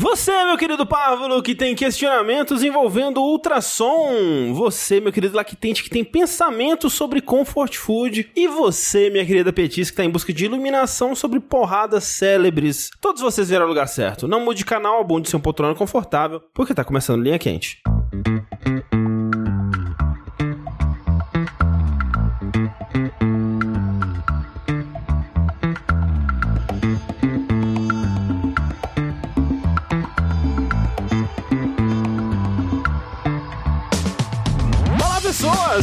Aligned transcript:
Você, 0.00 0.30
meu 0.44 0.56
querido 0.56 0.86
Pávolo, 0.86 1.42
que 1.42 1.56
tem 1.56 1.74
questionamentos 1.74 2.62
envolvendo 2.62 3.20
ultrassom. 3.20 4.54
Você, 4.54 5.00
meu 5.00 5.12
querido 5.12 5.36
Lactente, 5.36 5.82
que 5.82 5.90
tem 5.90 6.04
pensamentos 6.04 6.92
sobre 6.92 7.20
comfort 7.20 7.74
food. 7.74 8.30
E 8.36 8.46
você, 8.46 9.10
minha 9.10 9.26
querida 9.26 9.52
Petis, 9.52 9.90
que 9.90 9.96
tá 9.96 10.04
em 10.04 10.10
busca 10.10 10.32
de 10.32 10.44
iluminação 10.44 11.16
sobre 11.16 11.40
porradas 11.40 12.04
célebres. 12.04 12.90
Todos 13.00 13.20
vocês 13.20 13.48
vieram 13.48 13.64
ao 13.64 13.68
lugar 13.68 13.88
certo. 13.88 14.28
Não 14.28 14.44
mude 14.44 14.58
de 14.58 14.64
canal, 14.64 15.00
abunde 15.00 15.28
seu 15.28 15.40
poltrona 15.40 15.74
confortável, 15.74 16.40
porque 16.54 16.72
tá 16.72 16.84
começando 16.84 17.20
linha 17.20 17.36
quente. 17.36 17.82
Olá, 17.82 18.57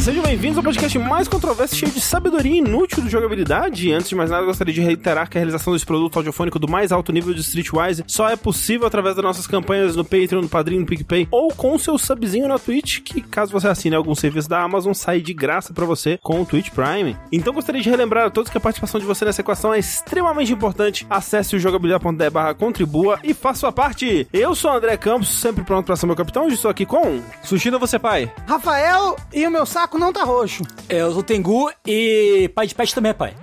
Sejam 0.06 0.22
bem-vindos 0.22 0.56
ao 0.56 0.62
podcast 0.62 0.96
mais 1.00 1.26
controverso 1.26 1.74
e 1.74 1.78
cheio 1.78 1.90
de 1.90 2.00
sabedoria 2.00 2.58
inútil 2.58 3.02
de 3.02 3.08
jogabilidade. 3.08 3.92
Antes 3.92 4.08
de 4.08 4.14
mais 4.14 4.30
nada, 4.30 4.46
gostaria 4.46 4.72
de 4.72 4.80
reiterar 4.80 5.28
que 5.28 5.36
a 5.36 5.40
realização 5.40 5.72
desse 5.72 5.84
produto 5.84 6.16
audiofônico 6.16 6.60
do 6.60 6.68
mais 6.68 6.92
alto 6.92 7.10
nível 7.10 7.34
de 7.34 7.40
Streetwise 7.40 8.04
só 8.06 8.28
é 8.28 8.36
possível 8.36 8.86
através 8.86 9.16
das 9.16 9.24
nossas 9.24 9.48
campanhas 9.48 9.96
no 9.96 10.04
Patreon, 10.04 10.42
no 10.42 10.48
Padrinho, 10.48 10.82
no 10.82 10.86
PicPay 10.86 11.26
ou 11.28 11.48
com 11.52 11.74
o 11.74 11.78
seu 11.80 11.98
subzinho 11.98 12.46
na 12.46 12.56
Twitch, 12.56 13.00
que 13.00 13.20
caso 13.20 13.50
você 13.50 13.66
assine 13.66 13.96
algum 13.96 14.14
serviço 14.14 14.48
da 14.48 14.62
Amazon, 14.62 14.92
sai 14.94 15.20
de 15.20 15.34
graça 15.34 15.74
pra 15.74 15.84
você 15.84 16.20
com 16.22 16.40
o 16.40 16.46
Twitch 16.46 16.70
Prime. 16.70 17.16
Então 17.32 17.52
gostaria 17.52 17.82
de 17.82 17.90
relembrar 17.90 18.26
a 18.26 18.30
todos 18.30 18.48
que 18.48 18.58
a 18.58 18.60
participação 18.60 19.00
de 19.00 19.06
você 19.06 19.24
nessa 19.24 19.40
equação 19.40 19.74
é 19.74 19.80
extremamente 19.80 20.52
importante. 20.52 21.04
Acesse 21.10 21.56
o 21.56 21.58
jogabilidade.de 21.58 22.30
barra 22.30 22.54
contribua 22.54 23.18
e 23.24 23.34
faça 23.34 23.58
sua 23.58 23.72
parte. 23.72 24.28
Eu 24.32 24.54
sou 24.54 24.70
o 24.70 24.74
André 24.76 24.96
Campos, 24.96 25.30
sempre 25.30 25.64
pronto 25.64 25.86
pra 25.86 25.96
ser 25.96 26.06
meu 26.06 26.14
capitão. 26.14 26.46
Hoje 26.46 26.54
estou 26.54 26.70
aqui 26.70 26.86
com... 26.86 27.20
Sushino 27.42 27.80
você, 27.80 27.98
pai. 27.98 28.32
Rafael, 28.46 29.16
e 29.34 29.44
o 29.44 29.50
meu 29.50 29.66
saco 29.66 29.95
não 29.98 30.12
tá 30.12 30.24
roxo. 30.24 30.62
Eu 30.88 31.10
sou 31.10 31.20
o 31.20 31.22
Tengu 31.22 31.70
e 31.86 32.50
pai 32.54 32.66
de 32.66 32.74
pet 32.74 32.94
também 32.94 33.10
é 33.10 33.14
pai. 33.14 33.34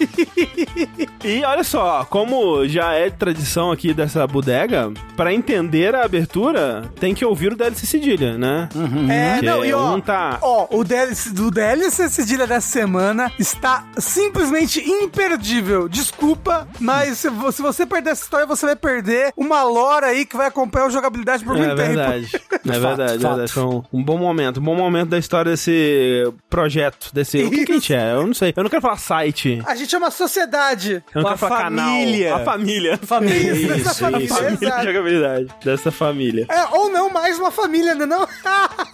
E 1.24 1.44
olha 1.44 1.62
só, 1.62 2.04
como 2.08 2.66
já 2.66 2.92
é 2.94 3.10
tradição 3.10 3.70
aqui 3.70 3.92
dessa 3.92 4.26
bodega, 4.26 4.90
pra 5.16 5.32
entender 5.34 5.94
a 5.94 6.04
abertura, 6.04 6.90
tem 6.98 7.14
que 7.14 7.24
ouvir 7.24 7.52
o 7.52 7.56
DLC 7.56 7.86
Cedilha, 7.86 8.38
né? 8.38 8.68
É, 9.10 9.38
Que 9.40 9.46
não, 9.46 9.64
e 9.64 9.72
ó, 9.72 9.94
um 9.94 10.00
tá- 10.00 10.38
ó, 10.40 10.66
o 10.70 10.82
DLC, 10.82 11.30
do 11.30 11.50
DLC 11.50 12.08
Cedilha 12.08 12.46
dessa 12.46 12.68
semana 12.68 13.30
está 13.38 13.84
simplesmente 13.98 14.80
imperdível. 14.80 15.88
Desculpa, 15.88 16.66
mas 16.78 17.18
se, 17.18 17.28
se 17.52 17.62
você 17.62 17.84
perder 17.84 18.10
essa 18.10 18.22
história, 18.24 18.46
você 18.46 18.64
vai 18.66 18.76
perder 18.76 19.32
uma 19.36 19.62
lore 19.62 20.06
aí 20.06 20.24
que 20.24 20.36
vai 20.36 20.46
acompanhar 20.46 20.86
a 20.86 20.90
jogabilidade 20.90 21.44
por 21.44 21.54
É 21.56 21.58
muito 21.58 21.76
tempo. 21.76 21.88
verdade. 21.88 22.30
É 22.62 22.72
Fato, 22.74 22.80
verdade, 22.98 23.12
é 23.16 23.18
fato. 23.20 23.28
verdade. 23.30 23.52
Foi 23.52 23.62
um, 23.64 23.82
um 23.92 24.02
bom 24.04 24.18
momento. 24.18 24.60
Um 24.60 24.62
bom 24.62 24.74
momento 24.76 25.08
da 25.08 25.18
história 25.18 25.50
desse 25.52 26.30
projeto, 26.50 27.08
desse... 27.12 27.42
O 27.42 27.50
que, 27.50 27.64
que 27.64 27.72
a 27.72 27.74
gente 27.74 27.94
é? 27.94 28.12
Eu 28.12 28.26
não 28.26 28.34
sei. 28.34 28.52
Eu 28.54 28.62
não 28.62 28.68
quero 28.70 28.82
falar 28.82 28.98
site. 28.98 29.62
A 29.66 29.74
gente 29.74 29.89
é 29.94 29.98
uma 29.98 30.10
sociedade. 30.10 31.02
Eu 31.14 31.22
não 31.22 31.36
falar 31.36 31.64
família. 31.64 32.30
canal. 32.30 32.40
A 32.40 32.44
família. 32.44 32.98
Família. 33.10 33.52
Isso, 33.52 33.88
A 33.88 33.94
família, 33.94 34.28
família 34.28 34.76
de 34.78 34.84
jogabilidade. 34.84 35.46
Dessa 35.64 35.90
família. 35.90 36.46
É, 36.48 36.64
ou 36.76 36.90
não, 36.90 37.10
mais 37.10 37.38
uma 37.38 37.50
família, 37.50 37.94
né 37.94 38.06
não? 38.06 38.26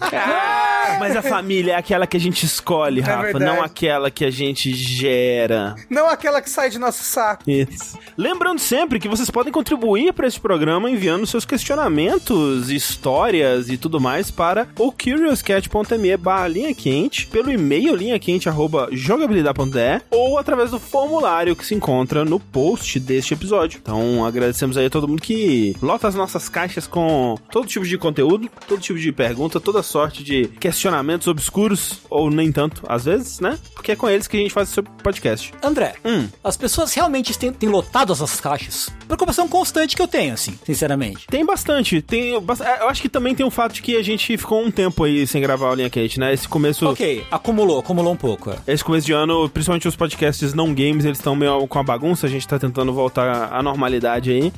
Ah, 0.01 0.97
mas 1.01 1.17
a 1.17 1.23
família 1.23 1.73
é 1.73 1.77
aquela 1.77 2.07
que 2.07 2.17
a 2.17 2.21
gente 2.21 2.45
escolhe, 2.45 3.01
Rafa, 3.01 3.23
verdade. 3.25 3.45
não 3.45 3.63
aquela 3.63 4.11
que 4.11 4.25
a 4.25 4.31
gente 4.31 4.73
gera. 4.75 5.75
não 5.91 6.09
aquela 6.09 6.41
que 6.41 6.49
sai 6.49 6.71
de 6.71 6.79
nosso 6.79 7.03
saco. 7.03 7.43
Isso. 7.51 7.99
Lembrando 8.17 8.59
sempre 8.59 8.99
que 8.99 9.09
vocês 9.09 9.31
podem 9.31 9.53
contribuir 9.53 10.13
para 10.13 10.27
esse 10.27 10.39
programa 10.41 10.91
enviando 10.91 11.27
seus 11.27 11.45
questionamentos, 11.45 12.71
histórias 12.71 13.69
e 13.69 13.77
tudo 13.77 14.01
mais 14.01 14.31
para 14.31 14.67
o 14.79 14.91
curiouscat.me 14.93 16.17
barra 16.17 16.49
linha 16.49 16.75
quente, 16.75 17.27
pelo 17.27 17.51
e-mail 17.51 17.95
linhaquente 17.95 18.49
arroba 18.49 18.89
jogabilidade.de 18.93 20.03
ou 20.11 20.39
através 20.39 20.71
do 20.71 20.81
formulário 20.87 21.55
que 21.57 21.65
se 21.67 21.75
encontra 21.75 22.25
no 22.25 22.39
post 22.41 22.99
deste 23.01 23.35
episódio. 23.35 23.79
Então 23.83 24.25
agradecemos 24.25 24.77
aí 24.77 24.87
a 24.87 24.91
todo 24.91 25.09
mundo 25.09 25.21
que 25.23 25.77
lota 25.83 26.09
as 26.09 26.15
nossas 26.15 26.49
caixas 26.49 26.87
com 26.87 27.37
todo 27.51 27.67
tipo 27.67 27.85
de 27.85 27.99
conteúdo, 27.99 28.49
todo 28.67 28.81
tipo 28.81 28.99
de 28.99 29.13
pergunta, 29.13 29.61
toda 29.61 29.83
sorte 29.83 30.23
de 30.25 30.47
questionamentos 30.61 31.27
obscuros, 31.29 32.01
ou 32.09 32.31
nem 32.31 32.51
tanto, 32.53 32.83
às 32.89 33.05
vezes, 33.05 33.41
né? 33.41 33.59
Porque 33.75 33.93
é 33.93 33.97
com 33.97 34.09
eles 34.09 34.27
que 34.27 34.37
a 34.37 34.41
gente 34.41 34.53
faz 34.53 34.71
esse 34.71 34.83
podcast. 34.83 35.53
André, 35.63 35.95
Hum. 36.05 36.29
as 36.43 36.57
pessoas 36.57 36.93
realmente 36.95 37.37
têm, 37.39 37.53
têm 37.53 37.69
lotado 37.69 38.13
essas 38.13 38.41
caixas? 38.41 38.89
Preocupação 39.07 39.49
constante 39.49 39.97
que 39.97 40.03
eu 40.03 40.09
tenho, 40.09 40.35
assim, 40.35 40.59
sinceramente. 40.65 41.27
Tem 41.27 41.45
bastante. 41.45 42.01
Tem, 42.03 42.33
é, 42.35 42.37
eu 42.83 42.89
acho 42.89 43.03
que 43.03 43.09
também 43.09 43.35
tem 43.35 43.45
o 43.47 43.51
fato 43.51 43.75
de 43.75 43.83
que 43.83 43.97
a 43.97 44.03
gente 44.03 44.37
ficou 44.37 44.63
um 44.63 44.71
tempo 44.71 45.05
aí 45.05 45.27
sem 45.27 45.41
gravar 45.41 45.73
a 45.73 45.75
linha 45.75 45.91
quente, 45.91 46.19
né? 46.21 46.33
Esse 46.33 46.49
começo. 46.49 46.87
Ok, 46.89 47.25
acumulou, 47.31 47.79
acumulou 47.79 48.13
um 48.13 48.17
pouco. 48.17 48.51
é. 48.51 48.57
Esse 48.67 48.85
começo 48.85 49.07
de 49.07 49.13
ano, 49.13 49.49
principalmente 49.49 49.89
os 49.89 49.97
podcasts 49.97 50.53
não 50.55 50.75
games, 50.77 51.05
eles 51.05 51.19
estão 51.19 51.35
meio 51.35 51.67
com 51.67 51.79
a 51.79 51.83
bagunça, 51.83 52.27
a 52.27 52.31
gente 52.31 52.47
tá 52.47 52.59
tentando 52.59 52.93
voltar 52.93 53.53
à 53.53 53.63
normalidade 53.63 54.31
aí. 54.31 54.53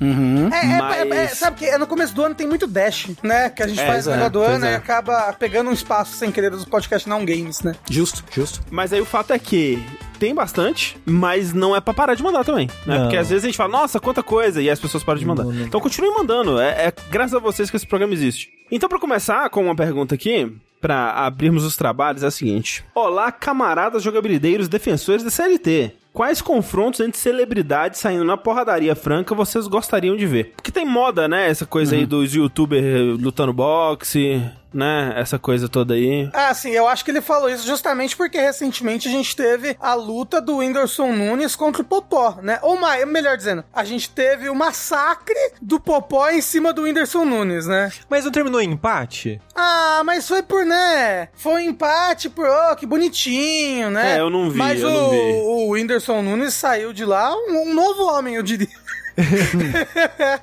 É, 0.52 0.66
é, 0.66 0.78
Mas- 0.78 0.96
é, 1.10 1.24
é, 1.24 1.28
sabe 1.28 1.58
que 1.58 1.64
é 1.66 1.78
no 1.78 1.86
começo 1.86 2.14
do 2.14 2.22
ano 2.24 2.34
tem 2.34 2.46
muito 2.46 2.66
dash, 2.66 3.08
né? 3.22 3.48
Que 3.50 3.62
a 3.62 3.68
gente 3.68 3.80
É, 3.80 3.86
faz 3.86 4.06
no 4.06 4.12
é, 4.12 4.14
final 4.16 4.30
do 4.30 4.42
ano 4.42 4.66
é. 4.66 4.72
e 4.72 4.74
acaba 4.74 5.32
pegando 5.38 5.70
um 5.70 5.72
espaço 5.72 6.12
sem 6.16 6.30
querer 6.30 6.50
dos 6.50 6.64
podcasts 6.64 7.06
não 7.08 7.24
games, 7.24 7.62
né? 7.62 7.74
Justo, 7.88 8.24
justo. 8.32 8.60
Mas 8.70 8.92
aí 8.92 9.00
o 9.00 9.04
fato 9.06 9.32
é 9.32 9.38
que 9.38 9.82
tem 10.18 10.34
bastante, 10.34 10.96
mas 11.06 11.52
não 11.52 11.76
é 11.76 11.80
pra 11.80 11.94
parar 11.94 12.14
de 12.14 12.22
mandar 12.24 12.44
também, 12.44 12.66
né? 12.84 12.96
Não. 12.96 13.02
Porque 13.02 13.16
às 13.16 13.28
vezes 13.28 13.44
a 13.44 13.46
gente 13.46 13.56
fala, 13.56 13.70
nossa, 13.70 14.00
quanta 14.00 14.22
coisa, 14.22 14.60
e 14.60 14.68
as 14.68 14.80
pessoas 14.80 15.04
param 15.04 15.18
de 15.20 15.24
mandar. 15.26 15.44
Então 15.64 15.80
continue 15.80 16.10
mandando, 16.10 16.60
é, 16.60 16.86
é 16.88 16.92
graças 17.10 17.34
a 17.34 17.38
vocês 17.38 17.70
que 17.70 17.76
esse 17.76 17.86
programa 17.86 18.12
existe. 18.12 18.50
Então 18.70 18.88
pra 18.88 18.98
começar 18.98 19.48
com 19.48 19.64
uma 19.64 19.74
pergunta 19.74 20.14
aqui, 20.14 20.52
pra 20.78 21.12
abrirmos 21.12 21.64
os 21.64 21.74
trabalhos, 21.74 22.22
é 22.22 22.26
a 22.26 22.30
seguinte. 22.30 22.84
Olá, 22.94 23.32
camaradas 23.32 24.02
jogabilideiros 24.02 24.68
defensores 24.68 25.24
da 25.24 25.30
CLT. 25.30 25.92
Quais 26.12 26.42
confrontos 26.42 27.00
entre 27.00 27.18
celebridades 27.18 28.00
saindo 28.00 28.24
na 28.24 28.36
porradaria 28.36 28.94
franca 28.94 29.34
vocês 29.34 29.66
gostariam 29.66 30.16
de 30.16 30.26
ver? 30.26 30.52
Porque 30.56 30.70
tem 30.72 30.84
moda, 30.84 31.26
né? 31.28 31.48
Essa 31.48 31.64
coisa 31.64 31.94
aí 31.94 32.04
dos 32.04 32.34
youtubers 32.34 33.18
lutando 33.20 33.52
boxe, 33.52 34.42
né? 34.72 35.12
Essa 35.16 35.38
coisa 35.38 35.68
toda 35.68 35.94
aí. 35.94 36.28
Ah, 36.32 36.52
sim, 36.54 36.70
eu 36.70 36.86
acho 36.88 37.04
que 37.04 37.10
ele 37.10 37.20
falou 37.20 37.48
isso 37.48 37.66
justamente 37.66 38.16
porque 38.16 38.38
recentemente 38.38 39.08
a 39.08 39.10
gente 39.10 39.34
teve 39.34 39.76
a 39.80 39.94
luta 39.94 40.40
do 40.40 40.58
Whindersson 40.58 41.12
Nunes 41.12 41.56
contra 41.56 41.82
o 41.82 41.84
Popó, 41.84 42.38
né? 42.42 42.58
Ou 42.62 42.78
mais, 42.78 43.06
melhor 43.06 43.36
dizendo, 43.36 43.64
a 43.72 43.84
gente 43.84 44.10
teve 44.10 44.48
o 44.48 44.54
massacre 44.54 45.34
do 45.60 45.80
Popó 45.80 46.28
em 46.30 46.40
cima 46.40 46.72
do 46.72 46.82
Whindersson 46.82 47.24
Nunes, 47.24 47.66
né? 47.66 47.90
Mas 48.08 48.24
não 48.24 48.32
terminou 48.32 48.60
em 48.60 48.72
empate? 48.72 49.40
Ah, 49.54 50.02
mas 50.04 50.28
foi 50.28 50.42
por, 50.42 50.64
né? 50.64 51.28
Foi 51.34 51.54
um 51.54 51.60
empate 51.70 52.28
por, 52.28 52.46
oh, 52.46 52.76
que 52.76 52.86
bonitinho, 52.86 53.90
né? 53.90 54.16
É, 54.16 54.20
eu 54.20 54.30
não 54.30 54.50
vi, 54.50 54.58
Mas 54.58 54.80
eu 54.80 54.88
o, 54.88 54.92
não 54.92 55.10
vi. 55.10 55.16
o 55.16 55.68
Whindersson 55.70 56.22
Nunes 56.22 56.54
saiu 56.54 56.92
de 56.92 57.04
lá 57.04 57.34
um, 57.34 57.70
um 57.70 57.74
novo 57.74 58.04
homem, 58.04 58.34
eu 58.34 58.42
diria. 58.42 58.68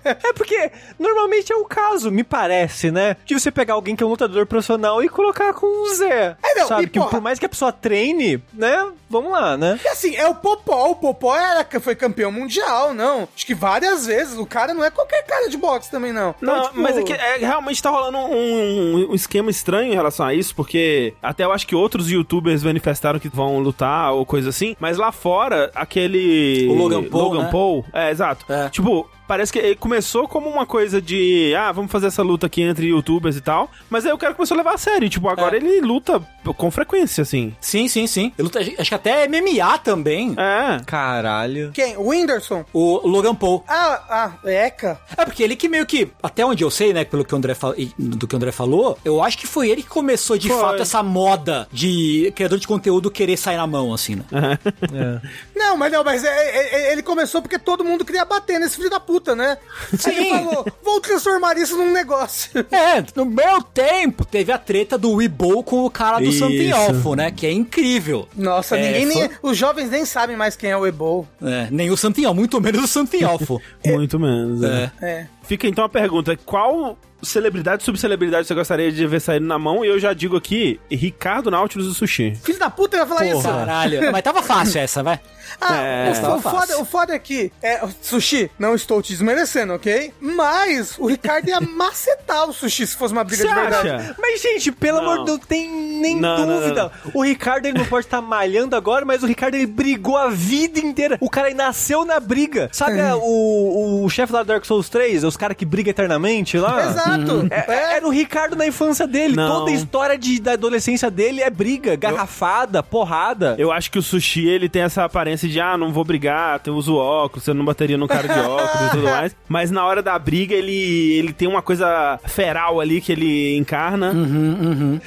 É 0.04 0.34
porque 0.34 0.72
normalmente 1.00 1.52
é 1.52 1.56
o 1.56 1.66
caso, 1.66 2.12
me 2.12 2.24
parece, 2.24 2.92
né? 2.92 3.16
De 3.26 3.34
você 3.34 3.52
pegar 3.52 3.74
alguém 3.76 3.96
que 3.96 4.04
é 4.04 4.06
um 4.06 4.10
lutador 4.10 4.46
profissional 4.46 5.04
e 5.04 5.10
colocar 5.10 5.54
com 5.54 5.66
o 5.84 5.94
Zé. 5.96 6.36
É, 6.44 6.56
não, 6.60 6.68
sabe? 6.68 6.84
e 6.84 6.88
Que 6.88 7.00
porra- 7.00 7.10
por 7.12 7.22
mais 7.22 7.40
que 7.40 7.46
a 7.46 7.50
pessoa 7.50 7.72
treine, 7.72 8.42
né? 8.54 8.92
Vamos 9.10 9.32
lá, 9.32 9.56
né? 9.56 9.80
E 9.84 9.88
assim, 9.88 10.16
é 10.16 10.28
o 10.28 10.36
Popó. 10.36 10.90
O 10.90 10.96
Popó 10.96 11.36
era, 11.36 11.66
foi 11.80 11.96
campeão 11.96 12.32
mundial, 12.32 12.94
não. 12.94 13.28
Acho 13.36 13.46
que 13.46 13.54
várias 13.56 14.06
vezes. 14.06 14.38
O 14.38 14.46
cara 14.46 14.74
não 14.74 14.84
é 14.84 14.90
qualquer 14.92 15.24
cara 15.26 15.48
de 15.50 15.58
boxe 15.58 15.90
também, 15.92 16.12
não. 16.12 16.36
Então, 16.42 16.56
Não, 16.56 16.64
tipo, 16.64 16.80
mas 16.82 16.98
é 16.98 17.04
que 17.04 17.14
é, 17.14 17.38
realmente 17.38 17.82
tá 17.82 17.90
rolando 17.90 18.18
um, 18.18 18.34
um- 18.36 19.12
um 19.12 19.16
esquema 19.16 19.50
estranho 19.50 19.92
em 19.92 19.96
relação 19.96 20.26
a 20.26 20.34
isso, 20.34 20.54
porque 20.56 21.14
até 21.22 21.44
eu 21.44 21.52
acho 21.52 21.66
que 21.68 21.76
outros 21.76 22.10
youtubers 22.10 22.64
manifestaram 22.64 23.20
que 23.20 23.30
vão 23.30 23.60
lutar 23.60 24.12
ou 24.14 24.26
coisa 24.26 24.50
assim, 24.50 24.76
mas 24.80 24.98
lá 24.98 25.12
fora, 25.12 25.72
aquele. 25.76 26.68
O 26.70 26.74
Logan 26.74 27.04
Paul, 27.04 27.36
né? 27.44 27.50
Paul, 27.52 27.86
é, 27.94 28.10
exato. 28.12 28.46
É. 28.52 28.65
Tipo. 28.70 29.08
Parece 29.28 29.52
que 29.52 29.60
ele 29.60 29.76
começou 29.76 30.28
como 30.28 30.50
uma 30.50 30.66
coisa 30.66 31.02
de, 31.02 31.54
ah, 31.58 31.72
vamos 31.72 31.92
fazer 31.92 32.08
essa 32.08 32.22
luta 32.22 32.46
aqui 32.46 32.62
entre 32.62 32.88
youtubers 32.88 33.36
e 33.36 33.42
tal, 33.42 33.70
mas 33.90 34.06
aí 34.06 34.12
o 34.12 34.18
cara 34.18 34.34
começou 34.34 34.56
a 34.56 34.58
levar 34.60 34.74
a 34.76 34.78
sério, 34.78 35.10
tipo, 35.10 35.28
agora 35.30 35.56
É. 35.56 35.60
ele 35.60 35.82
luta 35.82 36.22
com 36.58 36.70
frequência, 36.70 37.22
assim. 37.24 37.56
Sim, 37.60 37.88
sim, 37.88 38.06
sim. 38.08 38.32
Eu 38.38 38.46
luto- 38.46 38.60
acho 38.60 38.76
que 38.90 38.94
até 38.96 39.28
MMA 39.28 39.78
também. 39.80 40.36
É. 40.38 40.80
Caralho. 40.86 41.72
Quem? 41.74 41.98
O 41.98 42.10
Whindersson? 42.10 42.64
O 42.72 43.08
Logan 43.08 43.34
Paul. 43.36 43.64
Ah, 43.68 44.04
ah, 44.44 44.48
Eca. 44.50 45.00
É 45.18 45.26
porque 45.26 45.42
ele 45.44 45.56
que 45.56 45.68
meio 45.68 45.86
que, 45.86 46.10
até 46.22 46.46
onde 46.46 46.64
eu 46.64 46.70
sei, 46.70 46.94
né, 46.94 47.04
pelo 47.04 47.26
que 47.26 47.34
o 47.34 47.38
André, 47.38 47.54
fal- 47.56 47.74
do 47.98 48.28
que 48.28 48.36
o 48.36 48.38
André 48.38 48.52
falou, 48.52 48.98
eu 49.04 49.24
acho 49.24 49.38
que 49.38 49.48
foi 49.48 49.70
ele 49.70 49.82
que 49.82 49.90
começou 49.90 50.38
de 50.38 50.48
Foi. 50.50 50.60
fato 50.60 50.82
essa 50.82 51.02
moda 51.02 51.68
de 51.72 52.32
criador 52.36 52.60
de 52.60 52.68
conteúdo 52.68 53.10
querer 53.10 53.38
sair 53.38 53.58
na 53.58 53.66
mão, 53.68 53.94
assim, 53.94 54.16
né? 54.16 54.26
É. 54.94 55.22
Não, 55.56 55.76
mas 55.78 55.92
não, 55.92 56.04
mas 56.04 56.24
é- 56.24 56.28
é- 56.30 56.76
é- 56.76 56.92
ele 56.92 57.02
começou 57.02 57.42
porque 57.42 57.58
todo 57.58 57.84
mundo 57.84 58.06
queria 58.06 58.24
bater 58.26 58.60
nesse 58.60 58.76
filho 58.78 58.90
da 58.90 59.00
puta, 59.00 59.15
né? 59.36 59.58
Aí 60.06 60.16
ele 60.18 60.26
Sim. 60.26 60.30
falou, 60.46 60.66
vou 60.84 61.00
transformar 61.00 61.58
isso 61.58 61.78
num 61.78 61.92
negócio. 61.92 62.52
É, 62.72 63.04
no 63.16 63.26
meu 63.26 63.62
tempo 63.62 64.26
teve 64.26 64.52
a 64.52 64.58
treta 64.58 64.98
do 64.98 65.12
Weeble 65.14 65.64
com 65.64 65.86
o 65.86 65.90
cara 65.90 66.20
do. 66.20 66.32
Something 66.32 66.72
Awful, 66.72 67.16
né? 67.16 67.32
Que 67.32 67.46
é 67.48 67.52
incrível. 67.52 68.28
Nossa, 68.36 68.78
É, 68.78 68.82
ninguém 68.88 69.06
nem, 69.06 69.18
foi- 69.30 69.38
os 69.42 69.58
jovens 69.58 69.90
nem 69.90 70.06
sabem 70.06 70.36
mais 70.36 70.56
quem 70.56 70.70
é 70.72 70.78
o 70.78 70.86
Ebol. 70.86 71.28
É, 71.42 71.68
nem 71.72 71.90
o 71.92 71.98
Something 71.98 72.26
Awful, 72.26 72.36
muito 72.40 72.62
menos 72.62 72.84
o 72.84 72.88
Something 72.88 73.24
Awful. 73.26 73.62
Muito 73.86 74.20
menos. 74.20 74.62
É. 74.64 74.92
É. 75.02 75.28
Fica 75.44 75.68
então 75.68 75.84
a 75.86 75.90
pergunta: 75.90 76.38
qual 76.46 76.98
celebridade, 77.26 77.84
subcelebridade 77.84 78.48
você 78.48 78.54
gostaria 78.54 78.92
de 78.92 79.06
ver 79.08 79.20
sair 79.20 79.40
na 79.42 79.58
mão? 79.60 79.84
E 79.84 79.88
eu 79.88 80.00
já 80.00 80.14
digo 80.14 80.36
aqui: 80.38 80.80
Ricardo 80.90 81.50
Nautilus 81.52 81.88
do 81.88 81.94
Sushi. 81.94 82.36
Filho 82.44 82.60
da 82.60 82.70
puta, 82.70 82.96
eu 82.98 83.02
ia 83.02 83.08
falar 83.08 83.26
isso. 83.26 83.42
Caralho. 83.44 84.12
Mas 84.12 84.22
tava 84.24 84.42
fácil 84.42 84.80
essa, 84.82 85.02
vai. 85.04 85.20
Ah, 85.62 85.76
É, 85.76 86.12
o, 86.28 86.36
o 86.36 86.42
foda, 86.42 86.80
o 86.82 86.86
foda 86.86 87.14
é 87.16 87.20
que, 87.20 87.52
é, 87.62 87.80
sushi, 88.02 88.50
não 88.58 88.74
estou 88.76 89.02
te 89.02 89.14
desmerecendo, 89.14 89.74
ok? 89.74 90.12
Mas 90.20 90.96
o 90.98 91.06
Ricardo 91.06 91.48
ia 91.48 91.62
macetar 91.62 92.50
o 92.50 92.54
sushi 92.54 92.86
se 92.88 92.96
fosse 92.96 93.14
uma 93.14 93.24
briga 93.24 93.44
Você 93.44 93.48
de 93.48 93.54
verdade. 93.54 93.90
acha? 93.90 94.16
Mas, 94.20 94.42
gente, 94.42 94.72
pelo 94.72 94.98
Não. 94.98 95.04
amor 95.06 95.20
de 95.20 95.26
Deus, 95.26 95.40
não 95.40 95.46
tem 95.46 95.70
nem 95.70 96.20
Não, 96.20 96.46
não, 96.46 96.60
dúvida. 96.60 96.92
não, 97.06 97.12
O 97.14 97.24
Ricardo, 97.24 97.68
ele 97.68 97.78
não 97.78 97.86
pode 97.86 98.08
estar 98.08 98.22
malhando 98.22 98.76
agora, 98.76 99.06
mas 99.06 99.22
o 99.24 99.28
Ricardo, 99.28 99.54
ele 99.56 99.68
brigou 99.68 100.18
a 100.18 100.30
vida 100.30 100.80
inteira. 100.80 101.18
O 101.22 101.30
cara, 101.30 101.48
ele 101.48 101.56
nasceu 101.58 102.04
na 102.04 102.20
briga. 102.20 102.68
Sabe 102.72 103.00
a- 103.00 103.16
o, 103.16 104.04
o 104.04 104.10
chefe 104.10 104.34
lá 104.34 104.42
do 104.42 104.48
Dark 104.48 104.66
Souls 104.66 104.90
3? 104.90 105.24
Os 105.24 105.38
caras 105.38 105.56
que 105.56 105.64
brigam 105.64 105.92
eternamente 105.92 106.58
lá? 106.58 106.90
Exato. 106.90 107.15
É, 107.52 107.66
É, 107.68 107.96
Era 107.98 108.08
o 108.08 108.10
Ricardo 108.12 108.56
na 108.56 108.66
infância 108.68 109.08
dele. 109.08 109.36
Não. 109.36 109.48
Toda 109.60 109.72
a 109.72 109.74
história 109.74 110.18
de, 110.18 110.40
da 110.42 110.54
adolescência 110.54 111.10
dele 111.12 111.42
é 111.42 111.50
briga, 111.50 111.96
garrafada, 111.96 112.82
porrada. 112.84 113.56
Eu 113.58 113.72
acho 113.72 113.90
que 113.92 114.00
o 114.00 114.02
sushi, 114.02 114.48
ele 114.48 114.68
tem 114.70 114.82
essa 114.82 115.04
aparência 115.04 115.48
de, 115.48 115.60
ah, 115.60 115.78
não 115.78 115.92
vou 115.92 116.04
brigar, 116.04 116.62
eu 116.66 116.76
uso 116.76 116.96
óculos, 116.96 117.44
você 117.44 117.54
não 117.54 117.64
bateria 117.66 117.98
no 117.98 118.08
cara 118.08 118.28
de 118.28 118.40
óculos 118.40 118.88
e 118.88 118.90
tudo 118.92 119.04
mais. 119.04 119.36
Mas 119.48 119.72
na 119.72 119.86
hora 119.86 120.02
da 120.02 120.18
briga, 120.18 120.54
ele, 120.56 121.14
ele 121.18 121.34
tem 121.34 121.48
uma 121.48 121.62
coisa 121.62 122.20
feral 122.26 122.80
ali 122.80 123.00
que 123.02 123.12
ele 123.12 123.56
encarna. 123.58 124.12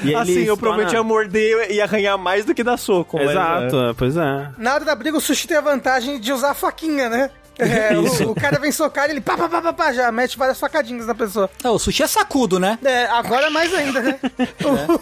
E 0.03 0.09
ele 0.09 0.15
assim, 0.17 0.33
eu 0.45 0.55
ia 0.55 0.57
torna- 0.57 1.03
morder 1.03 1.71
e 1.71 1.81
arranhar 1.81 2.19
mais 2.19 2.45
do 2.45 2.55
que 2.55 2.63
dar 2.63 2.77
soco. 2.77 3.17
mas, 3.19 3.31
Exato, 3.31 3.77
é. 3.77 3.91
é, 3.91 3.95
pois 3.95 4.17
é. 4.17 4.49
Na 4.59 4.75
hora 4.75 4.85
da 4.85 4.95
briga, 4.95 5.17
o 5.17 5.21
sushi 5.21 5.47
tem 5.49 5.57
a 5.57 5.61
vantagem 5.61 6.19
de 6.21 6.33
usar 6.33 6.51
a 6.51 6.55
faquinha, 6.55 7.09
né? 7.09 7.31
É, 7.59 7.97
o, 7.99 8.31
o 8.31 8.35
cara 8.35 8.59
vem 8.59 8.71
socar 8.73 9.11
ele 9.11 9.21
pá, 9.21 9.37
pá, 9.37 9.49
pá, 9.49 9.61
pá, 9.61 9.73
pá, 9.73 9.93
já 9.93 10.11
mete 10.13 10.39
várias 10.39 10.59
facadinhas 10.61 11.07
na 11.07 11.15
pessoa. 11.15 11.51
É, 11.63 11.69
o 11.69 11.79
sushi 11.79 12.03
é 12.03 12.07
sacudo, 12.07 12.59
né? 12.61 12.79
É, 12.85 13.07
agora 13.07 13.51
mais 13.51 13.73
ainda, 13.75 14.01
né? 14.01 14.19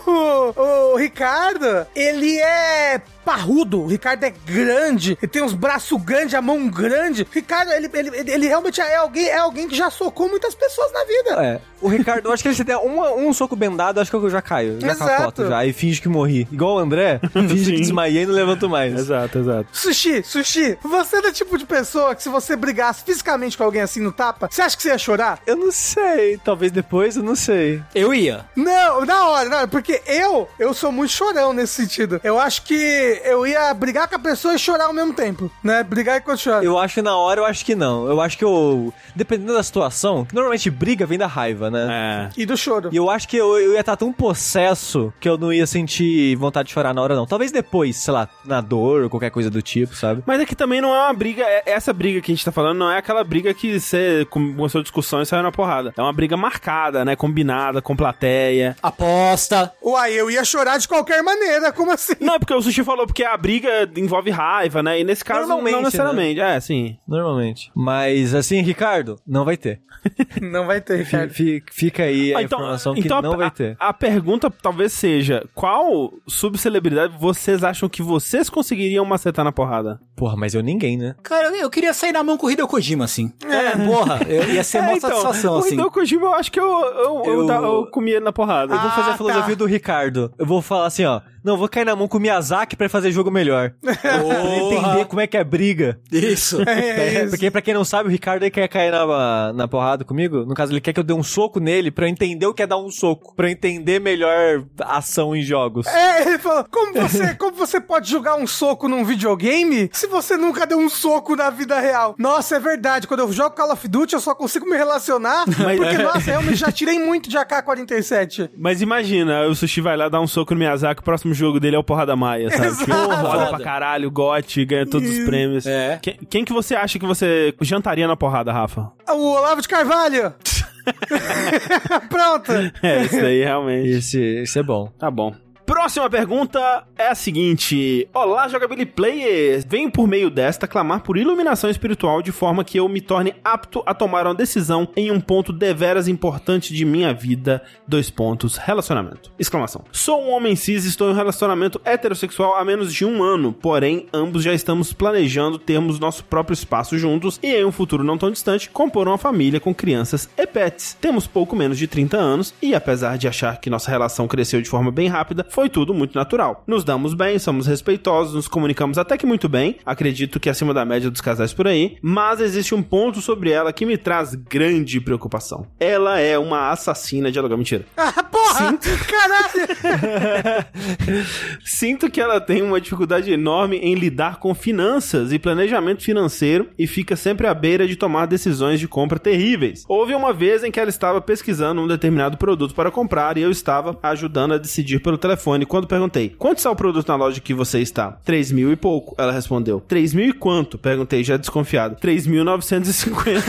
O, 0.06 0.10
o- 0.10 0.92
o 0.94 0.96
Ricardo, 0.96 1.86
ele 1.94 2.38
é 2.40 3.00
parrudo, 3.26 3.82
o 3.82 3.86
Ricardo 3.88 4.22
é 4.22 4.30
grande, 4.30 5.18
ele 5.20 5.30
tem 5.30 5.42
uns 5.42 5.52
braços 5.52 6.00
grandes, 6.00 6.32
a 6.34 6.40
mão 6.40 6.68
grande. 6.68 7.22
O 7.24 7.26
Ricardo, 7.34 7.72
ele, 7.72 7.90
ele, 7.92 8.08
ele, 8.16 8.30
ele 8.30 8.46
realmente 8.46 8.80
é 8.80 8.94
alguém, 8.94 9.26
é 9.26 9.36
alguém 9.38 9.66
que 9.68 9.74
já 9.76 9.90
socou 9.90 10.28
muitas 10.28 10.54
pessoas 10.54 10.92
na 10.92 11.00
vida. 11.04 11.44
É, 11.44 11.60
o 11.80 11.88
Ricardo, 11.88 12.26
eu 12.28 12.32
acho 12.32 12.42
que 12.42 12.48
ele 12.48 12.54
se 12.54 12.62
der 12.62 12.76
uma- 12.76 13.12
um 13.14 13.32
soco 13.32 13.56
bendado, 13.56 14.00
acho 14.00 14.10
que 14.10 14.16
eu 14.16 14.30
já 14.30 14.40
caio. 14.40 14.80
Já 14.80 14.92
Exato. 14.92 15.10
capoto 15.10 15.48
já. 15.48 15.58
Aí 15.58 15.72
finge 15.72 16.00
que 16.00 16.08
morri. 16.08 16.46
Igual 16.52 16.76
o 16.76 16.78
André, 16.78 17.20
finge 17.34 17.72
que 17.72 17.80
desmaiei 17.80 18.22
e 18.22 18.26
não 18.26 18.34
levanto 18.34 18.68
mais. 18.68 18.94
Exato, 18.94 19.38
exato. 19.40 19.66
Sushi, 19.72 20.22
sushi, 20.22 20.78
você 20.84 21.16
é 21.16 21.22
do 21.22 21.32
tipo 21.32 21.58
de 21.58 21.66
pessoa 21.66 22.14
que 22.14 22.22
se 22.22 22.28
você 22.28 22.54
brigasse 22.54 23.02
fisicamente 23.04 23.58
com 23.58 23.64
alguém 23.64 23.82
assim 23.82 24.00
no 24.00 24.12
tapa, 24.12 24.48
você 24.50 24.62
acha 24.62 24.76
que 24.76 24.82
você 24.84 24.90
ia 24.90 24.98
chorar? 24.98 25.40
Eu 25.44 25.56
não 25.56 25.72
sei, 25.72 26.38
talvez 26.44 26.70
depois, 26.70 27.16
eu 27.16 27.22
não 27.24 27.34
sei. 27.34 27.82
Eu 27.92 28.14
ia. 28.14 28.44
Não, 28.54 29.04
na 29.04 29.28
hora, 29.28 29.48
não, 29.48 29.68
porque 29.68 30.00
eu, 30.06 30.48
eu 30.58 30.72
sou 30.72 30.92
muito 30.92 31.10
chorão 31.10 31.52
nesse 31.52 31.74
sentido. 31.74 32.20
Eu 32.22 32.38
acho 32.38 32.62
que 32.62 33.15
eu 33.24 33.46
ia 33.46 33.72
brigar 33.74 34.08
com 34.08 34.16
a 34.16 34.18
pessoa 34.18 34.54
e 34.54 34.58
chorar 34.58 34.84
ao 34.86 34.92
mesmo 34.92 35.12
tempo, 35.14 35.50
né? 35.62 35.82
Brigar 35.82 36.18
enquanto 36.18 36.42
chora. 36.44 36.64
Eu 36.64 36.78
acho 36.78 36.94
que 36.94 37.02
na 37.02 37.16
hora, 37.16 37.40
eu 37.40 37.44
acho 37.44 37.64
que 37.64 37.74
não. 37.74 38.06
Eu 38.08 38.20
acho 38.20 38.36
que 38.38 38.44
eu. 38.44 38.92
Dependendo 39.14 39.54
da 39.54 39.62
situação, 39.62 40.24
que 40.24 40.34
normalmente 40.34 40.70
briga 40.70 41.06
vem 41.06 41.18
da 41.18 41.26
raiva, 41.26 41.70
né? 41.70 42.30
É. 42.36 42.40
E 42.40 42.46
do 42.46 42.56
choro. 42.56 42.90
E 42.92 42.96
eu 42.96 43.08
acho 43.10 43.28
que 43.28 43.36
eu, 43.36 43.58
eu 43.58 43.72
ia 43.72 43.80
estar 43.80 43.96
tão 43.96 44.12
possesso 44.12 45.12
que 45.20 45.28
eu 45.28 45.36
não 45.38 45.52
ia 45.52 45.66
sentir 45.66 46.36
vontade 46.36 46.68
de 46.68 46.74
chorar 46.74 46.92
na 46.94 47.02
hora, 47.02 47.14
não. 47.16 47.26
Talvez 47.26 47.50
depois, 47.50 47.96
sei 47.96 48.12
lá, 48.12 48.28
na 48.44 48.60
dor 48.60 49.04
ou 49.04 49.10
qualquer 49.10 49.30
coisa 49.30 49.50
do 49.50 49.62
tipo, 49.62 49.94
sabe? 49.94 50.22
Mas 50.26 50.40
é 50.40 50.46
que 50.46 50.54
também 50.54 50.80
não 50.80 50.94
é 50.94 50.98
uma 51.04 51.12
briga, 51.14 51.42
é- 51.42 51.62
essa 51.66 51.92
briga 51.92 52.20
que 52.20 52.30
a 52.30 52.34
gente 52.34 52.44
tá 52.44 52.52
falando 52.52 52.78
não 52.78 52.90
é 52.90 52.98
aquela 52.98 53.24
briga 53.24 53.52
que 53.54 53.78
você 53.80 54.26
começou 54.30 54.80
a 54.80 54.82
discussão 54.82 55.22
e 55.22 55.26
saiu 55.26 55.42
na 55.42 55.52
porrada. 55.52 55.92
É 55.96 56.00
uma 56.02 56.12
briga 56.12 56.36
marcada, 56.36 57.04
né? 57.04 57.16
Combinada, 57.16 57.80
com 57.82 57.96
plateia. 57.96 58.76
Aposta. 58.82 59.72
Uai, 59.82 60.12
eu 60.12 60.30
ia 60.30 60.44
chorar 60.44 60.78
de 60.78 60.86
qualquer 60.88 61.22
maneira, 61.22 61.72
como 61.72 61.92
assim? 61.92 62.14
Não, 62.20 62.34
é 62.34 62.38
porque 62.38 62.54
o 62.54 62.60
Sushi 62.60 62.84
falou 62.84 63.05
porque 63.06 63.24
a 63.24 63.36
briga 63.36 63.88
envolve 63.96 64.30
raiva, 64.30 64.82
né? 64.82 65.00
E 65.00 65.04
nesse 65.04 65.24
caso, 65.24 65.40
Normalmente, 65.40 65.74
não 65.74 65.82
necessariamente. 65.82 66.40
É, 66.40 66.58
sim. 66.60 66.96
Normalmente. 67.06 67.70
Mas 67.74 68.34
assim, 68.34 68.60
Ricardo, 68.62 69.16
não 69.26 69.44
vai 69.44 69.56
ter. 69.56 69.80
Não 70.40 70.66
vai 70.66 70.80
ter, 70.80 70.98
Ricardo. 70.98 71.30
fi- 71.32 71.60
Fica 71.72 72.04
aí 72.04 72.32
a 72.32 72.38
Ah, 72.38 72.42
informação 72.42 72.94
que 72.94 73.00
então 73.00 73.20
não 73.20 73.32
a, 73.32 73.36
vai 73.36 73.50
ter. 73.50 73.76
A, 73.80 73.88
a 73.88 73.92
pergunta 73.92 74.48
talvez 74.48 74.92
seja: 74.92 75.44
qual 75.52 76.12
subcelebridade 76.28 77.16
vocês 77.18 77.64
acham 77.64 77.88
que 77.88 78.02
vocês 78.02 78.48
conseguiriam 78.48 79.04
macetar 79.04 79.44
na 79.44 79.50
porrada? 79.50 80.00
Porra, 80.16 80.34
mas 80.36 80.54
eu 80.54 80.62
ninguém, 80.62 80.96
né? 80.96 81.14
Cara, 81.22 81.48
eu, 81.56 81.68
queria 81.68 81.92
sair 81.92 82.10
na 82.12 82.22
mão 82.24 82.36
com 82.38 82.46
o 82.46 82.50
Hideo 82.50 82.66
Kojima, 82.66 83.04
assim. 83.04 83.30
É, 83.44 83.76
porra. 83.86 84.20
Eu 84.26 84.48
ia 84.52 84.64
ser 84.64 84.78
É, 84.78 84.80
uma 84.80 84.94
então, 84.94 85.10
satisfação, 85.10 85.54
o 85.56 85.58
assim. 85.58 85.74
Hideo 85.74 85.90
Kojima, 85.90 86.26
eu 86.26 86.34
acho 86.34 86.50
que 86.50 86.58
eu, 86.58 86.64
eu, 86.66 87.22
eu, 87.24 87.48
Eu- 87.48 87.64
eu 87.64 87.86
comia 87.90 88.16
ele 88.16 88.24
na 88.24 88.32
porrada. 88.32 88.74
Eu 88.74 88.80
vou 88.80 88.90
fazer 88.90 89.10
Ah, 89.10 89.14
a 89.14 89.16
filosofia 89.16 89.54
tá. 89.54 89.54
do 89.54 89.66
Ricardo. 89.66 90.32
Eu 90.38 90.46
vou 90.46 90.62
falar 90.62 90.86
assim, 90.86 91.04
ó. 91.04 91.20
Não, 91.44 91.52
eu 91.54 91.58
vou 91.58 91.68
cair 91.68 91.84
na 91.84 91.94
mão 91.94 92.08
com 92.08 92.18
o 92.18 92.20
Miyazaki 92.20 92.74
pra 92.74 92.88
fazer 92.88 93.12
jogo 93.12 93.30
melhor. 93.30 93.72
pra 93.80 94.56
entender 94.56 95.04
como 95.04 95.20
é 95.20 95.28
que 95.28 95.36
é 95.36 95.44
briga. 95.44 96.00
Isso. 96.10 96.58
É 96.66 97.22
isso. 97.22 97.30
Porque 97.30 97.50
pra 97.50 97.62
quem 97.62 97.72
não 97.74 97.84
sabe, 97.84 98.08
o 98.08 98.12
Ricardo 98.12 98.42
ele 98.42 98.50
quer 98.50 98.66
cair 98.68 98.90
na, 98.90 99.52
na 99.52 99.68
porrada 99.68 100.04
comigo. 100.04 100.44
No 100.44 100.54
caso, 100.54 100.72
ele 100.72 100.80
quer 100.80 100.92
que 100.92 100.98
eu 100.98 101.04
dê 101.04 101.12
um 101.12 101.22
soco 101.22 101.60
nele 101.60 101.90
pra 101.90 102.04
eu 102.06 102.08
entender 102.08 102.46
o 102.46 102.54
que 102.54 102.62
é 102.62 102.66
dar 102.66 102.78
um 102.78 102.90
soco. 102.90 103.34
Pra 103.36 103.46
eu 103.46 103.52
entender 103.52 104.00
melhor 104.00 104.64
a 104.80 104.96
ação 104.98 105.36
em 105.36 105.42
jogos. 105.42 105.86
É, 105.86 106.22
ele 106.22 106.38
falou, 106.38 106.64
como 106.70 106.92
você, 106.94 107.34
como 107.34 107.56
você 107.56 107.80
pode 107.80 108.10
jogar 108.10 108.34
um 108.36 108.46
soco 108.46 108.88
num 108.88 109.04
videogame 109.04 109.88
se 109.92 110.05
você 110.06 110.36
nunca 110.36 110.66
deu 110.66 110.78
um 110.78 110.88
soco 110.88 111.36
na 111.36 111.50
vida 111.50 111.78
real? 111.78 112.14
Nossa, 112.18 112.56
é 112.56 112.60
verdade, 112.60 113.06
quando 113.06 113.20
eu 113.20 113.32
jogo 113.32 113.54
Call 113.54 113.72
of 113.72 113.88
Duty 113.88 114.14
eu 114.14 114.20
só 114.20 114.34
consigo 114.34 114.68
me 114.68 114.76
relacionar, 114.76 115.44
porque, 115.46 115.98
nossa, 115.98 116.30
realmente 116.30 116.56
já 116.56 116.72
tirei 116.72 116.98
muito 116.98 117.28
de 117.28 117.36
AK-47. 117.36 118.50
Mas 118.56 118.80
imagina, 118.82 119.46
o 119.46 119.54
Sushi 119.54 119.80
vai 119.80 119.96
lá 119.96 120.08
dar 120.08 120.20
um 120.20 120.26
soco 120.26 120.54
no 120.54 120.58
Miyazaki, 120.60 121.00
o 121.00 121.04
próximo 121.04 121.34
jogo 121.34 121.60
dele 121.60 121.76
é 121.76 121.78
o 121.78 121.84
Porrada 121.84 122.16
Maia, 122.16 122.50
sabe? 122.50 122.66
Exato. 122.66 122.84
Tipo, 122.84 122.96
Foda. 122.96 123.46
pra 123.48 123.60
caralho, 123.60 124.10
gote, 124.10 124.64
ganha 124.64 124.86
todos 124.86 125.08
os 125.08 125.24
prêmios. 125.24 125.66
É. 125.66 125.98
Quem, 126.02 126.18
quem 126.28 126.44
que 126.44 126.52
você 126.52 126.74
acha 126.74 126.98
que 126.98 127.06
você 127.06 127.54
jantaria 127.60 128.06
na 128.06 128.16
porrada, 128.16 128.52
Rafa? 128.52 128.92
O 129.08 129.34
Olavo 129.34 129.60
de 129.60 129.68
Carvalho! 129.68 130.34
Pronto! 132.08 132.52
É, 132.82 133.04
isso 133.04 133.20
daí 133.20 133.42
realmente. 133.42 133.88
Esse, 133.88 134.20
esse 134.20 134.58
é 134.58 134.62
bom. 134.62 134.88
Tá 134.98 135.10
bom. 135.10 135.34
Próxima 135.66 136.08
pergunta 136.08 136.84
é 136.96 137.08
a 137.08 137.14
seguinte: 137.16 138.08
Olá, 138.14 138.46
Jogability 138.46 138.92
Players! 138.92 139.64
Venho 139.68 139.90
por 139.90 140.06
meio 140.06 140.30
desta 140.30 140.68
clamar 140.68 141.00
por 141.00 141.16
iluminação 141.16 141.68
espiritual 141.68 142.22
de 142.22 142.30
forma 142.30 142.62
que 142.62 142.78
eu 142.78 142.88
me 142.88 143.00
torne 143.00 143.34
apto 143.42 143.82
a 143.84 143.92
tomar 143.92 144.28
uma 144.28 144.34
decisão 144.34 144.86
em 144.94 145.10
um 145.10 145.20
ponto 145.20 145.52
deveras 145.52 146.06
importante 146.06 146.72
de 146.72 146.84
minha 146.84 147.12
vida. 147.12 147.64
Dois 147.86 148.08
pontos. 148.10 148.56
Relacionamento. 148.56 149.32
Exclamação. 149.36 149.84
Sou 149.90 150.22
um 150.22 150.30
homem 150.30 150.54
cis 150.54 150.84
e 150.84 150.88
estou 150.88 151.08
em 151.08 151.12
um 151.12 151.16
relacionamento 151.16 151.80
heterossexual 151.84 152.54
há 152.54 152.64
menos 152.64 152.94
de 152.94 153.04
um 153.04 153.20
ano, 153.20 153.52
porém, 153.52 154.06
ambos 154.14 154.44
já 154.44 154.54
estamos 154.54 154.92
planejando 154.92 155.58
termos 155.58 155.98
nosso 155.98 156.22
próprio 156.22 156.54
espaço 156.54 156.96
juntos 156.96 157.40
e 157.42 157.52
em 157.52 157.64
um 157.64 157.72
futuro 157.72 158.04
não 158.04 158.16
tão 158.16 158.30
distante, 158.30 158.70
compor 158.70 159.08
uma 159.08 159.18
família 159.18 159.58
com 159.58 159.74
crianças 159.74 160.30
e 160.38 160.46
pets. 160.46 160.96
Temos 161.00 161.26
pouco 161.26 161.56
menos 161.56 161.76
de 161.76 161.88
30 161.88 162.16
anos 162.16 162.54
e, 162.62 162.72
apesar 162.72 163.18
de 163.18 163.26
achar 163.26 163.60
que 163.60 163.68
nossa 163.68 163.90
relação 163.90 164.28
cresceu 164.28 164.62
de 164.62 164.68
forma 164.68 164.92
bem 164.92 165.08
rápida, 165.08 165.44
foi 165.56 165.70
tudo 165.70 165.94
muito 165.94 166.14
natural. 166.14 166.62
Nos 166.66 166.84
damos 166.84 167.14
bem, 167.14 167.38
somos 167.38 167.66
respeitosos, 167.66 168.34
nos 168.34 168.46
comunicamos 168.46 168.98
até 168.98 169.16
que 169.16 169.24
muito 169.24 169.48
bem, 169.48 169.78
acredito 169.86 170.38
que 170.38 170.50
acima 170.50 170.74
da 170.74 170.84
média 170.84 171.10
dos 171.10 171.22
casais 171.22 171.54
por 171.54 171.66
aí, 171.66 171.96
mas 172.02 172.42
existe 172.42 172.74
um 172.74 172.82
ponto 172.82 173.22
sobre 173.22 173.52
ela 173.52 173.72
que 173.72 173.86
me 173.86 173.96
traz 173.96 174.34
grande 174.34 175.00
preocupação. 175.00 175.66
Ela 175.80 176.20
é 176.20 176.38
uma 176.38 176.68
assassina 176.68 177.32
de 177.32 177.38
aluguel. 177.38 177.56
Mentira. 177.56 177.86
Ah, 177.96 178.22
porra! 178.22 178.78
Caralho! 179.08 180.66
Sinto 181.64 182.10
que 182.10 182.20
ela 182.20 182.38
tem 182.38 182.60
uma 182.60 182.78
dificuldade 182.78 183.32
enorme 183.32 183.78
em 183.78 183.94
lidar 183.94 184.36
com 184.36 184.54
finanças 184.54 185.32
e 185.32 185.38
planejamento 185.38 186.02
financeiro 186.02 186.68
e 186.78 186.86
fica 186.86 187.16
sempre 187.16 187.46
à 187.46 187.54
beira 187.54 187.88
de 187.88 187.96
tomar 187.96 188.26
decisões 188.26 188.78
de 188.78 188.86
compra 188.86 189.18
terríveis. 189.18 189.84
Houve 189.88 190.14
uma 190.14 190.34
vez 190.34 190.62
em 190.62 190.70
que 190.70 190.78
ela 190.78 190.90
estava 190.90 191.18
pesquisando 191.18 191.80
um 191.80 191.88
determinado 191.88 192.36
produto 192.36 192.74
para 192.74 192.90
comprar 192.90 193.38
e 193.38 193.40
eu 193.40 193.50
estava 193.50 193.98
ajudando 194.02 194.52
a 194.52 194.58
decidir 194.58 195.00
pelo 195.00 195.16
telefone 195.16 195.45
quando 195.66 195.86
perguntei: 195.86 196.34
quanto 196.36 196.58
está 196.58 196.70
o 196.70 196.76
produto 196.76 197.06
na 197.06 197.14
loja 197.16 197.40
que 197.40 197.54
você 197.54 197.80
está? 197.80 198.12
3 198.24 198.50
mil 198.52 198.72
e 198.72 198.76
pouco. 198.76 199.14
Ela 199.18 199.30
respondeu: 199.30 199.80
3 199.86 200.14
mil 200.14 200.30
e 200.30 200.32
quanto? 200.32 200.78
Perguntei, 200.78 201.22
já 201.22 201.36
desconfiado. 201.36 201.96
3.950. 201.96 203.42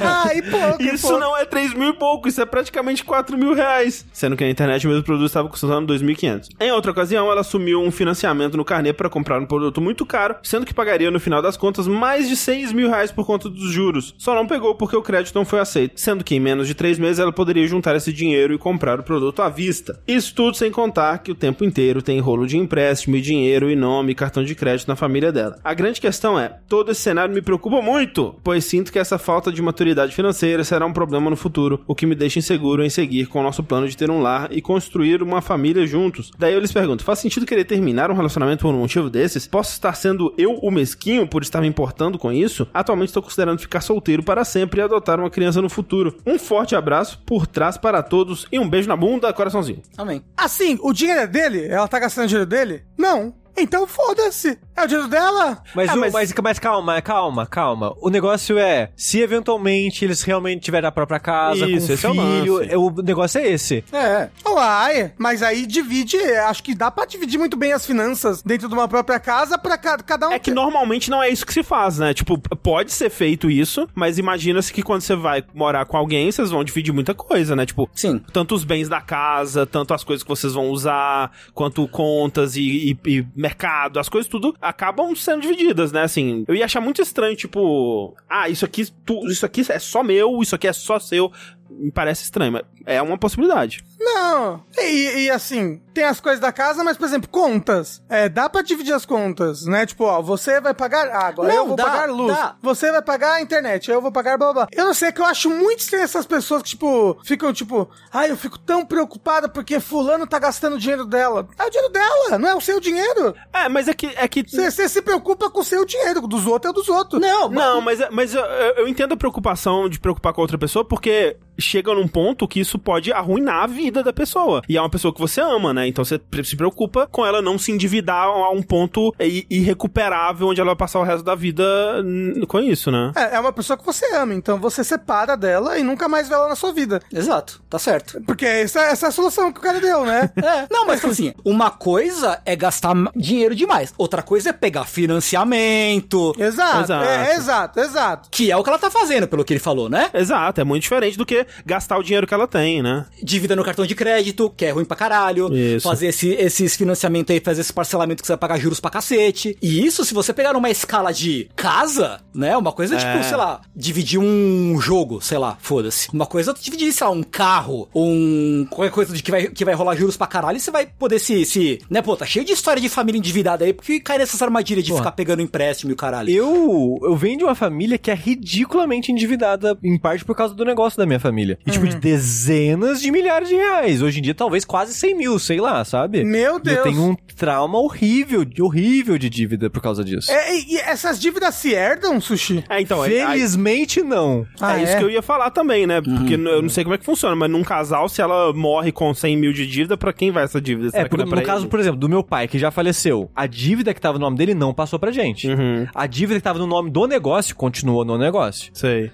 Ah, 0.00 0.30
e 0.34 0.42
pouco, 0.42 0.82
e 0.82 0.94
Isso 0.94 1.06
pouco. 1.08 1.20
não 1.20 1.36
é 1.36 1.44
3 1.44 1.74
mil 1.74 1.90
e 1.90 1.92
pouco, 1.92 2.28
isso 2.28 2.40
é 2.40 2.46
praticamente 2.46 3.04
4 3.04 3.38
mil 3.38 3.54
reais. 3.54 4.04
Sendo 4.12 4.36
que 4.36 4.44
na 4.44 4.50
internet 4.50 4.86
o 4.86 4.90
mesmo 4.90 5.04
produto 5.04 5.26
estava 5.26 5.48
custando 5.48 5.92
2.500. 5.94 6.48
Em 6.60 6.72
outra 6.72 6.90
ocasião, 6.90 7.30
ela 7.30 7.40
assumiu 7.40 7.80
um 7.80 7.90
financiamento 7.90 8.56
no 8.56 8.64
carnê 8.64 8.92
para 8.92 9.08
comprar 9.08 9.40
um 9.40 9.46
produto 9.46 9.80
muito 9.80 10.04
caro, 10.04 10.36
sendo 10.42 10.66
que 10.66 10.74
pagaria 10.74 11.10
no 11.10 11.20
final 11.20 11.40
das 11.40 11.56
contas 11.56 11.86
mais 11.86 12.28
de 12.28 12.36
6 12.36 12.72
mil 12.72 12.88
reais 12.88 13.10
por 13.12 13.24
conta 13.26 13.48
dos 13.48 13.70
juros. 13.70 14.14
Só 14.18 14.34
não 14.34 14.46
pegou 14.46 14.74
porque 14.74 14.96
o 14.96 15.02
crédito 15.02 15.34
não 15.34 15.44
foi 15.44 15.60
aceito, 15.60 16.00
sendo 16.00 16.24
que 16.24 16.34
em 16.34 16.40
menos 16.40 16.66
de 16.66 16.74
3 16.74 16.98
meses 16.98 17.18
ela 17.18 17.32
poderia 17.32 17.66
juntar 17.66 17.96
esse 17.96 18.12
dinheiro 18.12 18.54
e 18.54 18.58
comprar 18.58 19.00
o 19.00 19.02
produto 19.02 19.42
à 19.42 19.48
vista. 19.48 20.00
Isso 20.06 20.34
tudo 20.34 20.56
sem 20.56 20.70
contar 20.70 21.18
que 21.18 21.30
o 21.32 21.34
tempo 21.38 21.64
inteiro 21.64 22.02
tem 22.02 22.20
rolo 22.20 22.46
de 22.46 22.56
empréstimo 22.56 23.16
e 23.16 23.20
dinheiro 23.20 23.70
e 23.70 23.76
nome 23.76 24.12
e 24.12 24.14
cartão 24.14 24.44
de 24.44 24.54
crédito 24.54 24.88
na 24.88 24.96
família 24.96 25.32
dela. 25.32 25.58
A 25.64 25.74
grande 25.74 26.00
questão 26.00 26.38
é, 26.38 26.58
todo 26.68 26.90
esse 26.90 27.00
cenário 27.00 27.34
me 27.34 27.42
preocupa 27.42 27.80
muito, 27.80 28.34
pois 28.42 28.64
sinto 28.64 28.92
que 28.92 28.98
essa 28.98 29.18
falta 29.18 29.50
de 29.52 29.62
maturidade 29.62 30.14
financeira 30.14 30.64
será 30.64 30.84
um 30.84 30.92
problema 30.92 31.30
no 31.30 31.36
futuro, 31.36 31.82
o 31.86 31.94
que 31.94 32.06
me 32.06 32.14
deixa 32.14 32.38
inseguro 32.38 32.84
em 32.84 32.90
seguir 32.90 33.26
com 33.26 33.40
o 33.40 33.42
nosso 33.42 33.62
plano 33.62 33.88
de 33.88 33.96
ter 33.96 34.10
um 34.10 34.20
lar 34.20 34.52
e 34.52 34.60
construir 34.60 35.22
uma 35.22 35.40
família 35.40 35.86
juntos. 35.86 36.30
Daí 36.38 36.54
eu 36.54 36.60
lhes 36.60 36.72
pergunto, 36.72 37.04
faz 37.04 37.20
sentido 37.20 37.46
querer 37.46 37.64
terminar 37.64 38.10
um 38.10 38.14
relacionamento 38.14 38.62
por 38.62 38.74
um 38.74 38.80
motivo 38.80 39.08
desses? 39.08 39.46
Posso 39.46 39.72
estar 39.72 39.94
sendo 39.94 40.34
eu 40.36 40.54
o 40.54 40.70
mesquinho 40.70 41.26
por 41.26 41.42
estar 41.42 41.60
me 41.60 41.68
importando 41.68 42.18
com 42.18 42.32
isso? 42.32 42.66
Atualmente 42.74 43.08
estou 43.08 43.22
considerando 43.22 43.60
ficar 43.60 43.80
solteiro 43.80 44.22
para 44.22 44.44
sempre 44.44 44.80
e 44.80 44.82
adotar 44.82 45.20
uma 45.20 45.30
criança 45.30 45.62
no 45.62 45.68
futuro. 45.68 46.16
Um 46.26 46.38
forte 46.38 46.74
abraço 46.74 47.20
por 47.24 47.46
trás 47.46 47.76
para 47.76 48.02
todos 48.02 48.46
e 48.50 48.58
um 48.58 48.68
beijo 48.68 48.88
na 48.88 48.96
bunda, 48.96 49.32
coraçãozinho. 49.32 49.82
Amém. 49.96 50.22
Assim, 50.36 50.78
o 50.82 50.92
dinheiro 50.92 51.20
é 51.20 51.26
dele? 51.28 51.66
Ela 51.68 51.86
tá 51.88 51.98
gastando 51.98 52.26
dinheiro 52.28 52.48
dele? 52.48 52.84
Não. 52.96 53.34
Então 53.60 53.86
foda-se. 53.86 54.58
É 54.76 54.84
o 54.84 54.86
dinheiro 54.86 55.08
dela. 55.08 55.62
Mas, 55.74 55.90
Ah, 55.90 55.94
o- 55.94 55.98
mas- 56.00 56.12
mas... 56.12 56.34
Mas, 56.42 56.58
calma, 56.58 57.02
calma, 57.02 57.46
calma. 57.46 57.94
O 58.00 58.08
negócio 58.08 58.58
é, 58.58 58.90
se 58.96 59.20
eventualmente 59.20 60.04
eles 60.04 60.22
realmente 60.22 60.62
tiverem 60.62 60.88
a 60.88 60.92
própria 60.92 61.18
casa, 61.18 61.66
Isso, 61.68 61.86
com 62.00 62.08
é 62.08 62.10
o 62.10 62.14
filho, 62.14 62.62
é, 62.72 62.76
o 62.78 62.90
negócio 63.02 63.40
é 63.40 63.48
esse. 63.50 63.84
É. 63.92 64.28
Uai, 64.46 65.12
mas 65.18 65.42
aí 65.42 65.66
divide, 65.66 66.16
acho 66.16 66.62
que 66.62 66.74
dá 66.74 66.90
pra 66.90 67.04
dividir 67.04 67.38
muito 67.38 67.56
bem 67.56 67.72
as 67.72 67.84
finanças 67.84 68.42
dentro 68.42 68.68
de 68.68 68.74
uma 68.74 68.86
própria 68.88 69.18
casa 69.18 69.58
pra 69.58 69.76
ca- 69.76 69.98
cada 69.98 70.28
um. 70.28 70.32
É 70.32 70.38
que 70.38 70.50
normalmente 70.52 71.10
não 71.10 71.22
é 71.22 71.28
isso 71.28 71.44
que 71.44 71.52
se 71.52 71.62
faz, 71.62 71.98
né? 71.98 72.14
Tipo, 72.14 72.38
pode 72.38 72.92
ser 72.92 73.10
feito 73.10 73.50
isso, 73.50 73.88
mas 73.94 74.18
imagina-se 74.18 74.72
que 74.72 74.82
quando 74.82 75.02
você 75.02 75.16
vai 75.16 75.42
morar 75.54 75.84
com 75.86 75.96
alguém, 75.96 76.30
vocês 76.30 76.50
vão 76.50 76.62
dividir 76.64 76.92
muita 76.92 77.14
coisa, 77.14 77.54
né? 77.56 77.66
Tipo, 77.66 77.88
Sim. 77.94 78.20
tanto 78.32 78.54
os 78.54 78.64
bens 78.64 78.88
da 78.88 79.00
casa, 79.00 79.66
tanto 79.66 79.92
as 79.92 80.04
coisas 80.04 80.22
que 80.22 80.28
vocês 80.28 80.52
vão 80.54 80.68
usar, 80.70 81.32
quanto 81.52 81.86
contas 81.88 82.56
e, 82.56 82.96
e- 83.04 83.10
e 83.18 83.26
mercado, 83.48 83.98
as 83.98 84.08
coisas 84.08 84.28
tudo 84.30 84.54
acabam 84.60 85.14
sendo 85.16 85.42
divididas, 85.42 85.90
né? 85.92 86.02
Assim, 86.02 86.44
eu 86.46 86.54
ia 86.54 86.64
achar 86.66 86.80
muito 86.80 87.00
estranho, 87.02 87.34
tipo, 87.36 88.14
ah, 88.28 88.48
isso 88.48 88.64
aqui, 88.64 88.86
tu- 89.04 89.26
isso 89.26 89.44
aqui 89.46 89.62
é 89.68 89.78
só 89.78 90.02
meu, 90.02 90.40
isso 90.42 90.54
aqui 90.54 90.68
é 90.68 90.72
só 90.72 90.98
seu. 90.98 91.32
Me 91.70 91.92
parece 91.92 92.24
estranho, 92.24 92.52
mas 92.52 92.62
é 92.86 93.00
uma 93.00 93.16
possibilidade. 93.18 93.84
Não. 94.14 94.62
E, 94.78 95.24
e, 95.26 95.30
assim, 95.30 95.80
tem 95.92 96.04
as 96.04 96.20
coisas 96.20 96.40
da 96.40 96.52
casa, 96.52 96.82
mas, 96.84 96.96
por 96.96 97.06
exemplo, 97.06 97.28
contas. 97.28 98.02
É, 98.08 98.28
dá 98.28 98.48
pra 98.48 98.62
dividir 98.62 98.92
as 98.94 99.04
contas, 99.04 99.64
né? 99.66 99.84
Tipo, 99.86 100.04
ó, 100.04 100.22
você 100.22 100.60
vai 100.60 100.72
pagar 100.74 101.08
água, 101.10 101.46
Não, 101.48 101.54
eu 101.54 101.66
vou 101.66 101.76
dá, 101.76 101.84
pagar 101.84 102.08
luz. 102.10 102.36
dá. 102.36 102.56
Você 102.62 102.90
vai 102.90 103.02
pagar 103.02 103.32
a 103.34 103.40
internet, 103.40 103.90
eu 103.90 104.00
vou 104.00 104.12
pagar 104.12 104.38
blá 104.38 104.52
blá. 104.52 104.68
Eu 104.72 104.86
não 104.86 104.94
sei, 104.94 105.08
é 105.08 105.12
que 105.12 105.20
eu 105.20 105.24
acho 105.26 105.50
muito 105.50 105.80
estranho 105.80 106.04
essas 106.04 106.26
pessoas 106.26 106.62
que, 106.62 106.70
tipo, 106.70 107.18
ficam, 107.24 107.52
tipo, 107.52 107.88
ai, 108.12 108.30
eu 108.30 108.36
fico 108.36 108.58
tão 108.58 108.84
preocupada 108.84 109.48
porque 109.48 109.80
fulano 109.80 110.26
tá 110.26 110.38
gastando 110.38 110.76
o 110.76 110.78
dinheiro 110.78 111.04
dela. 111.04 111.48
É 111.58 111.64
o 111.64 111.70
dinheiro 111.70 111.92
dela, 111.92 112.38
não 112.38 112.48
é 112.48 112.54
o 112.54 112.60
seu 112.60 112.80
dinheiro. 112.80 113.34
É, 113.52 113.68
mas 113.68 113.88
é 113.88 113.94
que. 113.94 114.06
É 114.16 114.26
que 114.28 114.42
Você 114.48 114.88
se 114.88 115.02
preocupa 115.02 115.50
com 115.50 115.60
o 115.60 115.64
seu 115.64 115.84
dinheiro, 115.84 116.26
dos 116.26 116.46
outros 116.46 116.70
é 116.70 116.74
dos 116.74 116.88
outros. 116.88 117.20
Não, 117.20 117.48
Não, 117.48 117.80
mas, 117.80 117.98
mas 118.10 118.34
eu, 118.34 118.42
eu- 118.44 118.88
entendo 118.88 119.12
a 119.14 119.16
preocupação 119.16 119.88
de 119.88 119.98
preocupar 120.00 120.32
com 120.32 120.40
outra 120.40 120.58
pessoa, 120.58 120.84
porque 120.84 121.36
chega 121.58 121.94
num 121.94 122.06
ponto 122.06 122.46
que 122.46 122.60
isso 122.60 122.78
pode 122.78 123.12
arruinar 123.12 123.64
a 123.64 123.66
vida 123.66 124.02
da 124.02 124.12
pessoa. 124.12 124.62
E 124.68 124.76
é 124.76 124.80
uma 124.80 124.90
pessoa 124.90 125.12
que 125.12 125.20
você 125.20 125.40
ama, 125.40 125.74
né? 125.74 125.86
Então 125.88 126.04
você 126.04 126.20
se 126.44 126.56
preocupa 126.56 127.06
com 127.10 127.26
ela 127.26 127.42
não 127.42 127.58
se 127.58 127.72
endividar 127.72 128.26
a 128.26 128.50
um 128.50 128.62
ponto 128.62 129.14
irrecuperável 129.18 130.48
onde 130.48 130.60
ela 130.60 130.70
vai 130.70 130.76
passar 130.76 131.00
o 131.00 131.02
resto 131.02 131.24
da 131.24 131.34
vida 131.34 131.64
hum, 132.04 132.42
com 132.46 132.60
isso, 132.60 132.90
né? 132.90 133.12
É, 133.16 133.36
é 133.36 133.40
uma 133.40 133.52
pessoa 133.52 133.76
que 133.76 133.84
você 133.84 134.14
ama, 134.14 134.34
então 134.34 134.58
você 134.58 134.84
separa 134.84 135.36
dela 135.36 135.78
e 135.78 135.82
nunca 135.82 136.08
mais 136.08 136.28
vê 136.28 136.34
ela 136.34 136.48
na 136.48 136.56
sua 136.56 136.72
vida. 136.72 137.00
Exato, 137.12 137.60
tá 137.68 137.78
certo. 137.78 138.20
Porque 138.24 138.46
essa, 138.46 138.80
essa 138.80 139.06
é 139.06 139.08
a 139.08 139.12
solução 139.12 139.52
que 139.52 139.58
o 139.58 139.62
cara 139.62 139.80
deu, 139.80 140.04
né? 140.04 140.30
É, 140.48 140.66
não, 140.70 140.86
mas 140.86 141.04
assim, 141.04 141.34
uma 141.44 141.70
coisa 141.70 142.40
é 142.46 142.56
gastar 142.56 142.94
dinheiro 143.14 143.54
demais, 143.54 143.92
outra 143.98 144.22
coisa 144.22 144.50
é 144.50 144.52
pegar 144.52 144.84
financiamento, 144.84 146.34
Exato, 146.38 146.84
Exato. 146.84 147.04
É, 147.04 147.34
exato, 147.34 147.80
exato. 147.80 148.28
que 148.30 148.50
é 148.50 148.56
o 148.56 148.62
que 148.62 148.70
ela 148.70 148.78
tá 148.78 148.90
fazendo, 148.90 149.28
pelo 149.28 149.44
que 149.44 149.52
ele 149.52 149.60
falou, 149.60 149.90
né? 149.90 150.08
Exato, 150.14 150.60
é 150.60 150.64
muito 150.64 150.82
diferente 150.82 151.18
do 151.18 151.26
que 151.26 151.46
gastar 151.64 151.98
o 151.98 152.02
dinheiro 152.02 152.26
que 152.26 152.34
ela 152.34 152.46
tem, 152.46 152.82
né? 152.82 153.06
Dívida 153.22 153.56
no 153.56 153.64
cartão 153.64 153.86
de 153.86 153.94
crédito, 153.94 154.50
que 154.56 154.64
é 154.64 154.70
ruim 154.70 154.84
pra 154.84 154.96
caralho. 154.96 155.52
Isso. 155.54 155.88
Fazer 155.88 156.08
esse, 156.08 156.30
esses 156.30 156.76
financiamentos 156.76 157.34
aí, 157.34 157.40
fazer 157.40 157.60
esse 157.60 157.72
parcelamento 157.72 158.22
que 158.22 158.26
você 158.26 158.32
vai 158.32 158.38
pagar 158.38 158.58
juros 158.58 158.80
pra 158.80 158.90
cacete. 158.90 159.56
E 159.60 159.84
isso, 159.84 160.04
se 160.04 160.14
você 160.14 160.32
pegar 160.32 160.52
numa 160.52 160.70
escala 160.70 161.12
de 161.12 161.48
casa, 161.56 162.20
né? 162.34 162.56
Uma 162.56 162.72
coisa 162.72 162.96
é, 162.96 162.98
tipo, 162.98 163.24
sei 163.24 163.36
lá, 163.36 163.60
dividir 163.74 164.18
um 164.18 164.80
jogo, 164.80 165.20
sei 165.20 165.38
lá, 165.38 165.56
foda-se. 165.60 166.08
Uma 166.12 166.26
coisa 166.26 166.52
é 166.52 166.54
dividir, 166.54 166.92
sei 166.92 167.06
lá, 167.06 167.12
um 167.12 167.22
carro, 167.22 167.88
um. 167.94 168.66
qualquer 168.70 168.92
coisa 168.92 169.14
de 169.14 169.22
que 169.22 169.30
vai, 169.30 169.46
que 169.48 169.64
vai 169.64 169.74
rolar 169.74 169.96
juros 169.96 170.16
pra 170.16 170.26
caralho 170.26 170.56
e 170.56 170.60
você 170.60 170.70
vai 170.70 170.86
poder 170.86 171.18
se, 171.18 171.44
se. 171.44 171.80
Né, 171.90 172.02
pô, 172.02 172.16
tá 172.16 172.26
cheio 172.26 172.44
de 172.44 172.52
história 172.52 172.80
de 172.80 172.88
família 172.88 173.18
endividada 173.18 173.64
aí, 173.64 173.72
porque 173.72 174.00
cai 174.00 174.18
nessas 174.18 174.40
armadilhas 174.40 174.84
de 174.84 174.90
Porra. 174.90 175.02
ficar 175.02 175.12
pegando 175.12 175.42
empréstimo 175.42 175.90
e 175.90 175.94
o 175.94 175.96
caralho. 175.96 176.30
Eu, 176.30 176.98
eu 177.02 177.16
venho 177.16 177.38
de 177.38 177.44
uma 177.44 177.54
família 177.54 177.98
que 177.98 178.10
é 178.10 178.14
ridiculamente 178.14 179.12
endividada, 179.12 179.78
em 179.82 179.98
parte 179.98 180.24
por 180.24 180.36
causa 180.36 180.54
do 180.54 180.64
negócio 180.64 180.98
da 180.98 181.06
minha 181.06 181.20
família. 181.20 181.37
E, 181.66 181.70
tipo, 181.70 181.86
de 181.86 181.96
dezenas 181.96 183.00
de 183.00 183.10
milhares 183.10 183.48
de 183.48 183.54
reais. 183.54 184.02
Hoje 184.02 184.18
em 184.18 184.22
dia, 184.22 184.34
talvez 184.34 184.64
quase 184.64 184.92
100 184.94 185.14
mil, 185.16 185.38
sei 185.38 185.60
lá, 185.60 185.84
sabe? 185.84 186.24
Meu 186.24 186.56
E 186.58 186.62
Deus. 186.62 186.76
Eu 186.78 186.82
tenho 186.84 187.02
um 187.02 187.16
trauma 187.36 187.78
horrível, 187.78 188.44
horrível 188.60 189.16
de 189.18 189.30
dívida 189.30 189.70
por 189.70 189.80
causa 189.80 190.02
disso. 190.04 190.30
É, 190.30 190.58
e, 190.58 190.76
essas 190.78 191.18
dívidas 191.20 191.54
se 191.54 191.72
herdam, 191.72 192.20
Sushi? 192.20 192.64
É, 192.68 192.80
então, 192.80 193.04
é, 193.04 193.08
aí- 193.22 193.38
Felizmente, 193.38 194.02
não. 194.02 194.46
Ah, 194.60 194.78
é 194.78 194.82
isso 194.82 194.92
é? 194.92 194.98
que 194.98 195.04
eu 195.04 195.10
ia 195.10 195.22
falar 195.22 195.50
também, 195.50 195.86
né? 195.86 196.00
Porque 196.00 196.34
Uhum. 196.36 196.46
eu 196.48 196.62
não 196.62 196.68
sei 196.68 196.84
como 196.84 196.94
é 196.94 196.98
que 196.98 197.04
funciona, 197.04 197.34
mas 197.36 197.50
num 197.50 197.62
casal, 197.62 198.08
se 198.08 198.20
ela 198.20 198.52
morre 198.52 198.90
com 198.92 199.12
100 199.14 199.36
mil 199.36 199.52
de 199.52 199.66
dívida, 199.66 199.96
pra 199.96 200.12
quem 200.12 200.30
vai 200.30 200.44
essa 200.44 200.60
dívida? 200.60 200.90
Será 200.90 201.02
É, 201.02 201.04
que 201.04 201.10
por- 201.10 201.18
não 201.18 201.24
no 201.26 201.30
pra 201.30 201.42
caso, 201.42 201.62
ele? 201.62 201.70
por 201.70 201.78
exemplo, 201.80 201.98
do 201.98 202.08
meu 202.08 202.22
pai, 202.22 202.48
que 202.48 202.58
já 202.58 202.70
faleceu, 202.70 203.30
a 203.34 203.46
dívida 203.46 203.94
que 203.94 204.00
tava 204.00 204.18
no 204.18 204.24
nome 204.24 204.36
dele 204.36 204.54
não 204.54 204.72
passou 204.74 204.98
pra 204.98 205.10
gente. 205.12 205.48
Uhum. 205.48 205.86
A 205.94 206.06
dívida 206.06 206.38
que 206.40 206.44
tava 206.44 206.58
no 206.58 206.66
nome 206.66 206.90
do 206.90 207.06
negócio 207.06 207.54
continuou 207.54 208.04
no 208.04 208.16
negócio. 208.18 208.70
Sei. 208.74 209.10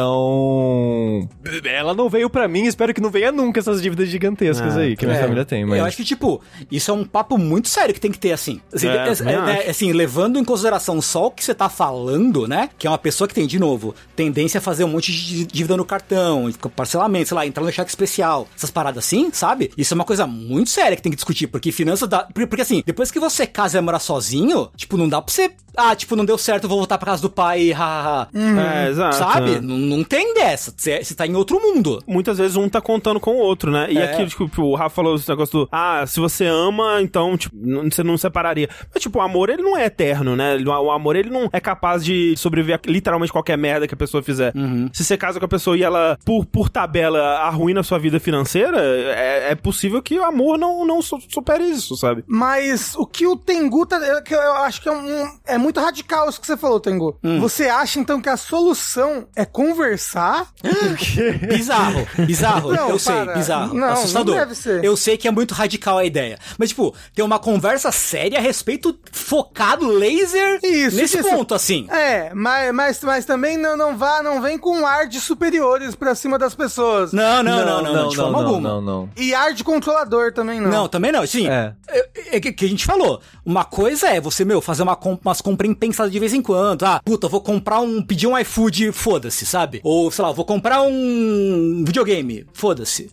Então. 0.00 1.28
Ela 1.64 1.94
não 1.94 2.08
veio 2.08 2.28
pra 2.28 2.46
mim, 2.46 2.64
espero 2.66 2.92
que 2.92 3.00
não 3.00 3.10
venha 3.10 3.32
nunca 3.32 3.60
essas 3.60 3.80
dívidas 3.80 4.08
gigantescas 4.08 4.76
Ah, 4.76 4.80
aí 4.80 4.96
que 4.96 5.04
a 5.04 5.08
minha 5.08 5.18
É. 5.18 5.22
família 5.22 5.44
tem. 5.44 5.64
Mas... 5.64 5.78
Eu 5.78 5.84
acho 5.84 5.96
que, 5.96 6.04
tipo, 6.04 6.40
isso 6.70 6.90
é 6.90 6.94
um 6.94 7.04
papo 7.04 7.38
muito 7.38 7.68
sério 7.68 7.94
que 7.94 8.00
tem 8.00 8.10
que 8.12 8.18
ter, 8.18 8.32
assim. 8.32 8.60
Assim, 8.72 8.88
É, 8.88 8.92
é- 8.92 9.66
é- 9.66 9.70
assim, 9.70 9.92
levando 9.92 10.38
em 10.38 10.44
consideração 10.44 11.00
só 11.00 11.26
o 11.26 11.30
que 11.30 11.42
você 11.44 11.54
tá 11.54 11.68
falando, 11.68 12.46
né? 12.46 12.68
Que 12.78 12.86
é 12.86 12.90
uma 12.90 12.98
pessoa 12.98 13.26
que 13.26 13.34
tem, 13.34 13.46
de 13.46 13.58
novo, 13.58 13.94
tendência 14.14 14.58
a 14.58 14.60
fazer 14.60 14.84
um 14.84 14.88
monte 14.88 15.12
de 15.12 15.44
dívida 15.46 15.76
no 15.76 15.84
cartão, 15.84 16.50
parcelamento, 16.76 17.28
sei 17.28 17.34
lá, 17.34 17.46
entrar 17.46 17.64
no 17.64 17.72
cheque 17.72 17.90
especial, 17.90 18.46
essas 18.56 18.70
paradas 18.70 19.04
assim, 19.04 19.30
sabe? 19.32 19.70
Isso 19.76 19.94
é 19.94 19.96
uma 19.96 20.04
coisa 20.04 20.26
muito 20.26 20.68
séria 20.70 20.94
que 20.96 21.02
tem 21.02 21.10
que 21.10 21.16
discutir, 21.16 21.46
porque 21.46 21.72
finanças 21.72 22.08
dá. 22.08 22.20
Porque, 22.24 22.46
porque, 22.46 22.62
assim, 22.62 22.82
depois 22.84 23.10
que 23.10 23.18
você 23.18 23.46
casa 23.46 23.76
e 23.76 23.78
vai 23.78 23.84
morar 23.86 23.98
sozinho, 23.98 24.68
tipo, 24.76 24.96
não 24.96 25.08
dá 25.08 25.20
pra 25.22 25.32
você. 25.32 25.50
Ah, 25.82 25.94
tipo, 25.96 26.14
não 26.16 26.24
deu 26.24 26.36
certo, 26.38 26.68
vou 26.68 26.78
voltar 26.78 26.98
pra 26.98 27.12
casa 27.12 27.22
do 27.22 27.30
pai, 27.30 27.70
hahaha. 27.72 28.28
É, 28.34 28.88
exato. 28.88 29.16
Sabe? 29.16 29.54
é. 29.54 29.60
Não, 29.60 30.04
tem 30.04 30.34
dessa. 30.34 30.72
Você 30.76 31.14
tá 31.14 31.26
em 31.26 31.34
outro 31.34 31.60
mundo. 31.60 32.02
muitas 32.06 32.38
vezes 32.38 32.56
um 32.56 32.68
tá 32.68 32.80
contando 32.80 33.18
com 33.20 33.32
o 33.32 33.38
outro, 33.38 33.70
né? 33.70 33.86
E 33.90 33.98
É. 33.98 34.04
aqui, 34.12 34.26
tipo, 34.26 34.62
o 34.62 34.74
Rafa 34.74 34.90
falou 34.96 35.14
esse 35.16 35.28
negócio 35.28 35.60
do, 35.60 35.68
ah, 35.72 36.04
se 36.06 36.18
você 36.20 36.46
ama, 36.46 37.00
então, 37.00 37.36
tipo, 37.36 37.54
você 37.90 38.02
não 38.02 38.16
separaria. 38.18 38.68
Mas, 38.92 39.02
tipo, 39.02 39.18
o 39.18 39.22
amor, 39.22 39.48
ele 39.50 39.62
não 39.62 39.76
é 39.76 39.86
eterno, 39.86 40.36
né? 40.36 40.56
O 40.56 40.90
amor, 40.90 41.16
ele 41.16 41.30
não 41.30 41.48
é 41.52 41.60
capaz 41.60 42.04
de 42.04 42.34
sobreviver 42.36 42.76
a 42.84 42.90
literalmente 42.90 43.32
qualquer 43.32 43.56
merda 43.56 43.86
que 43.86 43.94
a 43.94 43.96
pessoa 43.96 44.22
fizer. 44.22 44.52
Se 44.92 45.04
você 45.04 45.16
casa 45.16 45.38
com 45.38 45.44
a 45.46 45.48
pessoa 45.48 45.76
e 45.76 45.82
ela, 45.82 46.18
por, 46.24 46.44
por 46.46 46.68
tabela, 46.68 47.20
arruína 47.38 47.80
a 47.80 47.84
sua 47.84 47.98
vida 47.98 48.18
financeira, 48.18 48.78
é, 48.80 49.48
é 49.52 49.54
possível 49.54 50.02
que 50.02 50.18
o 50.18 50.24
amor 50.24 50.58
não, 50.58 50.84
não 50.84 51.00
su- 51.02 51.20
supere 51.28 51.64
isso, 51.64 51.96
sabe? 51.96 52.24
Mas 52.26 52.94
o 52.96 53.06
que 53.06 53.26
o 53.26 53.36
Tengu 53.36 53.86
tá. 53.86 53.98
que 54.22 54.34
Eu 54.34 54.52
acho 54.56 54.80
que 54.82 54.88
é, 54.88 54.92
um, 54.92 55.28
é 55.46 55.58
muito 55.58 55.69
radical 55.78 56.28
isso 56.28 56.40
que 56.40 56.46
você 56.46 56.56
falou, 56.56 56.80
Tengu. 56.80 57.18
Você 57.40 57.68
acha 57.68 57.98
então 58.00 58.20
que 58.20 58.28
a 58.28 58.36
solução 58.36 59.26
é 59.36 59.44
conversar? 59.44 60.48
Bizarro, 61.48 62.06
bizarro. 62.26 62.72
Não, 62.72 62.90
eu 62.90 62.98
sei, 62.98 63.14
para. 63.14 63.34
bizarro. 63.34 63.74
Não, 63.74 63.88
assustador. 63.88 64.34
não 64.34 64.40
deve 64.42 64.54
ser. 64.54 64.84
Eu 64.84 64.96
sei 64.96 65.16
que 65.16 65.28
é 65.28 65.30
muito 65.30 65.52
radical 65.54 65.98
a 65.98 66.04
ideia. 66.04 66.38
Mas, 66.58 66.70
tipo, 66.70 66.94
ter 67.14 67.22
uma 67.22 67.38
conversa 67.38 67.92
séria 67.92 68.38
a 68.38 68.42
respeito, 68.42 68.98
focado, 69.12 69.86
laser, 69.88 70.58
Isso, 70.62 70.96
nesse 70.96 71.18
isso. 71.18 71.28
ponto, 71.28 71.54
assim. 71.54 71.86
É, 71.90 72.32
mas, 72.34 72.72
mas, 72.74 73.00
mas 73.02 73.24
também 73.24 73.56
não, 73.56 73.76
não 73.76 73.96
vá, 73.96 74.22
não 74.22 74.40
vem 74.40 74.58
com 74.58 74.86
ar 74.86 75.06
de 75.06 75.20
superiores 75.20 75.94
pra 75.94 76.14
cima 76.14 76.38
das 76.38 76.54
pessoas. 76.54 77.12
Não, 77.12 77.42
não, 77.42 77.64
não, 77.64 77.82
não, 77.82 77.94
não, 77.94 78.12
forma 78.12 78.30
não, 78.42 78.48
alguma. 78.48 78.68
não, 78.68 78.80
não. 78.80 79.10
E 79.16 79.34
ar 79.34 79.52
de 79.52 79.64
controlador 79.64 80.32
também 80.32 80.60
não. 80.60 80.70
Não, 80.70 80.88
também 80.88 81.12
não. 81.12 81.26
Sim, 81.26 81.48
É. 81.48 81.74
é, 81.88 82.09
é 82.32 82.40
que 82.40 82.52
que 82.52 82.64
a 82.64 82.68
gente 82.68 82.84
falou. 82.84 83.20
Uma 83.44 83.64
coisa 83.64 84.08
é 84.08 84.20
você, 84.20 84.44
meu, 84.44 84.60
fazer 84.60 84.82
uma 84.82 84.96
comp 84.96 85.20
umas 85.24 85.40
compras 85.40 85.70
impensadas 85.70 86.12
de 86.12 86.18
vez 86.18 86.32
em 86.34 86.40
quando. 86.42 86.84
Ah, 86.84 87.00
puta, 87.04 87.28
vou 87.28 87.40
comprar 87.40 87.80
um. 87.80 88.02
pedir 88.02 88.26
um 88.26 88.38
iFood, 88.38 88.92
foda-se, 88.92 89.44
sabe? 89.46 89.80
Ou, 89.84 90.10
sei 90.10 90.24
lá, 90.24 90.32
vou 90.32 90.44
comprar 90.44 90.82
um. 90.82 91.82
videogame, 91.86 92.46
foda-se. 92.52 93.10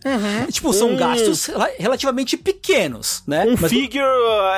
Tipo, 0.50 0.72
são 0.72 0.90
Um- 0.92 0.96
gastos 0.96 1.46
rela- 1.46 1.70
relativamente 1.78 2.36
pequenos, 2.36 3.22
né? 3.26 3.44
Um 3.46 3.56
Mas- 3.60 3.70
figure 3.70 4.02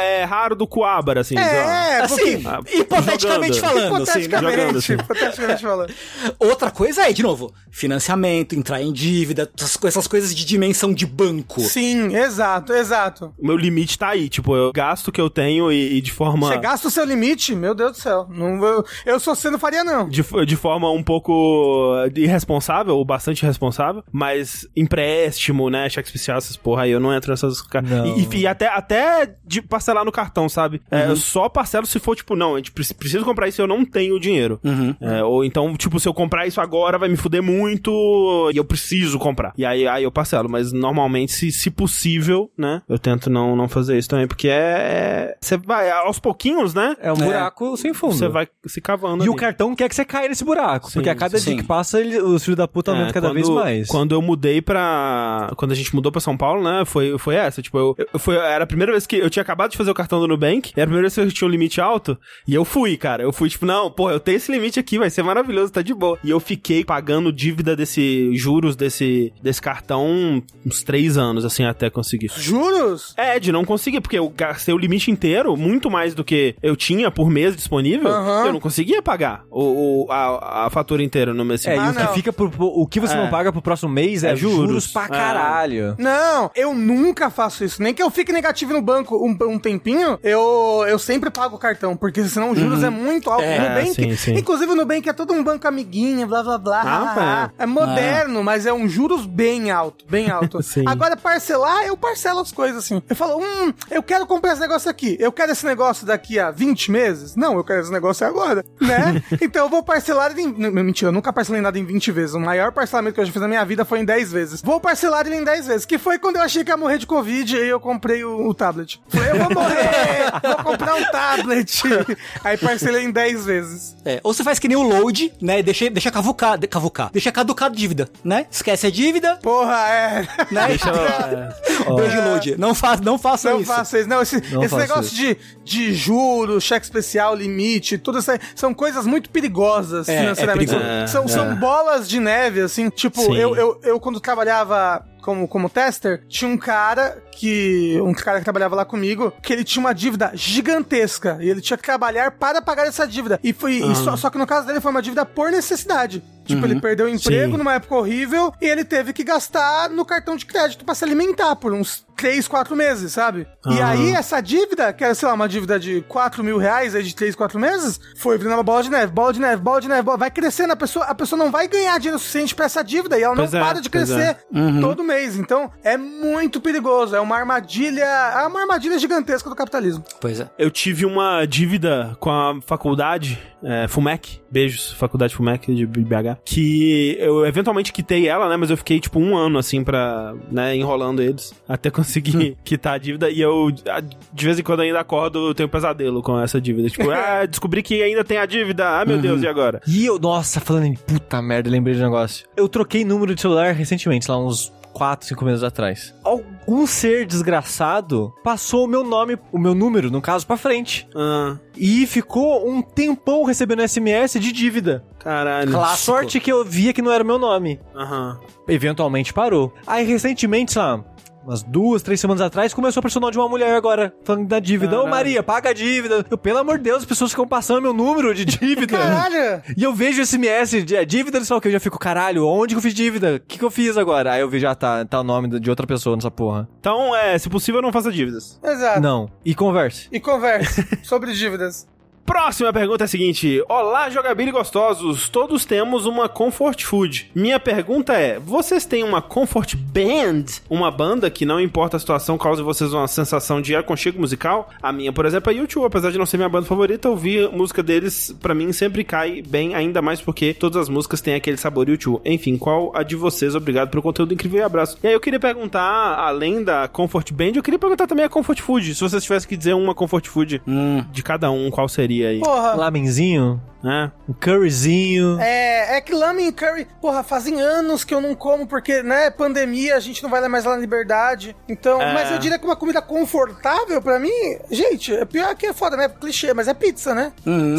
é, 0.01 0.25
raro 0.25 0.55
do 0.55 0.67
Coabra, 0.67 1.21
assim. 1.21 1.37
É, 1.37 2.01
Assim. 2.01 2.43
Ah, 2.47 2.61
hipoteticamente 2.73 3.57
jogando. 3.59 3.81
falando, 3.81 4.03
assim, 4.03 4.19
né? 4.21 4.25
jogando, 4.25 4.49
Hipoteticamente, 4.51 4.77
assim. 4.79 4.93
hipoteticamente 4.95 5.63
falando. 5.63 5.93
Outra 6.39 6.71
coisa 6.71 7.09
é, 7.09 7.13
de 7.13 7.23
novo, 7.23 7.53
financiamento, 7.71 8.55
entrar 8.55 8.81
em 8.83 8.93
dívida, 8.93 9.51
essas 9.85 10.07
coisas 10.07 10.35
de 10.35 10.45
dimensão 10.45 10.93
de 10.93 11.07
banco. 11.07 11.61
Sim, 11.61 12.15
exato, 12.17 12.73
exato. 12.73 13.35
O 13.39 13.47
meu 13.47 13.57
limite 13.57 13.99
tá 13.99 14.09
aí, 14.09 14.29
tipo, 14.29 14.50
eu 14.55 14.73
gasto 14.73 15.11
que 15.13 15.21
eu 15.21 15.29
tenho 15.31 15.71
e, 15.73 15.97
e 15.99 16.01
de 16.01 16.13
forma. 16.13 16.49
Você 16.49 16.59
gasta 16.59 16.89
o 16.89 16.91
seu 16.91 17.05
limite, 17.05 17.55
meu 17.55 17.75
Deus 17.75 17.93
do 17.93 17.99
céu. 17.99 18.27
Não, 18.31 18.63
eu, 18.65 18.85
eu 19.07 19.21
sou 19.21 19.35
você 19.35 19.51
não 19.51 19.59
faria, 19.59 19.83
não. 19.85 20.09
De, 20.09 20.23
de 20.47 20.57
forma 20.57 20.91
um 20.91 21.03
pouco 21.03 21.95
irresponsável, 22.17 22.97
ou 22.97 23.05
bastante 23.05 23.43
irresponsável, 23.43 24.03
mas 24.13 24.67
empréstimo, 24.77 25.71
né? 25.71 25.89
Cheque 25.89 26.09
especial, 26.09 26.39
essas 26.39 26.57
porra 26.57 26.83
aí, 26.83 26.91
eu 26.91 27.01
não 27.01 27.13
entro 27.15 27.31
nessas. 27.31 27.63
Não. 27.83 28.07
E, 28.19 28.23
e- 28.37 28.41
e 28.41 28.47
até, 28.47 28.69
até 28.69 29.35
de 29.47 29.61
parcelar 29.61 30.05
no 30.05 30.13
cartão, 30.13 30.49
sabe? 30.49 30.81
É, 30.91 31.07
eu 31.09 31.17
só 31.17 31.49
parcelo 31.49 31.87
se 31.87 31.99
for, 31.99 32.17
tipo, 32.17 32.35
não, 32.35 32.55
a 32.55 32.57
gente 32.59 32.73
preci- 32.73 32.95
precisa 32.95 33.25
comprar 33.25 33.49
isso 33.49 33.61
e 33.61 33.63
eu 33.63 33.67
não 33.67 33.85
tenho 33.85 34.19
dinheiro. 34.19 34.59
É, 35.01 35.23
ou 35.23 35.45
então, 35.45 35.75
tipo, 35.77 35.99
se 36.01 36.09
eu 36.09 36.15
comprar 36.15 36.47
isso 36.47 36.61
agora 36.61 36.99
vai 36.99 37.09
me 37.09 37.17
fuder 37.17 37.43
muito 37.43 38.51
e 38.53 38.57
eu 38.57 38.65
preciso 38.65 39.19
comprar. 39.19 39.53
E 39.59 39.65
aí, 39.65 39.87
aí 39.87 40.05
eu 40.05 40.11
parcelo, 40.11 40.49
mas 40.49 40.73
normalmente, 40.73 41.33
se, 41.33 41.51
se 41.53 41.71
possível, 41.71 42.51
né? 42.57 42.83
Eu 42.89 42.99
tento 42.99 43.29
não, 43.29 43.55
não 43.55 43.69
fazer 43.69 43.99
isso 43.99 44.09
também, 44.09 44.27
porque 44.27 44.40
é. 44.49 45.37
Você 45.41 45.57
vai, 45.57 45.91
aos 45.91 46.19
pouquinhos, 46.19 46.75
né? 46.75 46.97
É 47.01 47.13
um 47.13 47.17
buraco 47.17 47.77
sem 47.77 47.93
fundo. 47.95 48.15
Você 48.15 48.29
vai 48.29 48.49
se 48.67 48.81
cavando. 48.81 49.25
E 49.25 49.29
o 49.29 49.33
ali. 49.33 49.41
cartão 49.41 49.75
quer 49.75 49.89
que 49.89 49.95
você 49.95 50.05
caia 50.05 50.29
nesse 50.29 50.45
buraco. 50.45 50.91
porque 50.93 51.09
a 51.09 51.15
cada 51.15 51.39
sim. 51.39 51.51
dia 51.55 51.63
que 51.63 51.67
passa, 51.69 52.01
ele- 52.01 52.19
os 52.21 52.43
filhos 52.45 52.57
da 52.57 52.69
puta 52.69 52.91
aumentam 52.91 53.11
É, 53.11 53.13
cada 53.13 53.29
quando- 53.29 53.35
vez 53.35 53.49
mais. 53.49 53.89
Quando 53.89 54.15
eu 54.15 54.23
mudei 54.23 54.61
pra. 54.61 55.53
Quando 55.57 55.73
a 55.73 55.75
gente 55.75 55.95
mudou 55.95 56.11
pra 56.13 56.21
São 56.21 56.37
Paulo, 56.37 56.63
né? 56.63 56.85
Foi, 56.85 57.19
foi 57.19 57.35
essa. 57.35 57.61
Tipo, 57.63 57.79
eu, 57.79 57.97
eu- 58.13 58.19
foi, 58.19 58.37
era 58.37 58.65
a 58.65 58.67
primeira 58.67 58.93
vez 58.93 59.07
que 59.07 59.17
eu 59.17 59.31
tinha 59.31 59.43
acabado 59.43 59.71
de 59.71 59.77
fazer 59.77 59.91
o 59.91 59.95
cartão 59.95 60.21
do 60.21 60.29
Nubank. 60.29 60.73
Era 60.75 60.85
a 60.85 60.87
primeira 60.87 61.03
vez 61.03 61.15
que 61.15 61.21
eu 61.21 61.31
tinha 61.33 61.49
um 61.49 61.51
limite 61.51 61.81
alto. 61.81 62.19
E 62.47 62.55
eu 62.55 62.65
fui, 62.65 62.97
cara. 62.97 63.23
Eu 63.23 63.33
fui, 63.33 63.49
tipo, 63.49 63.67
não, 63.67 63.91
pô, 63.91 64.11
eu 64.11 64.21
tenho 64.21 64.37
esse 64.37 64.51
limite 64.51 64.79
aqui, 64.79 64.99
vai 64.99 65.11
ser 65.11 65.23
maravilhoso, 65.23 65.73
tá 65.73 65.83
de 65.83 65.95
boa. 65.95 66.19
E 66.25 66.31
eu 66.31 66.41
fiquei 66.41 66.85
pagando 66.85 67.33
dívida 67.33 67.75
desse. 67.77 68.31
juros 68.37 68.77
desse, 68.77 69.33
desse 69.43 69.61
cartão 69.61 70.43
uns 70.65 70.83
três 70.83 71.17
anos, 71.17 71.45
assim, 71.45 71.65
até 71.65 71.91
conseguir. 71.91 72.31
Juros? 72.37 73.15
É, 73.17 73.39
de 73.39 73.51
não 73.53 73.65
conseguir, 73.65 74.01
porque 74.01 74.19
eu 74.31 74.35
gastei 74.37 74.73
o 74.75 74.79
limite 74.79 75.11
inteiro, 75.11 75.57
muito 75.57 75.91
mais 75.91 76.15
do 76.15 76.25
que 76.25 76.55
eu 76.63 76.77
tinha 76.77 77.11
por 77.11 77.29
mês 77.31 77.57
disponível. 77.57 78.09
Aham. 78.09 78.47
Eu 78.47 78.53
não 78.53 78.61
conseguia 78.61 79.03
pagar 79.03 79.45
o, 79.51 80.05
o- 80.07 80.13
a, 80.13 80.67
a 80.67 80.71
fatura 80.71 81.03
inteira 81.03 81.33
no 81.35 81.45
mês 81.45 81.67
É, 81.67 81.75
seguinte. 81.75 81.97
e 81.97 81.99
Ah, 82.03 82.05
o 82.05 82.09
que 82.09 82.15
fica 82.15 82.33
pro, 82.33 82.51
o 82.61 82.87
que 82.87 83.01
você 83.01 83.15
É. 83.15 83.17
não 83.17 83.31
paga 83.31 83.53
pro 83.53 83.63
próximo 83.63 83.91
mês 83.91 84.25
é, 84.25 84.33
É 84.33 84.37
juros. 84.37 84.57
juros, 84.69 84.87
pra 84.89 85.05
É. 85.05 85.09
caralho. 85.09 85.95
Não, 85.99 86.51
eu 86.55 86.75
nunca 86.75 87.31
faço 87.31 87.65
isso. 87.65 87.83
Nem 87.83 87.93
que 87.95 88.03
eu 88.03 88.11
fique 88.11 88.33
negativo 88.33 88.73
no 88.73 88.83
banco 88.83 89.17
um, 89.17 89.37
um 89.49 89.59
tempinho, 89.59 90.19
eu, 90.23 90.85
eu 90.89 90.99
sempre 90.99 91.31
pago 91.31 91.57
o 91.57 91.59
cartão, 91.59 91.97
porque 91.97 92.23
senão 92.25 92.51
os 92.51 92.59
juros 92.59 92.83
é 92.83 92.91
muito 92.91 93.31
alto. 93.31 93.43
É, 93.45 93.59
Nubank, 93.69 93.95
sim, 93.95 94.17
sim. 94.17 94.35
inclusive 94.35 94.71
o 94.73 94.75
Nubank 94.77 95.09
é 95.09 95.13
todo 95.13 95.33
um 95.33 95.43
banco 95.43 95.67
amiguinho, 95.67 96.27
blá 96.27 96.43
blá 96.43 96.59
blá. 96.59 96.83
Ah, 96.85 97.51
é 97.59 97.67
moderno, 97.67 98.43
mas 98.43 98.67
é 98.67 98.73
um 98.73 98.89
juros 98.89 99.27
bem 99.27 99.71
alto, 99.71 100.05
bem 100.09 100.31
alto. 100.31 100.63
Sim. 100.71 100.85
Agora, 100.87 101.17
parcelar, 101.17 101.85
eu 101.87 101.97
parcelo 101.97 102.41
as 102.41 102.53
coisas 102.53 102.77
assim. 102.85 103.03
Eu 103.09 103.17
falo, 103.17 103.39
hum, 103.43 103.73
eu 103.91 104.03
quero 104.03 104.20
comprar 104.27 104.53
esse 104.53 104.61
negócio 104.61 104.91
aqui. 104.91 105.17
Eu 105.21 105.33
quero 105.33 105.53
esse 105.53 105.65
negócio 105.67 106.07
daqui 106.07 106.39
a 106.39 106.51
20 106.51 106.91
meses? 106.91 107.37
Não, 107.37 107.55
eu 107.57 107.65
quero 107.65 107.81
esse 107.81 107.93
negócio 107.93 108.27
agora, 108.27 108.65
né? 108.81 109.23
então 109.41 109.65
eu 109.65 109.69
vou 109.71 109.83
parcelar 109.83 110.31
ele 110.33 110.43
em... 110.43 110.55
não, 110.57 110.71
Mentira, 110.71 111.09
eu 111.09 111.13
nunca 111.13 111.33
parcelei 111.33 111.61
nada 111.61 111.79
em 111.79 111.85
20 111.85 112.11
vezes. 112.13 112.35
O 112.35 112.41
maior 112.41 112.73
parcelamento 112.73 113.15
que 113.15 113.21
eu 113.21 113.25
já 113.27 113.33
fiz 113.33 113.41
na 113.43 113.49
minha 113.49 113.65
vida 113.65 113.85
foi 113.85 114.01
em 114.01 114.05
10 114.05 114.33
vezes. 114.33 114.63
Vou 114.63 114.81
parcelar 114.81 115.27
ele 115.27 115.37
em 115.37 115.45
10 115.45 115.67
vezes, 115.67 115.85
que 115.87 115.99
foi 115.99 116.19
quando 116.19 116.37
eu 116.37 116.43
achei 116.43 116.65
que 116.65 116.71
ia 116.71 116.77
morrer 116.77 116.99
de 116.99 117.07
Covid 117.07 117.57
e 117.57 117.69
eu 117.69 117.81
comprei 117.81 118.25
o, 118.25 118.49
o 118.49 118.55
tablet. 118.55 119.01
Falei, 119.09 119.31
eu 119.31 119.39
vou 119.39 119.55
morrer, 119.55 120.31
vou 120.43 120.57
comprar 120.73 120.95
um 120.95 121.05
tablet. 121.11 121.83
Aí 122.45 122.57
parcelei 122.57 123.05
em 123.05 123.11
10 123.11 123.45
vezes. 123.47 123.97
É, 124.05 124.21
ou 124.23 124.33
você 124.33 124.43
faz 124.43 124.59
que 124.59 124.69
nem 124.69 124.77
o 124.77 124.83
load, 124.83 125.33
né? 125.41 125.63
Deixa, 125.63 125.89
deixa 125.91 126.11
cavucar, 126.11 126.59
de- 126.59 126.67
cavucar. 126.67 127.11
Deixa 127.13 127.31
caducar 127.33 127.69
a 127.71 127.73
dívida, 127.73 128.09
né? 128.25 128.47
Esquece 128.51 128.87
a 128.87 128.91
dívida, 128.91 129.37
Porra, 129.43 129.77
é... 129.89 130.29
né? 130.51 130.67
Deixa 130.69 130.89
eu- 130.91 130.95
é. 131.01 131.97
Beijo 131.97 132.21
load. 132.23 132.57
Não, 132.59 132.75
faz, 132.75 133.01
não 133.01 133.19
faça 133.19 133.51
Não 133.51 133.61
isso. 133.61 133.73
faça 133.73 133.99
isso. 133.99 134.09
Não, 134.11 134.21
esse, 134.21 134.43
Não 134.53 134.63
esse 134.65 134.75
negócio 134.77 135.15
de, 135.17 135.37
de 135.65 135.95
juros, 135.95 136.65
cheque 136.65 136.85
especial, 136.85 137.35
limite, 137.35 137.97
tudo 137.97 138.19
isso 138.19 138.31
aí, 138.31 138.39
são 138.55 138.75
coisas 138.75 139.07
muito 139.07 139.31
perigosas 139.31 140.09
É, 140.09 140.19
financeiramente. 140.19 140.75
é 140.75 141.07
são, 141.07 141.25
É, 141.25 141.29
são 141.29 141.53
é. 141.53 141.55
bolas 141.55 142.09
de 142.09 142.19
neve, 142.21 142.61
assim. 142.61 142.91
Tipo, 142.91 143.21
Sim. 143.23 143.37
eu, 143.37 143.55
eu, 143.57 143.81
eu 143.85 144.01
quando 144.01 144.19
trabalhava 144.21 145.05
como, 145.21 145.47
como 145.49 145.69
tester, 145.71 146.23
tinha 146.29 146.51
um 146.51 146.57
cara 146.59 147.23
que. 147.33 147.99
Um 148.03 148.13
cara 148.13 148.39
que 148.39 148.45
trabalhava 148.45 148.75
lá 148.77 148.85
comigo, 148.85 149.33
que 149.43 149.53
ele 149.53 149.65
tinha 149.65 149.81
uma 149.81 149.95
dívida 149.95 150.31
gigantesca. 150.35 151.39
E 151.41 151.49
ele 151.49 151.61
tinha 151.61 151.77
que 151.77 151.83
trabalhar 151.83 152.31
para 152.33 152.61
pagar 152.63 152.87
essa 152.87 153.07
dívida. 153.07 153.39
E 153.43 153.53
foi. 153.53 153.75
e 153.77 153.95
só, 153.97 154.17
só 154.17 154.31
que 154.31 154.39
no 154.39 154.47
caso 154.47 154.67
dele 154.67 154.81
foi 154.81 154.91
uma 154.91 155.03
dívida 155.03 155.25
por 155.27 155.51
necessidade. 155.51 156.23
Tipo, 156.45 156.67
ele 156.67 156.81
perdeu 156.81 157.07
o 157.07 157.09
emprego 157.09 157.53
Sim. 157.53 157.59
numa 157.59 157.75
época 157.75 157.95
horrível 157.95 158.53
e 158.61 158.67
ele 158.67 158.83
teve 158.85 159.13
que 159.13 159.23
gastar 159.23 159.89
no 159.89 160.05
cartão 160.05 160.35
de 160.35 160.45
crédito 160.45 160.85
pra 160.85 160.97
se 160.97 161.05
alimentar 161.05 161.55
por 161.55 161.73
uns 161.73 162.05
3, 162.17 162.49
4 162.49 162.75
meses, 162.75 163.13
sabe? 163.13 163.47
E 163.67 163.79
Aham. 163.79 163.87
aí, 163.91 164.11
essa 164.13 164.41
dívida, 164.41 164.93
que 164.93 165.05
era, 165.05 165.15
sei 165.15 165.29
lá, 165.29 165.35
uma 165.35 165.49
dívida 165.49 165.79
de 165.79 166.01
4 166.09 166.43
mil 166.43 166.59
reais 166.59 166.97
aí 166.97 167.05
de 167.05 167.15
3, 167.15 167.37
4 167.37 167.57
meses, 167.59 168.01
foi 168.17 168.37
virando 168.37 168.57
uma 168.57 168.63
bola 168.65 168.83
de 168.83 168.91
neve, 168.91 169.13
bola 169.13 169.33
de 169.33 169.39
neve, 169.39 169.63
bola 169.63 169.81
de 169.81 169.89
neve, 169.89 170.03
bola- 170.03 170.17
vai 170.19 170.31
crescendo, 170.31 170.73
a 170.73 170.77
pessoa, 170.77 171.05
a 171.05 171.15
pessoa 171.15 171.39
não 171.39 171.53
vai 171.53 171.69
ganhar 171.69 171.97
dinheiro 171.99 172.19
suficiente 172.19 172.53
pra 172.55 172.65
essa 172.65 172.83
dívida 172.83 173.17
e 173.17 173.23
ela 173.23 173.37
Pois 173.37 173.53
não 173.53 173.61
é, 173.61 173.63
para 173.63 173.81
de 173.81 173.89
pois 173.89 174.09
crescer 174.11 174.39
todo 174.81 175.05
mês. 175.11 175.37
Então, 175.37 175.71
é 175.85 175.97
muito 175.97 176.61
perigoso, 176.61 177.15
é 177.15 177.21
uma 177.21 177.37
armadilha, 177.37 178.05
é 178.05 178.47
uma 178.47 178.61
armadilha 178.61 178.99
gigantesca 178.99 179.51
do 179.51 179.57
capitalismo. 179.57 180.05
Pois 180.21 180.41
é. 180.41 180.49
Eu 180.59 180.71
tive 180.71 181.05
uma 181.05 181.45
dívida 181.45 182.17
com 182.21 182.31
a 182.31 182.61
faculdade, 182.63 183.39
é, 183.63 183.89
FUMEC, 183.89 184.41
beijos, 184.51 184.93
faculdade 184.93 185.35
FUMEC 185.35 185.75
de 185.75 185.87
BH, 185.87 186.39
que 186.45 187.17
eu 187.19 187.45
eventualmente 187.45 187.93
quitei 187.93 188.29
ela, 188.29 188.49
né, 188.49 188.57
mas 188.57 188.71
eu 188.71 188.77
fiquei 188.77 189.01
tipo 189.01 189.19
um 189.19 189.37
ano 189.37 189.59
assim 189.59 189.83
pra, 189.85 190.35
né, 190.51 190.75
enrolando 190.77 191.21
eles, 191.23 191.53
até 191.69 191.91
conseguir 191.91 192.57
quitar 192.65 192.95
a 192.95 192.99
dívida, 192.99 193.29
e 193.31 193.41
eu 193.41 193.71
de 193.71 194.45
vez 194.45 194.59
em 194.59 194.63
quando 194.63 194.81
ainda 194.81 195.01
acordo, 195.01 195.49
eu 195.49 195.55
tenho 195.55 195.69
pesadelo 195.69 196.23
com 196.23 196.39
essa 196.41 196.61
dívida, 196.61 196.89
tipo, 196.89 197.11
ah, 197.11 197.45
descobri 197.47 197.83
que 197.83 198.03
ainda 198.03 198.25
tem 198.25 198.39
a 198.39 198.47
dívida, 198.47 199.01
ah, 199.01 199.05
meu 199.05 199.19
Deus, 199.19 199.43
e 199.43 199.49
agora? 199.49 199.81
E 199.87 200.07
eu, 200.07 200.19
nossa, 200.19 200.61
falando 200.61 200.87
em 200.87 200.95
puta 200.95 201.43
merda, 201.43 201.69
lembrei 201.69 201.95
de 201.95 202.01
um 202.01 202.05
negócio. 202.05 202.47
Eu 202.57 202.69
troquei 202.69 203.05
número 203.05 203.35
de 203.35 203.41
celular 203.41 203.73
recentemente, 203.73 204.31
lá 204.31 204.39
uns 204.39 204.73
4, 205.01 205.29
5 205.29 205.45
meses 205.47 205.63
atrás. 205.63 206.15
Algum 206.23 206.87
ser 206.87 207.25
desgraçado 207.25 208.35
passou 208.45 208.85
o 208.85 208.87
meu 208.87 209.03
nome, 209.03 209.39
o 209.51 209.59
meu 209.59 209.75
número, 209.75 210.11
no 210.11 210.21
caso, 210.21 210.47
pra 210.47 210.59
frente. 210.59 211.09
Ah, 211.17 211.57
E 211.75 212.07
ficou 212.07 212.69
um 212.71 212.83
tempão 212.83 213.45
recebendo 213.45 213.81
SMS 213.81 214.39
de 214.39 214.53
dívida. 214.53 215.03
caralho. 215.19 215.79
A 215.81 215.97
sorte 215.97 216.39
que 216.39 216.53
eu 216.53 216.63
via 216.65 216.93
que 216.93 217.01
não 217.01 217.11
era 217.11 217.25
o 217.25 217.27
meu 217.27 217.39
nome. 217.39 217.81
Aham. 217.97 218.39
Eventualmente 218.69 219.33
parou. 219.33 219.73
Aí 219.87 220.05
recentemente, 220.07 220.73
sei 220.73 220.83
lá, 220.83 221.03
umas 221.45 221.63
duas, 221.63 222.03
três 222.03 222.21
semanas 222.21 222.41
atrás, 222.41 222.75
começou 222.75 223.01
a 223.01 223.03
personal 223.03 223.31
de 223.31 223.39
uma 223.39 223.49
mulher 223.49 223.75
agora, 223.75 224.15
falando 224.25 224.47
da 224.47 224.59
dívida. 224.59 225.01
Ô. 225.01 225.07
Maria, 225.07 225.43
paga 225.43 225.71
a 225.71 225.73
dívida. 225.73 226.25
Eu, 226.31 226.39
pelo 226.39 226.59
amor 226.59 226.79
de 226.79 226.85
Deus, 226.85 226.99
as 226.99 227.05
pessoas 227.05 227.31
ficam 227.31 227.47
passando 227.47 227.83
meu 227.83 227.93
número 227.93 228.35
de 228.35 228.45
dívida. 228.45 228.99
Caralho! 228.99 229.63
E 229.77 229.83
eu 229.83 229.93
vejo 229.93 230.25
SMS 230.25 230.85
de 230.85 230.97
é, 230.97 231.05
dívida, 231.05 231.39
não 231.39 231.47
sei 231.47 231.57
o 231.57 231.61
que, 231.61 231.69
eu 231.69 231.73
já 231.73 231.81
fico, 231.81 231.99
caralho, 231.99 232.47
onde 232.47 232.75
que 232.75 232.79
eu 232.79 232.83
fiz 232.83 232.95
dívida? 232.95 233.37
O 233.37 233.41
que, 233.41 233.59
que 233.59 233.65
eu 233.65 233.71
fiz 233.71 233.97
agora? 233.97 234.33
Aí 234.33 234.41
eu 234.41 234.49
vejo, 234.49 234.67
ah, 234.67 234.75
tá, 234.75 235.05
tá 235.05 235.21
o 235.21 235.25
nome 235.25 235.61
de 235.61 235.71
outra 235.71 235.87
pessoa 235.87 236.17
nessa 236.17 236.31
porra. 236.31 236.69
Então, 236.79 237.15
é, 237.15 237.39
se 237.39 237.49
possível, 237.49 237.83
não 237.83 237.93
faça 237.93 238.11
dívidas. 238.13 238.59
Exato. 238.63 239.01
Não. 239.01 239.31
E 239.45 239.55
converse. 239.55 240.09
E 240.13 240.21
converse 240.21 240.87
sobre 241.03 241.33
dívidas. 241.33 241.87
Próxima 242.31 242.73
pergunta 242.73 243.03
é 243.03 243.07
a 243.07 243.09
seguinte: 243.09 243.61
Olá, 243.69 244.09
jogabili 244.09 244.53
gostosos. 244.53 245.29
Todos 245.29 245.65
temos 245.65 246.07
uma 246.07 246.29
comfort 246.29 246.85
food. 246.85 247.29
Minha 247.35 247.59
pergunta 247.59 248.13
é: 248.13 248.39
vocês 248.39 248.87
têm 248.87 249.03
uma 249.03 249.21
comfort 249.21 249.75
band? 249.75 250.45
Uma 250.71 250.93
banda 250.93 251.29
que 251.29 251.45
não 251.45 251.61
importa 251.61 251.97
a 251.97 252.01
situação 252.01 252.39
causa 252.39 252.63
em 252.63 252.65
vocês 252.65 252.93
uma 252.93 253.09
sensação 253.09 253.61
de 253.61 253.75
aconchego 253.75 254.21
musical? 254.21 254.71
A 254.81 254.93
minha, 254.93 255.13
por 255.13 255.27
exemplo, 255.27 255.51
é 255.51 255.57
YouTube. 255.57 255.85
Apesar 255.85 256.13
de 256.13 256.19
não 256.19 256.25
ser 256.25 256.37
minha 256.37 256.49
banda 256.49 256.67
favorita, 256.67 257.09
ouvir 257.09 257.51
música 257.51 257.83
deles 257.83 258.33
pra 258.41 258.55
mim 258.55 258.73
sempre 258.73 259.03
cai 259.03 259.43
bem, 259.43 259.75
ainda 259.75 260.01
mais 260.01 260.21
porque 260.21 260.55
todas 260.55 260.83
as 260.83 260.89
músicas 260.89 261.21
têm 261.21 261.35
aquele 261.35 261.57
sabor 261.57 261.89
YouTube. 261.89 262.21
Enfim, 262.25 262.57
qual 262.57 262.93
a 262.95 263.03
de 263.03 263.17
vocês? 263.17 263.57
Obrigado 263.57 263.91
pelo 263.91 264.05
conteúdo 264.05 264.33
incrível 264.33 264.61
e 264.61 264.63
abraço. 264.63 264.97
E 265.03 265.09
aí 265.09 265.15
eu 265.15 265.21
queria 265.21 265.41
perguntar, 265.41 266.17
além 266.17 266.63
da 266.63 266.87
comfort 266.87 267.33
band, 267.33 267.55
eu 267.57 267.63
queria 267.63 267.79
perguntar 267.79 268.07
também 268.07 268.25
a 268.25 268.29
comfort 268.29 268.61
food. 268.61 268.95
Se 268.95 269.01
vocês 269.01 269.21
tivessem 269.25 269.49
que 269.49 269.57
dizer 269.57 269.75
uma 269.75 269.97
comfort 269.97 270.29
food 270.29 270.63
Hum. 270.65 271.05
de 271.11 271.25
cada 271.25 271.51
um, 271.51 271.73
qual 271.73 271.89
seria 271.89 272.20
aí? 272.25 272.41
Porra. 272.41 272.75
Lamenzinho. 272.75 273.61
Né? 273.83 274.11
Um 274.29 274.33
curryzinho. 274.33 275.39
É, 275.41 275.97
é 275.97 276.01
que 276.01 276.15
lamen 276.15 276.49
e 276.49 276.53
curry, 276.53 276.87
porra, 277.01 277.23
fazem 277.23 277.61
anos 277.61 278.05
que 278.05 278.15
eu 278.15 278.21
não 278.21 278.35
como, 278.35 278.67
porque, 278.67 279.03
né, 279.03 279.31
pandemia, 279.31 279.97
a 279.97 280.01
gente 280.01 280.23
não 280.23 280.31
vai 280.31 280.47
mais 280.49 280.65
lá 280.65 280.75
na 280.75 280.81
liberdade. 280.81 281.57
Então, 281.69 282.01
É. 282.01 282.13
mas 282.15 282.31
eu 282.31 282.39
diria 282.39 282.59
que 282.59 282.65
uma 282.65 282.77
comida 282.77 283.01
confortável 283.03 284.01
pra 284.03 284.19
mim, 284.19 284.31
gente, 284.71 285.15
é 285.15 285.25
pior 285.25 285.55
que 285.55 285.67
é 285.67 285.73
foda, 285.73 285.97
né? 285.97 286.09
Clichê, 286.09 286.53
mas 286.55 286.69
é 286.69 286.75
pizza, 286.75 287.15
né? 287.15 287.33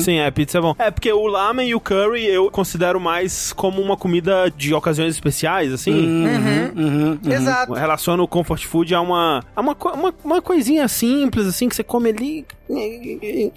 Sim, 0.04 0.20
é, 0.20 0.30
pizza 0.32 0.58
é 0.58 0.62
bom. 0.62 0.76
É, 0.78 0.90
porque 0.92 1.12
o 1.12 1.28
lamen 1.28 1.70
e 1.70 1.76
o 1.76 1.80
curry 1.80 2.26
eu 2.26 2.50
considero 2.52 3.00
mais 3.00 3.54
como 3.54 3.82
uma 3.82 3.98
comida 3.98 4.50
de 4.56 4.74
ocasiões 4.74 5.14
especiais, 5.14 5.72
assim. 5.74 5.92
Uhum. 5.92 7.20
Exato. 7.26 7.74
Relaciono 7.74 8.24
o 8.24 8.28
comfort 8.28 8.66
food 8.66 8.94
a 8.94 9.02
uma, 9.02 9.44
a 9.56 9.62
uma, 9.62 9.76
uma, 9.94 10.14
uma 10.24 10.42
coisinha 10.42 10.88
simples, 10.88 11.48
assim, 11.48 11.70
que 11.70 11.76
você 11.76 11.84
come 11.84 12.10
ali. 12.10 12.46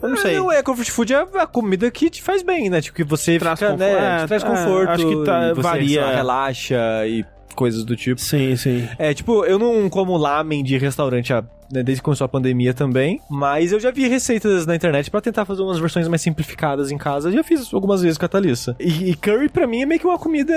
Eu 0.03 0.09
não 0.09 0.17
sei. 0.17 0.37
Não 0.37 0.51
é, 0.51 0.63
comfort 0.63 0.91
food 0.91 1.13
é 1.15 1.25
a 1.39 1.47
comida 1.47 1.91
que 1.91 2.11
te 2.11 2.23
faz 2.23 2.34
bem, 2.43 2.69
né? 2.71 2.81
Tipo, 2.81 2.97
que 2.97 3.05
você 3.05 3.39
Traz 3.39 3.59
fica, 3.59 3.73
conforto. 3.73 3.91
né? 3.91 4.17
É, 4.17 4.21
te 4.23 4.29
traz 4.29 4.43
é, 4.43 4.47
conforto. 4.47 4.91
acho 4.91 5.09
que 5.09 5.25
tá- 5.25 5.53
varia. 5.55 6.01
lá, 6.05 6.15
relaxa 6.15 7.07
e 7.07 7.25
coisas 7.55 7.85
do 7.85 7.95
tipo. 7.97 8.21
Sim, 8.21 8.57
sim. 8.57 8.89
É, 8.99 9.15
tipo, 9.15 9.45
eu 9.45 9.59
não 9.59 9.89
como 9.89 10.17
lamen 10.17 10.63
de 10.65 10.77
restaurante 10.77 11.33
há- 11.33 11.45
né, 11.73 11.83
desde 11.83 12.01
que 12.03 12.05
começou 12.05 12.25
a 12.25 12.29
pandemia 12.29 12.75
também, 12.75 13.21
mas 13.29 13.73
eu 13.73 13.81
já 13.81 13.91
vi 13.91 14.07
receitas 14.07 14.67
na 14.67 14.75
internet 14.77 15.11
pra 15.11 15.21
tentar 15.21 15.45
fazer 15.45 15.63
umas 15.63 15.79
versões 15.79 16.07
mais 16.09 16.21
simplificadas 16.21 16.91
em 16.91 16.99
casa. 16.99 17.33
Já 17.33 17.43
fiz 17.43 17.73
algumas 17.73 18.03
vezes 18.03 18.19
com 18.19 18.25
a 18.27 18.29
Thalissa. 18.29 18.77
E, 18.79 19.11
e 19.11 19.15
curry 19.15 19.49
pra 19.49 19.67
mim 19.67 19.83
é 19.83 19.87
meio 19.87 20.01
que 20.01 20.07
uma 20.07 20.19
comida 20.19 20.53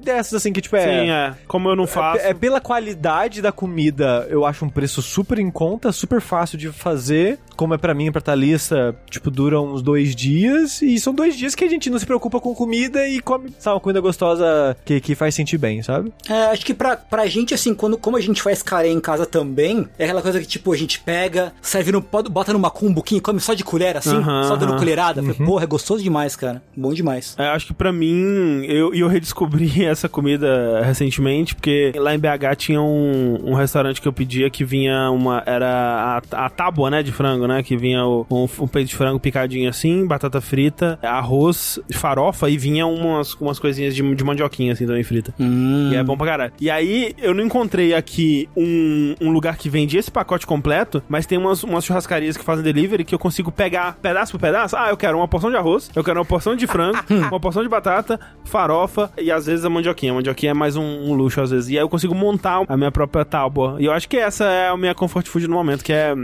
dessas, 0.00 0.34
assim, 0.34 0.52
que 0.52 0.60
tipo 0.60 0.74
é... 0.76 0.84
Sim, 0.84 1.10
é. 1.10 1.34
Como 1.46 1.68
eu 1.68 1.76
não 1.76 1.86
faço. 1.86 2.20
É, 2.24 2.30
é 2.30 2.34
pela 2.34 2.60
qualidade 2.60 3.42
da 3.42 3.52
comida, 3.52 4.26
eu 4.30 4.44
acho 4.46 4.64
um 4.64 4.68
preço 4.70 5.02
super 5.02 5.38
em 5.38 5.50
conta, 5.50 5.92
super 5.92 6.20
fácil 6.20 6.56
de 6.56 6.70
fazer. 6.72 7.38
Como 7.58 7.74
é 7.74 7.76
pra 7.76 7.92
mim 7.92 8.06
e 8.06 8.10
pra 8.12 8.20
Thalissa, 8.20 8.94
tipo, 9.10 9.32
dura 9.32 9.60
uns 9.60 9.82
dois 9.82 10.14
dias. 10.14 10.80
E 10.80 10.96
são 11.00 11.12
dois 11.12 11.36
dias 11.36 11.56
que 11.56 11.64
a 11.64 11.68
gente 11.68 11.90
não 11.90 11.98
se 11.98 12.06
preocupa 12.06 12.38
com 12.38 12.54
comida 12.54 13.08
e 13.08 13.18
come, 13.20 13.52
sabe, 13.58 13.74
uma 13.74 13.80
comida 13.80 14.00
gostosa 14.00 14.76
que, 14.84 15.00
que 15.00 15.16
faz 15.16 15.34
sentir 15.34 15.58
bem, 15.58 15.82
sabe? 15.82 16.12
É, 16.28 16.44
acho 16.44 16.64
que 16.64 16.72
pra, 16.72 16.96
pra 16.96 17.26
gente, 17.26 17.52
assim, 17.52 17.74
quando, 17.74 17.98
como 17.98 18.16
a 18.16 18.20
gente 18.20 18.40
faz 18.40 18.62
carê 18.62 18.90
em 18.90 19.00
casa 19.00 19.26
também, 19.26 19.88
é 19.98 20.04
aquela 20.04 20.22
coisa 20.22 20.38
que, 20.40 20.46
tipo, 20.46 20.72
a 20.72 20.76
gente 20.76 21.00
pega, 21.00 21.52
serve 21.60 21.90
no, 21.90 22.00
bota 22.00 22.52
numa 22.52 22.70
cumbuquinha, 22.70 23.20
come 23.20 23.40
só 23.40 23.54
de 23.54 23.64
colher, 23.64 23.96
assim, 23.96 24.22
só 24.46 24.54
dando 24.54 24.76
colherada. 24.76 25.20
Falei, 25.20 25.46
Porra, 25.46 25.64
é 25.64 25.66
gostoso 25.66 26.00
demais, 26.00 26.36
cara. 26.36 26.62
Bom 26.76 26.94
demais. 26.94 27.34
É, 27.36 27.48
acho 27.48 27.66
que 27.66 27.74
pra 27.74 27.92
mim, 27.92 28.64
eu, 28.66 28.94
e 28.94 29.00
eu 29.00 29.08
redescobri 29.08 29.82
essa 29.84 30.08
comida 30.08 30.80
recentemente, 30.84 31.56
porque 31.56 31.92
lá 31.96 32.14
em 32.14 32.18
BH 32.20 32.56
tinha 32.56 32.80
um, 32.80 33.50
um 33.50 33.54
restaurante 33.54 34.00
que 34.00 34.06
eu 34.06 34.12
pedia 34.12 34.48
que 34.48 34.64
vinha 34.64 35.10
uma. 35.10 35.42
Era 35.44 36.22
a, 36.30 36.46
a 36.46 36.48
tábua, 36.48 36.88
né, 36.88 37.02
de 37.02 37.10
frango, 37.10 37.47
né? 37.48 37.62
Que 37.62 37.76
vinha 37.76 38.04
o- 38.04 38.26
um, 38.30 38.46
um 38.60 38.68
peito 38.68 38.88
de 38.88 38.96
frango 38.96 39.18
picadinho 39.18 39.68
assim, 39.68 40.06
batata 40.06 40.40
frita, 40.40 40.98
arroz, 41.02 41.78
farofa 41.92 42.48
e 42.48 42.56
vinha 42.56 42.86
umas, 42.86 43.34
umas 43.34 43.58
coisinhas 43.58 43.94
de, 43.94 44.14
de 44.14 44.24
mandioquinha 44.24 44.72
assim 44.72 44.86
também 44.86 45.02
frita. 45.02 45.34
Hum. 45.40 45.90
E 45.92 45.96
é 45.96 46.02
bom 46.04 46.16
pra 46.16 46.26
caralho. 46.26 46.52
E 46.60 46.70
aí, 46.70 47.14
eu 47.18 47.34
não 47.34 47.44
encontrei 47.44 47.94
aqui 47.94 48.48
um, 48.56 49.14
um 49.20 49.30
lugar 49.30 49.56
que 49.56 49.68
vende 49.68 49.96
esse 49.96 50.10
pacote 50.10 50.46
completo, 50.46 51.02
mas 51.08 51.26
tem 51.26 51.38
umas, 51.38 51.62
umas 51.64 51.84
churrascarias 51.84 52.36
que 52.36 52.44
fazem 52.44 52.64
delivery 52.64 53.04
que 53.04 53.14
eu 53.14 53.18
consigo 53.18 53.50
pegar 53.50 53.96
pedaço 54.00 54.32
por 54.32 54.40
pedaço. 54.40 54.76
Ah, 54.76 54.90
eu 54.90 54.96
quero 54.96 55.16
uma 55.18 55.28
porção 55.28 55.50
de 55.50 55.56
arroz, 55.56 55.90
eu 55.94 56.04
quero 56.04 56.18
uma 56.18 56.24
porção 56.24 56.54
de 56.54 56.66
frango, 56.66 56.98
uma 57.30 57.40
porção 57.40 57.62
de 57.62 57.68
batata, 57.68 58.18
farofa 58.44 59.10
e 59.18 59.30
às 59.30 59.46
vezes 59.46 59.64
a 59.64 59.70
mandioquinha. 59.70 60.12
A 60.12 60.14
mandioquinha 60.16 60.50
é 60.50 60.54
mais 60.54 60.76
um, 60.76 60.82
um 60.82 61.14
luxo 61.14 61.40
às 61.40 61.50
vezes. 61.50 61.70
E 61.70 61.76
aí 61.78 61.82
eu 61.82 61.88
consigo 61.88 62.14
montar 62.14 62.62
a 62.68 62.76
minha 62.76 62.90
própria 62.90 63.24
tábua. 63.24 63.76
E 63.78 63.84
eu 63.84 63.92
acho 63.92 64.08
que 64.08 64.16
essa 64.16 64.44
é 64.44 64.68
a 64.68 64.76
minha 64.76 64.94
comfort 64.94 65.26
food 65.26 65.46
no 65.48 65.54
momento, 65.54 65.84
que 65.84 65.92
é... 65.92 66.14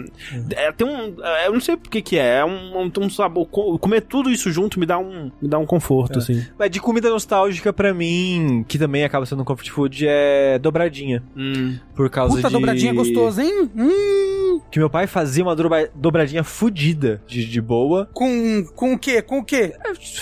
é 0.52 0.72
tem 0.72 0.86
um... 0.86 1.13
é, 1.22 1.46
eu 1.48 1.52
não 1.52 1.60
sei 1.60 1.74
o 1.74 1.78
que 1.78 2.18
é. 2.18 2.38
É 2.38 2.44
um, 2.44 2.78
um, 2.82 2.92
um 3.00 3.10
sabor... 3.10 3.46
co- 3.46 3.78
Comer 3.78 4.00
tudo 4.02 4.30
isso 4.30 4.50
junto 4.50 4.78
me 4.80 4.86
dá 4.86 4.98
um, 4.98 5.30
me 5.40 5.48
dá 5.48 5.58
um 5.58 5.66
conforto, 5.66 6.18
assim. 6.18 6.44
Mas 6.58 6.70
de 6.70 6.80
comida 6.80 7.10
nostálgica 7.10 7.72
pra 7.72 7.92
mim, 7.92 8.64
que 8.66 8.78
também 8.78 9.04
acaba 9.04 9.26
sendo 9.26 9.42
um 9.42 9.44
comfort 9.44 9.68
food, 9.70 10.06
é 10.08 10.58
dobradinha. 10.58 11.22
Hum. 11.36 11.76
Por 11.94 12.10
causa 12.10 12.34
Puta 12.36 12.48
de... 12.48 12.52
dobradinha 12.54 12.92
gostosa, 12.92 13.42
hein? 13.44 13.70
Hum, 13.76 14.60
Que 14.70 14.78
meu 14.80 14.90
pai 14.90 15.06
fazia 15.06 15.44
uma 15.44 15.54
dobra- 15.54 15.88
dobradinha 15.94 16.42
fudida 16.42 17.22
de, 17.26 17.44
de 17.46 17.60
boa. 17.60 18.08
com, 18.12 18.64
com 18.74 18.94
o 18.94 18.98
quê? 18.98 19.22
Com 19.22 19.38
o 19.38 19.44
quê? 19.44 19.72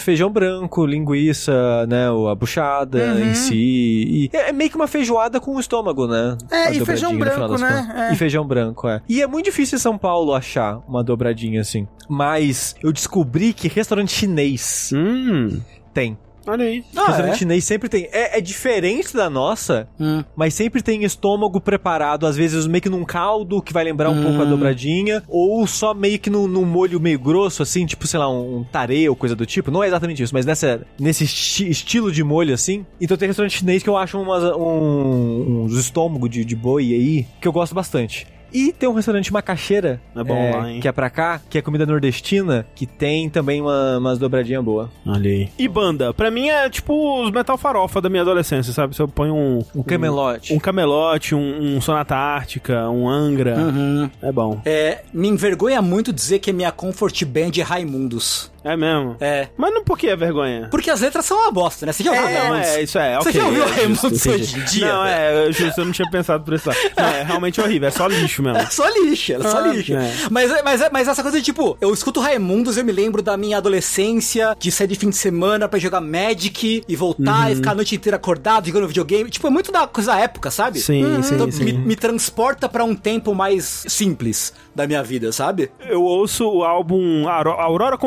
Feijão 0.01 0.31
branco, 0.31 0.85
linguiça, 0.85 1.87
né? 1.87 2.07
A 2.31 2.35
buchada 2.35 2.99
Uhum. 3.15 3.31
em 3.31 3.35
si. 3.35 3.55
E 3.57 4.31
é 4.33 4.51
é 4.51 4.53
meio 4.53 4.69
que 4.69 4.77
uma 4.77 4.87
feijoada 4.87 5.41
com 5.41 5.57
o 5.57 5.61
estômago, 5.61 6.07
né? 6.07 6.37
É, 6.51 6.57
A 6.67 6.71
e 6.73 6.85
feijão 6.85 7.17
branco, 7.17 7.57
né? 7.59 8.09
É. 8.11 8.13
E 8.13 8.17
feijão 8.17 8.47
branco, 8.47 8.87
é. 8.89 9.01
E 9.09 9.23
é 9.23 9.27
muito 9.27 9.47
difícil 9.47 9.77
em 9.77 9.81
São 9.81 9.97
Paulo 9.97 10.35
achar 10.35 10.81
uma 10.87 11.03
dobradinha 11.03 11.61
assim. 11.63 11.89
Mas 12.09 12.75
eu 12.83 12.93
descobri 12.93 13.53
que 13.55 13.67
restaurante 13.69 14.13
chinês 14.13 14.91
Hum. 14.95 15.61
tem. 15.95 16.19
Olha 16.47 16.65
aí. 16.65 16.85
Ah, 16.97 17.07
restaurante 17.07 17.35
é? 17.35 17.39
chinês 17.39 17.65
sempre 17.65 17.89
tem. 17.89 18.09
É, 18.13 18.39
é 18.39 18.41
diferente 18.41 19.15
da 19.15 19.31
nossa, 19.31 19.89
Hum. 20.01 20.25
mas 20.35 20.55
sempre 20.55 20.83
tem 20.83 21.05
estômago 21.05 21.61
preparado, 21.61 22.27
às 22.27 22.37
vezes 22.37 22.67
meio 22.67 22.83
que 22.83 22.89
num 22.89 23.05
caldo 23.05 23.63
que 23.63 23.73
vai 23.73 23.85
lembrar 23.85 24.11
um 24.11 24.19
Hum. 24.19 24.23
pouco 24.25 24.43
a 24.43 24.45
dobradinha, 24.45 25.23
ou 25.29 25.67
só 25.67 25.95
meio 25.95 26.19
que 26.19 26.29
num, 26.31 26.47
num 26.49 26.65
molho 26.65 26.99
meio 27.01 27.19
grosso, 27.19 27.63
assim, 27.63 27.87
tipo, 27.87 28.07
sei 28.07 28.19
lá, 28.19 28.29
um 28.31 28.65
tare 28.65 29.09
ou 29.09 29.15
coisa 29.17 29.37
do 29.37 29.47
tipo. 29.47 29.71
Não 29.71 29.83
é 29.85 29.87
exatamente 29.87 30.23
isso, 30.23 30.35
mas 30.35 30.45
nessa, 30.45 30.85
nesse 30.99 31.25
esti- 31.25 31.71
estilo 31.71 32.11
de 32.11 32.25
molho, 32.25 32.53
assim. 32.55 32.85
Então 33.01 33.17
tem 33.17 33.29
restaurante 33.29 33.59
chinês 33.59 33.83
que 33.83 33.89
eu 33.89 33.97
acho 33.97 34.21
umas, 34.21 34.43
um, 34.43 35.65
uns 35.65 35.77
estômago 35.79 36.29
de, 36.29 36.45
de 36.45 36.57
boi 36.57 36.93
aí, 36.93 37.27
que 37.41 37.47
eu 37.47 37.53
gosto 37.53 37.75
bastante. 37.75 38.27
E 38.53 38.73
tem 38.73 38.89
um 38.89 38.93
restaurante 38.93 39.33
Macaxeira, 39.33 40.01
É 40.15 40.23
bom 40.23 40.51
lá, 40.53 40.71
hein? 40.71 40.81
que 40.81 40.89
é 40.89 40.93
pra 40.93 41.09
cá, 41.09 41.41
que 41.49 41.59
é 41.59 41.63
comida 41.63 41.87
nordestina, 41.87 42.67
que 42.75 42.87
tem 42.87 43.29
também 43.31 43.61
uma, 43.61 43.99
umas 43.99 44.19
dobradinhas 44.19 44.63
boas. 44.63 44.89
Olha 45.07 45.31
aí. 45.31 45.49
E 45.59 45.67
banda? 45.69 46.13
Pra 46.13 46.31
mim 46.31 46.49
é 46.49 46.69
tipo 46.69 47.23
os 47.23 47.31
metal 47.31 47.57
farofa 47.57 48.01
da 48.01 48.09
minha 48.09 48.23
adolescência, 48.23 48.73
sabe? 48.73 48.95
Se 48.95 49.01
eu 49.03 49.09
ponho 49.09 49.35
um... 49.35 49.65
Um 49.75 49.83
camelote. 49.83 50.53
Um 50.55 50.59
camelote, 50.59 51.35
um, 51.35 51.77
um 51.77 51.81
Sonata 51.81 52.15
Ártica, 52.17 52.89
um 52.91 53.09
Angra. 53.09 53.57
Uhum. 53.57 54.11
É 54.21 54.31
bom. 54.31 54.61
É, 54.65 55.01
me 55.13 55.29
envergonha 55.29 55.81
muito 55.81 56.13
dizer 56.13 56.39
que 56.39 56.51
a 56.51 56.55
minha 56.55 56.71
comfort 56.71 57.25
band 57.25 57.53
é 57.59 57.63
Raimundos. 57.63 58.52
É 58.65 58.77
mesmo. 58.77 59.17
É. 59.21 59.49
Mas 59.57 59.73
não 59.75 59.83
por 59.85 59.99
que 59.99 60.09
é 60.09 60.17
vergonha? 60.17 60.69
Porque 60.71 60.91
as 60.91 61.01
letras 61.01 61.25
são 61.25 61.37
uma 61.39 61.51
bosta, 61.51 61.85
né? 61.87 61.93
Você 61.93 62.03
já 62.05 62.13
ouviu 62.13 62.25
não, 62.29 62.39
Raimundos? 62.41 62.69
é, 62.69 62.83
isso 62.83 62.99
é, 62.99 63.15
Você 63.17 63.29
ok. 63.29 63.41
já 63.41 63.47
ouviu 63.47 63.65
é 63.65 63.67
Raimundos 63.67 64.27
hoje 64.27 64.59
em 64.61 64.65
dia? 64.65 64.87
Não, 64.93 65.05
é, 65.05 65.47
eu, 65.47 65.53
justo, 65.53 65.81
eu 65.81 65.85
não 65.85 65.93
tinha 65.93 66.11
pensado 66.11 66.45
por 66.45 66.55
isso. 66.55 66.69
lá. 66.69 66.75
Não, 66.97 67.05
é 67.09 67.23
realmente 67.23 67.61
horrível, 67.61 67.89
é 67.89 67.91
só 67.91 68.07
lixo 68.07 68.43
mesmo. 68.43 68.59
É 68.59 68.67
só 68.71 68.89
lixo, 68.89 69.33
é 69.33 69.41
só 69.43 69.59
Ah, 69.59 69.67
lixo. 69.69 69.95
é. 69.95 70.13
Mas, 70.31 70.63
mas, 70.63 70.83
mas 70.93 71.09
essa 71.09 71.23
coisa 71.23 71.39
de 71.39 71.45
tipo, 71.45 71.77
eu 71.81 71.93
escuto 71.93 72.21
Raimundos, 72.21 72.77
eu 72.77 72.85
me 72.85 72.93
lembro 72.93 73.21
da 73.23 73.37
minha 73.37 73.59
adolescência, 73.59 74.57
de 74.59 74.71
sair 74.71 74.87
de 74.87 74.95
fim 74.95 75.11
de 75.11 75.17
semana 75.17 75.69
pra 75.69 75.79
jogar 75.79 76.01
Magic 76.01 76.85
e 76.89 76.97
voltar 76.97 77.47
Uhum. 77.47 77.53
e 77.53 77.57
ficar 77.57 77.73
a 77.73 77.75
noite 77.75 77.95
inteira 77.97 78.17
acordado 78.17 78.67
jogando 78.67 78.87
videogame. 78.89 79.29
Tipo, 79.31 79.47
é 79.47 79.51
muito 79.51 79.71
da 79.73 79.87
coisa 79.87 80.13
da 80.13 80.19
época, 80.21 80.51
sabe? 80.51 80.79
Sim, 80.81 81.23
sim, 81.23 81.35
Então, 81.35 81.51
sim. 81.51 81.65
Me, 81.65 81.73
me 81.73 81.97
transporta 81.97 82.69
pra 82.69 82.85
um 82.85 82.95
tempo 82.95 83.35
mais 83.35 83.85
simples 83.89 84.53
da 84.75 84.87
minha 84.87 85.03
vida, 85.03 85.33
sabe? 85.33 85.71
Eu 85.89 86.03
ouço 86.03 86.49
o 86.49 86.65
álbum 86.65 87.29
Auro- 87.29 87.51
Aurora 87.53 87.99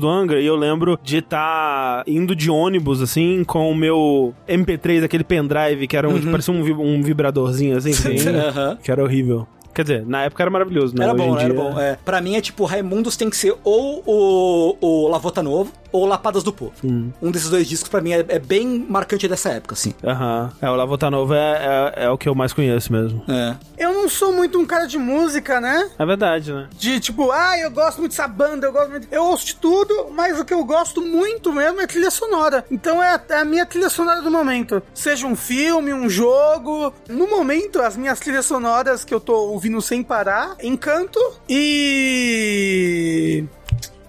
Do 0.00 0.08
Angra 0.08 0.40
e 0.40 0.46
eu 0.46 0.56
lembro 0.56 0.98
de 1.02 1.18
estar 1.18 2.02
indo 2.06 2.34
de 2.34 2.50
ônibus, 2.50 3.00
assim, 3.02 3.44
com 3.44 3.70
o 3.70 3.74
meu 3.74 4.34
MP3, 4.48 5.04
aquele 5.04 5.24
pendrive 5.24 5.86
que 5.86 5.96
era 5.96 6.08
um, 6.08 6.18
que 6.20 6.30
parecia 6.30 6.52
um, 6.52 6.62
vi- 6.62 7.02
vibradorzinho, 7.02 7.76
assim, 7.76 7.90
que, 7.94 8.28
Aham. 8.28 8.78
que 8.82 8.90
era 8.90 9.02
horrível. 9.02 9.46
Quer 9.74 9.82
dizer, 9.82 10.06
na 10.06 10.24
época 10.24 10.42
era 10.42 10.50
maravilhoso, 10.50 10.94
né? 10.96 11.04
Era 11.04 11.14
Hoje 11.14 11.22
bom, 11.24 11.34
em 11.36 11.38
era 11.42 11.52
dia- 11.54 11.62
bom. 11.62 11.80
É. 11.80 11.98
Pra 12.04 12.20
mim 12.20 12.36
é 12.36 12.40
tipo, 12.40 12.64
Raimundos 12.64 13.16
tem 13.16 13.28
que 13.28 13.36
ser 13.36 13.54
ou 13.64 14.02
o, 14.06 14.76
o 14.80 15.08
Lavota 15.08 15.42
Novo 15.42 15.72
ou 15.92 16.06
Lapadas 16.06 16.42
do 16.42 16.52
Povo. 16.52 16.72
Hum. 16.84 17.10
Um 17.22 17.30
desses 17.30 17.48
dois 17.50 17.68
discos 17.68 17.88
pra 17.88 18.00
mim 18.00 18.12
é, 18.12 18.24
é 18.28 18.38
bem 18.38 18.84
marcante 18.88 19.28
dessa 19.28 19.50
época, 19.50 19.74
assim. 19.74 19.94
Aham. 20.02 20.50
É, 20.60 20.68
o 20.68 20.74
Lavota 20.74 21.08
Nova 21.10 21.36
é, 21.36 21.92
é, 22.00 22.04
é 22.06 22.10
o 22.10 22.18
que 22.18 22.28
eu 22.28 22.34
mais 22.34 22.52
conheço 22.52 22.92
mesmo. 22.92 23.22
É. 23.28 23.54
Eu 23.78 23.92
não 23.92 24.08
sou 24.08 24.32
muito 24.32 24.58
um 24.58 24.66
cara 24.66 24.86
de 24.86 24.98
música, 24.98 25.60
né? 25.60 25.88
É 25.98 26.04
verdade, 26.04 26.52
né? 26.52 26.68
De 26.76 26.98
tipo, 26.98 27.30
ah, 27.30 27.56
eu 27.58 27.70
gosto 27.70 27.98
muito 27.98 28.10
dessa 28.10 28.26
banda, 28.26 28.66
eu 28.66 28.72
gosto 28.72 28.90
muito. 28.90 29.08
Eu 29.10 29.24
ouço 29.24 29.46
de 29.46 29.56
tudo, 29.56 30.08
mas 30.12 30.38
o 30.38 30.44
que 30.44 30.52
eu 30.54 30.64
gosto 30.64 31.00
muito 31.00 31.52
mesmo 31.52 31.80
é 31.80 31.86
trilha 31.86 32.10
sonora. 32.10 32.64
Então 32.70 33.02
é 33.02 33.14
a, 33.14 33.20
é 33.28 33.38
a 33.38 33.44
minha 33.44 33.64
trilha 33.64 33.88
sonora 33.88 34.20
do 34.20 34.30
momento. 34.30 34.82
Seja 34.92 35.26
um 35.26 35.36
filme, 35.36 35.92
um 35.94 36.08
jogo. 36.08 36.92
No 37.08 37.28
momento, 37.28 37.80
as 37.80 37.96
minhas 37.96 38.18
trilhas 38.18 38.46
sonoras 38.46 39.04
que 39.04 39.14
eu 39.14 39.20
tô 39.20 39.32
ouvindo 39.34 39.63
sem 39.80 40.02
parar, 40.02 40.56
Encanto 40.62 41.20
e. 41.48 43.44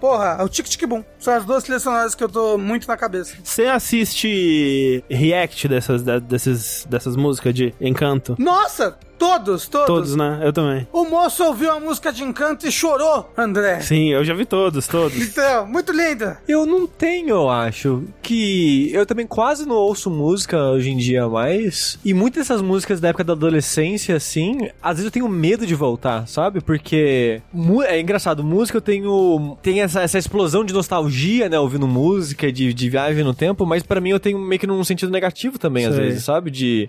Porra, 0.00 0.42
o 0.44 0.48
Tic 0.48 0.66
Tic 0.66 0.86
Boom. 0.86 1.04
São 1.18 1.34
as 1.34 1.44
duas 1.44 1.62
trilhas 1.62 1.82
sonoras 1.82 2.14
que 2.14 2.22
eu 2.22 2.28
tô 2.28 2.58
muito 2.58 2.86
na 2.86 2.96
cabeça. 2.96 3.34
Você 3.42 3.64
assiste 3.64 5.02
react 5.10 5.66
dessas, 5.68 6.02
desses, 6.02 6.86
dessas 6.88 7.16
músicas 7.16 7.54
de 7.54 7.74
Encanto? 7.80 8.36
Nossa! 8.38 8.98
Todos, 9.18 9.68
todos. 9.68 9.86
Todos, 9.86 10.16
né? 10.16 10.40
Eu 10.42 10.52
também. 10.52 10.86
O 10.92 11.04
moço 11.04 11.44
ouviu 11.44 11.70
a 11.70 11.80
música 11.80 12.12
de 12.12 12.22
encanto 12.22 12.66
e 12.66 12.72
chorou, 12.72 13.30
André. 13.36 13.80
Sim, 13.80 14.10
eu 14.10 14.24
já 14.24 14.34
vi 14.34 14.44
todos, 14.44 14.86
todos. 14.86 15.16
Então, 15.16 15.66
muito 15.66 15.92
lindo. 15.92 16.36
Eu 16.46 16.66
não 16.66 16.86
tenho, 16.86 17.30
eu 17.30 17.50
acho. 17.50 18.04
Que 18.22 18.90
eu 18.92 19.06
também 19.06 19.26
quase 19.26 19.66
não 19.66 19.76
ouço 19.76 20.10
música 20.10 20.58
hoje 20.70 20.90
em 20.90 20.96
dia 20.96 21.28
mais. 21.28 21.98
E 22.04 22.12
muitas 22.12 22.46
dessas 22.46 22.62
músicas 22.62 23.00
da 23.00 23.08
época 23.08 23.24
da 23.24 23.32
adolescência, 23.32 24.16
assim, 24.16 24.68
às 24.82 24.96
vezes 24.96 25.04
eu 25.06 25.10
tenho 25.10 25.28
medo 25.28 25.66
de 25.66 25.74
voltar, 25.74 26.26
sabe? 26.26 26.60
Porque 26.60 27.40
é 27.86 28.00
engraçado, 28.00 28.44
música 28.44 28.78
eu 28.78 28.82
tenho. 28.82 29.56
Tem 29.62 29.80
essa, 29.80 30.02
essa 30.02 30.18
explosão 30.18 30.64
de 30.64 30.72
nostalgia, 30.72 31.48
né? 31.48 31.58
Ouvindo 31.58 31.86
música, 31.86 32.52
de, 32.52 32.72
de 32.72 32.90
viagem 32.90 33.24
no 33.24 33.34
tempo, 33.34 33.64
mas 33.66 33.82
pra 33.82 34.00
mim 34.00 34.10
eu 34.10 34.20
tenho 34.20 34.38
meio 34.38 34.58
que 34.58 34.66
num 34.66 34.84
sentido 34.84 35.10
negativo 35.10 35.58
também, 35.58 35.86
às 35.86 35.94
Sei. 35.94 36.04
vezes, 36.04 36.24
sabe? 36.24 36.50
De, 36.50 36.88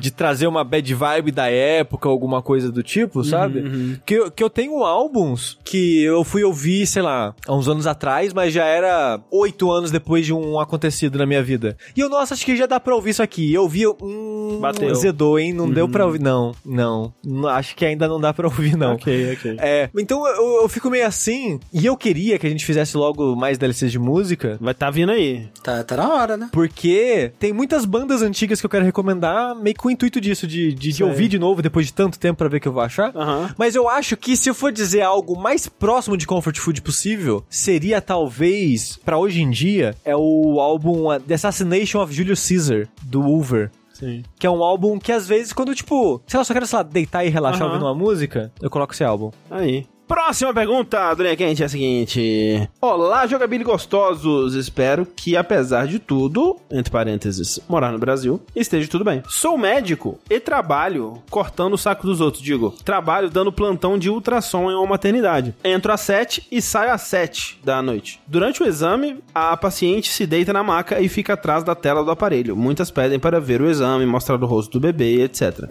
de 0.00 0.10
trazer 0.10 0.46
uma 0.46 0.64
bad 0.64 0.94
vibe 0.94 1.30
da 1.30 1.48
época, 1.48 1.59
alguma 2.02 2.42
coisa 2.42 2.70
do 2.70 2.82
tipo, 2.82 3.22
sabe? 3.24 3.98
Que, 4.04 4.14
eu- 4.14 4.30
que 4.30 4.42
eu 4.42 4.50
tenho 4.50 4.82
álbuns 4.84 5.58
que 5.64 6.02
eu 6.02 6.24
fui 6.24 6.42
ouvir, 6.44 6.86
sei 6.86 7.02
lá, 7.02 7.34
há 7.46 7.54
uns 7.54 7.68
anos 7.68 7.86
atrás, 7.86 8.32
mas 8.32 8.52
já 8.52 8.64
era 8.64 9.20
oito 9.30 9.70
anos 9.70 9.90
depois 9.90 10.24
de 10.26 10.32
um 10.32 10.58
acontecido 10.58 11.18
na 11.18 11.26
minha 11.26 11.42
vida. 11.42 11.76
E 11.96 12.00
eu, 12.00 12.08
nossa, 12.08 12.34
acho 12.34 12.44
que 12.44 12.56
já 12.56 12.66
dá 12.66 12.78
pra 12.80 12.94
ouvir 12.94 13.10
isso 13.10 13.22
aqui. 13.22 13.52
Eu 13.52 13.62
ouvi, 13.62 13.86
hum, 13.86 14.58
Bateu. 14.60 14.94
zedou, 14.94 15.38
hein? 15.38 15.52
Não 15.52 15.70
deu 15.70 15.88
pra 15.88 16.06
ouvir. 16.06 16.20
Não, 16.20 16.52
não. 16.64 17.12
Acho 17.48 17.74
que 17.76 17.84
ainda 17.84 18.06
não 18.08 18.20
dá 18.20 18.32
pra 18.32 18.46
ouvir, 18.46 18.76
não. 18.76 18.94
Ok, 18.94 19.32
ok. 19.34 19.56
É, 19.58 19.88
então 19.98 20.26
eu, 20.26 20.62
eu 20.62 20.68
fico 20.68 20.90
meio 20.90 21.06
assim, 21.06 21.58
e 21.72 21.86
eu 21.86 21.96
queria 21.96 22.38
que 22.38 22.46
a 22.46 22.50
gente 22.50 22.64
fizesse 22.64 22.96
logo 22.96 23.34
mais 23.36 23.58
DLCs 23.58 23.90
de 23.92 23.98
música, 23.98 24.58
Vai 24.60 24.74
tá 24.74 24.90
vindo 24.90 25.10
aí. 25.12 25.48
Tá, 25.62 25.82
tá 25.84 25.96
na 25.96 26.08
hora, 26.14 26.36
né? 26.36 26.48
porque 26.52 27.32
tem 27.38 27.52
muitas 27.52 27.84
bandas 27.84 28.22
antigas 28.22 28.60
que 28.60 28.66
eu 28.66 28.70
quero 28.70 28.84
recomendar, 28.84 29.54
meio 29.56 29.74
que 29.74 29.80
com 29.80 29.88
o 29.88 29.90
intuito 29.90 30.20
disso, 30.20 30.46
de, 30.46 30.72
de, 30.74 30.92
de 30.92 31.02
ouvir 31.04 31.28
de 31.28 31.38
novo 31.38 31.49
depois 31.56 31.86
de 31.86 31.92
tanto 31.92 32.18
tempo 32.18 32.38
pra 32.38 32.48
ver 32.48 32.58
o 32.58 32.60
que 32.60 32.68
eu 32.68 32.72
vou 32.72 32.82
achar. 32.82 33.14
Aham. 33.16 33.54
Mas 33.58 33.74
eu 33.74 33.88
acho 33.88 34.16
que 34.16 34.36
se 34.36 34.48
eu 34.48 34.54
for 34.54 34.72
dizer 34.72 35.02
algo 35.02 35.38
mais 35.38 35.68
próximo 35.68 36.16
de 36.16 36.26
comfort 36.26 36.56
food 36.58 36.82
possível, 36.82 37.44
seria 37.48 38.00
talvez, 38.00 38.98
pra 39.04 39.18
hoje 39.18 39.40
em 39.42 39.50
dia, 39.50 39.94
é 40.04 40.16
o 40.16 40.60
álbum 40.60 41.06
The 41.26 41.34
Assassination 41.34 42.00
of 42.02 42.12
Julius 42.14 42.46
Caesar, 42.48 42.88
do 43.02 43.20
Hoover. 43.22 43.70
Sim. 43.92 44.22
Que 44.38 44.46
é 44.46 44.50
um 44.50 44.64
álbum 44.64 44.98
que 44.98 45.12
às 45.12 45.28
vezes, 45.28 45.52
quando, 45.52 45.74
tipo, 45.74 46.22
sei 46.26 46.38
lá, 46.38 46.44
só 46.44 46.54
quero, 46.54 46.66
sei 46.66 46.76
lá, 46.78 46.82
deitar 46.82 47.24
e 47.24 47.28
relaxar 47.28 47.62
Aham. 47.62 47.72
ouvindo 47.72 47.86
uma 47.86 47.94
música, 47.94 48.50
eu 48.60 48.70
coloco 48.70 48.94
esse 48.94 49.04
álbum. 49.04 49.30
Aí. 49.50 49.86
Próxima 50.10 50.52
pergunta 50.52 51.14
do 51.14 51.22
Linha 51.22 51.36
Quente 51.36 51.62
é 51.62 51.66
a 51.66 51.68
seguinte: 51.68 52.68
Olá, 52.80 53.28
jogabili 53.28 53.62
gostosos. 53.62 54.56
Espero 54.56 55.06
que, 55.06 55.36
apesar 55.36 55.86
de 55.86 56.00
tudo, 56.00 56.56
entre 56.68 56.90
parênteses, 56.90 57.60
morar 57.68 57.92
no 57.92 57.98
Brasil, 57.98 58.40
esteja 58.56 58.90
tudo 58.90 59.04
bem. 59.04 59.22
Sou 59.28 59.56
médico 59.56 60.18
e 60.28 60.40
trabalho 60.40 61.22
cortando 61.30 61.74
o 61.74 61.78
saco 61.78 62.08
dos 62.08 62.20
outros. 62.20 62.42
Digo, 62.42 62.74
trabalho 62.84 63.30
dando 63.30 63.52
plantão 63.52 63.96
de 63.96 64.10
ultrassom 64.10 64.68
em 64.68 64.74
uma 64.74 64.84
maternidade. 64.84 65.54
Entro 65.62 65.92
às 65.92 66.00
7 66.00 66.44
e 66.50 66.60
saio 66.60 66.92
às 66.92 67.02
7 67.02 67.60
da 67.62 67.80
noite. 67.80 68.20
Durante 68.26 68.64
o 68.64 68.66
exame, 68.66 69.22
a 69.32 69.56
paciente 69.56 70.10
se 70.10 70.26
deita 70.26 70.52
na 70.52 70.64
maca 70.64 71.00
e 71.00 71.08
fica 71.08 71.34
atrás 71.34 71.62
da 71.62 71.76
tela 71.76 72.02
do 72.02 72.10
aparelho. 72.10 72.56
Muitas 72.56 72.90
pedem 72.90 73.20
para 73.20 73.38
ver 73.38 73.62
o 73.62 73.70
exame, 73.70 74.04
mostrar 74.06 74.42
o 74.42 74.46
rosto 74.46 74.72
do 74.72 74.80
bebê, 74.80 75.22
etc. 75.22 75.68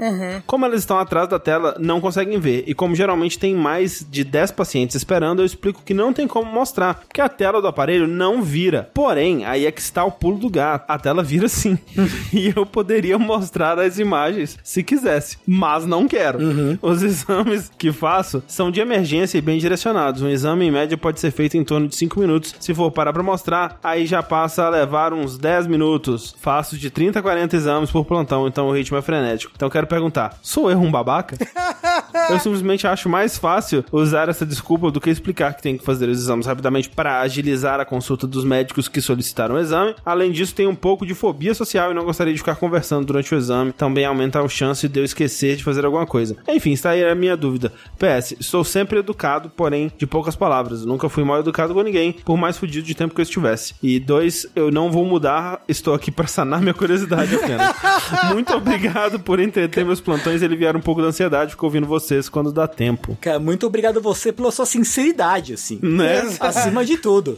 Como 0.48 0.66
elas 0.66 0.80
estão 0.80 0.98
atrás 0.98 1.28
da 1.28 1.40
tela, 1.40 1.76
não 1.78 2.00
conseguem 2.00 2.40
ver. 2.40 2.64
E 2.66 2.74
como 2.74 2.96
geralmente 2.96 3.38
tem 3.38 3.54
mais 3.54 4.08
de 4.10 4.29
10 4.30 4.52
pacientes 4.52 4.96
esperando, 4.96 5.42
eu 5.42 5.46
explico 5.46 5.82
que 5.84 5.94
não 5.94 6.14
tem 6.14 6.28
como 6.28 6.52
mostrar, 6.52 6.96
porque 6.96 7.22
a 7.22 7.30
tela 7.30 7.62
do 7.62 7.68
aparelho 7.68 8.08
não 8.08 8.42
vira. 8.42 8.90
Porém, 8.94 9.46
aí 9.46 9.66
é 9.66 9.72
que 9.72 9.82
está 9.82 10.04
o 10.04 10.12
pulo 10.12 10.38
do 10.38 10.50
gato. 10.50 10.86
A 10.88 10.98
tela 10.98 11.24
vira 11.24 11.48
sim. 11.48 11.78
e 12.34 12.54
eu 12.56 12.66
poderia 12.66 13.18
mostrar 13.18 13.80
as 13.80 14.00
imagens 14.00 14.58
se 14.64 14.84
quisesse, 14.84 15.38
mas 15.46 15.86
não 15.86 16.08
quero. 16.08 16.40
Os 16.82 17.02
exames 17.04 17.72
que 17.78 17.92
faço 17.92 18.44
são 18.48 18.72
de 18.72 18.80
emergência 18.80 19.38
e 19.38 19.42
bem 19.42 19.58
direcionados. 19.58 20.22
Um 20.22 20.30
exame 20.30 20.66
em 20.66 20.72
média 20.72 20.98
pode 20.98 21.20
ser 21.20 21.32
feito 21.32 21.58
em 21.58 21.64
torno 21.64 21.88
de 21.88 21.96
5 21.96 22.20
minutos. 22.20 22.56
Se 22.60 22.74
for 22.74 22.92
parar 22.92 23.14
pra 23.14 23.24
mostrar, 23.24 23.80
aí 23.84 24.06
já 24.06 24.22
passa 24.22 24.66
a 24.66 24.70
levar 24.70 25.14
uns 25.14 25.38
10 25.38 25.68
minutos. 25.68 26.36
Faço 26.40 26.78
de 26.78 26.90
30 26.90 27.20
a 27.20 27.22
40 27.22 27.56
exames 27.56 27.92
por 27.92 28.06
plantão, 28.06 28.48
então 28.48 28.68
o 28.68 28.72
ritmo 28.72 28.98
é 28.98 29.02
frenético. 29.02 29.54
Então 29.56 29.68
eu 29.68 29.72
quero 29.72 29.88
perguntar: 29.88 30.38
sou 30.42 30.70
eu 30.70 30.80
um 30.80 30.92
babaca? 30.92 31.38
Eu 32.30 32.40
simplesmente 32.40 32.86
acho 32.86 33.10
mais 33.10 33.38
fácil 33.38 33.84
usar 33.92 34.19
essa 34.28 34.46
desculpa 34.46 34.92
do 34.92 35.00
que 35.00 35.10
explicar 35.10 35.54
que 35.54 35.62
tem 35.62 35.78
que 35.78 35.86
fazer 35.86 36.10
os 36.10 36.18
exames 36.18 36.46
rapidamente 36.46 36.90
para 36.90 37.22
agilizar 37.22 37.80
a 37.80 37.86
consulta 37.86 38.28
dos 38.28 38.44
médicos 38.44 38.88
que 38.88 39.00
solicitaram 39.00 39.56
o 39.56 39.60
exame. 39.60 39.96
Além 40.06 40.32
disso, 40.32 40.56
tenho 40.56 40.70
um 40.70 40.76
pouco 40.76 41.06
de 41.06 41.14
fobia 41.14 41.54
social 41.54 41.92
e 41.92 41.94
não 41.94 42.04
gostaria 42.04 42.34
de 42.34 42.40
ficar 42.40 42.56
conversando 42.56 43.06
durante 43.06 43.34
o 43.34 43.38
exame. 43.38 43.72
Também 43.72 44.06
aumenta 44.06 44.42
a 44.42 44.48
chance 44.50 44.88
de 44.88 45.00
eu 45.00 45.06
esquecer 45.06 45.56
de 45.56 45.64
fazer 45.64 45.86
alguma 45.86 46.06
coisa. 46.06 46.36
Enfim, 46.48 46.72
está 46.72 46.92
aí 46.92 47.04
a 47.04 47.16
minha 47.16 47.38
dúvida. 47.38 47.72
PS, 47.98 48.36
sou 48.42 48.64
sempre 48.64 49.00
educado, 49.00 49.50
porém 49.50 49.92
de 49.98 50.08
poucas 50.08 50.36
palavras. 50.36 50.86
Nunca 50.86 51.08
fui 51.08 51.24
mal 51.24 51.40
educado 51.40 51.74
com 51.74 51.82
ninguém, 51.82 52.12
por 52.12 52.38
mais 52.38 52.58
fudido 52.58 52.86
de 52.86 52.96
tempo 52.96 53.14
que 53.14 53.22
eu 53.22 53.24
estivesse. 53.24 53.76
E 53.82 54.00
dois, 54.00 54.48
eu 54.56 54.72
não 54.72 54.92
vou 54.92 55.06
mudar, 55.06 55.62
estou 55.68 55.94
aqui 55.94 56.12
para 56.12 56.28
sanar 56.28 56.62
minha 56.62 56.74
curiosidade 56.74 57.36
apenas. 57.36 57.76
Muito 58.34 58.54
obrigado 58.54 59.20
por 59.20 59.40
entreter 59.40 59.86
meus 59.86 60.02
plantões 60.02 60.42
e 60.42 60.46
aliviar 60.46 60.76
um 60.76 60.82
pouco 60.82 61.02
da 61.02 61.10
ansiedade. 61.10 61.52
Fico 61.52 61.66
ouvindo 61.66 61.86
vocês 61.86 62.30
quando 62.30 62.52
dá 62.52 62.68
tempo. 62.68 63.18
Cara, 63.22 63.40
muito 63.40 63.66
obrigado 63.66 64.02
você 64.14 64.32
pela 64.32 64.52
sua 64.52 64.66
sinceridade, 64.66 65.54
assim. 65.54 65.80
Né? 65.82 66.22
Acima 66.40 66.84
de 66.86 66.98
tudo. 66.98 67.38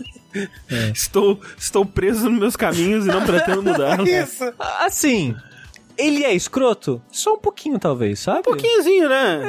Estou, 0.94 1.40
estou 1.58 1.86
preso 1.86 2.30
nos 2.30 2.40
meus 2.40 2.56
caminhos 2.56 3.06
e 3.06 3.08
não 3.10 3.26
pretendo 3.26 3.62
mudar. 3.62 4.00
Isso. 4.08 4.54
Assim, 4.58 5.36
ele 6.08 6.24
é 6.24 6.34
escroto? 6.34 7.02
Só 7.12 7.34
um 7.34 7.38
pouquinho, 7.38 7.80
talvez, 7.80 8.20
sabe? 8.20 8.40
Um 8.40 8.44
pouquinhozinho, 8.44 9.10
né? 9.10 9.42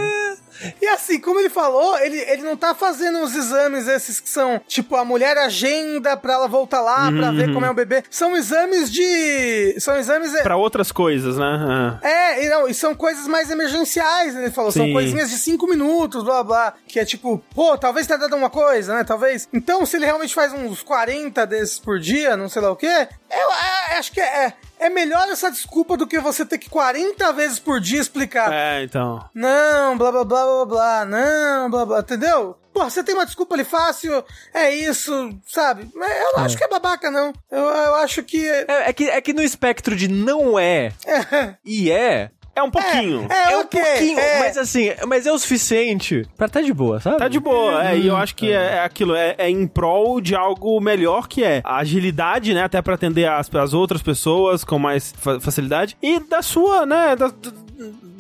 E 0.81 0.87
assim, 0.88 1.19
como 1.19 1.41
ele 1.41 1.49
falou, 1.49 1.99
ele, 1.99 2.19
ele 2.19 2.43
não 2.43 2.57
tá 2.57 2.75
fazendo 2.75 3.21
os 3.21 3.35
exames 3.35 3.88
esses 3.88 4.21
que 4.21 4.29
são, 4.29 4.61
tipo, 4.67 4.97
a 4.97 5.05
mulher 5.05 5.37
agenda 5.38 6.17
pra 6.17 6.35
ela 6.35 6.47
voltar 6.47 6.81
lá 6.81 7.11
pra 7.11 7.31
ver 7.33 7.53
como 7.53 7.67
é 7.67 7.71
o 7.71 7.75
bebê. 7.75 8.05
São 8.11 8.37
exames 8.37 8.91
de. 8.91 9.77
São 9.81 9.97
exames. 9.97 10.33
Pra 10.43 10.57
outras 10.57 10.93
coisas, 10.93 11.37
né? 11.37 11.99
É, 12.03 12.45
e, 12.45 12.49
não, 12.49 12.69
e 12.69 12.75
são 12.75 12.95
coisas 12.95 13.27
mais 13.27 13.51
emergenciais, 13.51 14.37
ele 14.37 14.51
falou. 14.51 14.71
São 14.71 14.87
Sim. 14.87 14.93
coisinhas 14.93 15.31
de 15.31 15.38
cinco 15.38 15.67
minutos, 15.67 16.23
blá 16.23 16.43
blá. 16.43 16.75
Que 16.87 17.01
é 17.01 17.05
tipo, 17.05 17.43
pô, 17.55 17.77
talvez 17.77 18.07
tenha 18.07 18.19
dado 18.19 18.37
uma 18.37 18.51
coisa, 18.51 18.95
né? 18.95 19.05
Talvez. 19.05 19.49
Então, 19.53 19.85
se 19.87 19.97
ele 19.97 20.07
realmente 20.07 20.35
faz 20.35 20.53
uns 20.53 20.83
40 20.83 21.47
desses 21.47 21.79
por 21.79 21.99
dia, 21.99 22.37
não 22.37 22.49
sei 22.49 22.62
lá 22.62 22.71
o 22.71 22.77
quê, 22.77 22.87
eu, 22.87 23.51
é, 23.51 23.99
acho 23.99 24.12
que 24.12 24.21
é, 24.21 24.47
é 24.47 24.55
melhor 24.90 25.29
essa 25.29 25.51
desculpa 25.51 25.97
do 25.97 26.07
que 26.07 26.18
você 26.18 26.45
ter 26.45 26.59
que 26.59 26.71
40 26.71 27.33
vezes 27.33 27.59
por 27.59 27.81
dia 27.81 28.01
explicar. 28.01 28.53
É, 28.53 28.81
é 28.81 28.85
então. 28.85 29.25
Não, 29.35 29.97
blá 29.97 30.11
blá 30.12 30.25
blá 30.25 30.45
blá 30.45 30.66
blá, 30.66 31.05
não, 31.05 31.71
blá 31.71 31.87
blá, 31.87 32.01
entendeu? 32.01 32.57
Pô, 32.73 32.85
você 32.85 33.05
tem 33.05 33.14
uma 33.14 33.27
desculpa 33.27 33.55
ali 33.55 33.64
fácil, 33.64 34.25
é 34.55 34.75
isso, 34.75 35.12
sabe? 35.47 35.90
Eu 35.95 36.33
não 36.37 36.45
acho 36.45 36.57
que 36.57 36.64
é 36.64 36.68
babaca, 36.68 37.11
não. 37.11 37.33
Eu, 37.51 37.61
eu 37.61 37.95
acho 37.97 38.23
que. 38.23 38.49
É, 38.49 38.88
é 38.88 38.92
que, 38.92 39.11
é 39.11 39.21
que 39.21 39.35
no 39.35 39.42
espectro 39.42 39.95
de 39.95 40.09
não 40.09 40.59
é 40.59 40.92
e 41.64 41.90
é, 41.90 42.31
É 42.55 42.62
um 42.62 42.71
pouquinho. 42.71 43.27
É, 43.31 43.53
é 43.53 43.57
um 43.57 43.61
ok, 43.61 43.81
pouquinho, 43.83 44.19
é. 44.19 44.38
mas 44.41 44.59
assim, 44.59 44.91
mas 45.07 45.27
é 45.27 45.33
o 45.33 45.38
suficiente 45.38 46.27
pra 46.37 46.49
tá 46.49 46.61
de 46.61 46.73
boa, 46.73 47.01
sabe? 47.01 47.17
Tá 47.17 47.27
de 47.29 47.41
boa, 47.41 47.83
é, 47.88 47.97
e 47.97 48.07
eu 48.07 48.17
acho 48.17 48.35
que 48.35 48.51
é, 48.53 48.75
é 48.75 48.81
aquilo, 48.81 49.15
é, 49.15 49.35
é 49.38 49.49
em 49.49 49.67
prol 49.67 50.21
de 50.21 50.35
algo 50.35 50.79
melhor 50.81 51.29
que 51.29 51.43
é 51.43 51.62
a 51.65 51.77
agilidade, 51.79 52.53
né, 52.53 52.62
até 52.65 52.83
pra 52.83 52.95
atender 52.95 53.27
as, 53.29 53.53
as 53.55 53.73
outras 53.73 54.03
pessoas 54.03 54.65
com 54.65 54.79
mais 54.79 55.15
fa- 55.17 55.41
facilidade, 55.41 55.97
e 56.03 56.21
da 56.21 56.43
sua, 56.43 56.85
né, 56.85 57.17
da- 57.17 57.33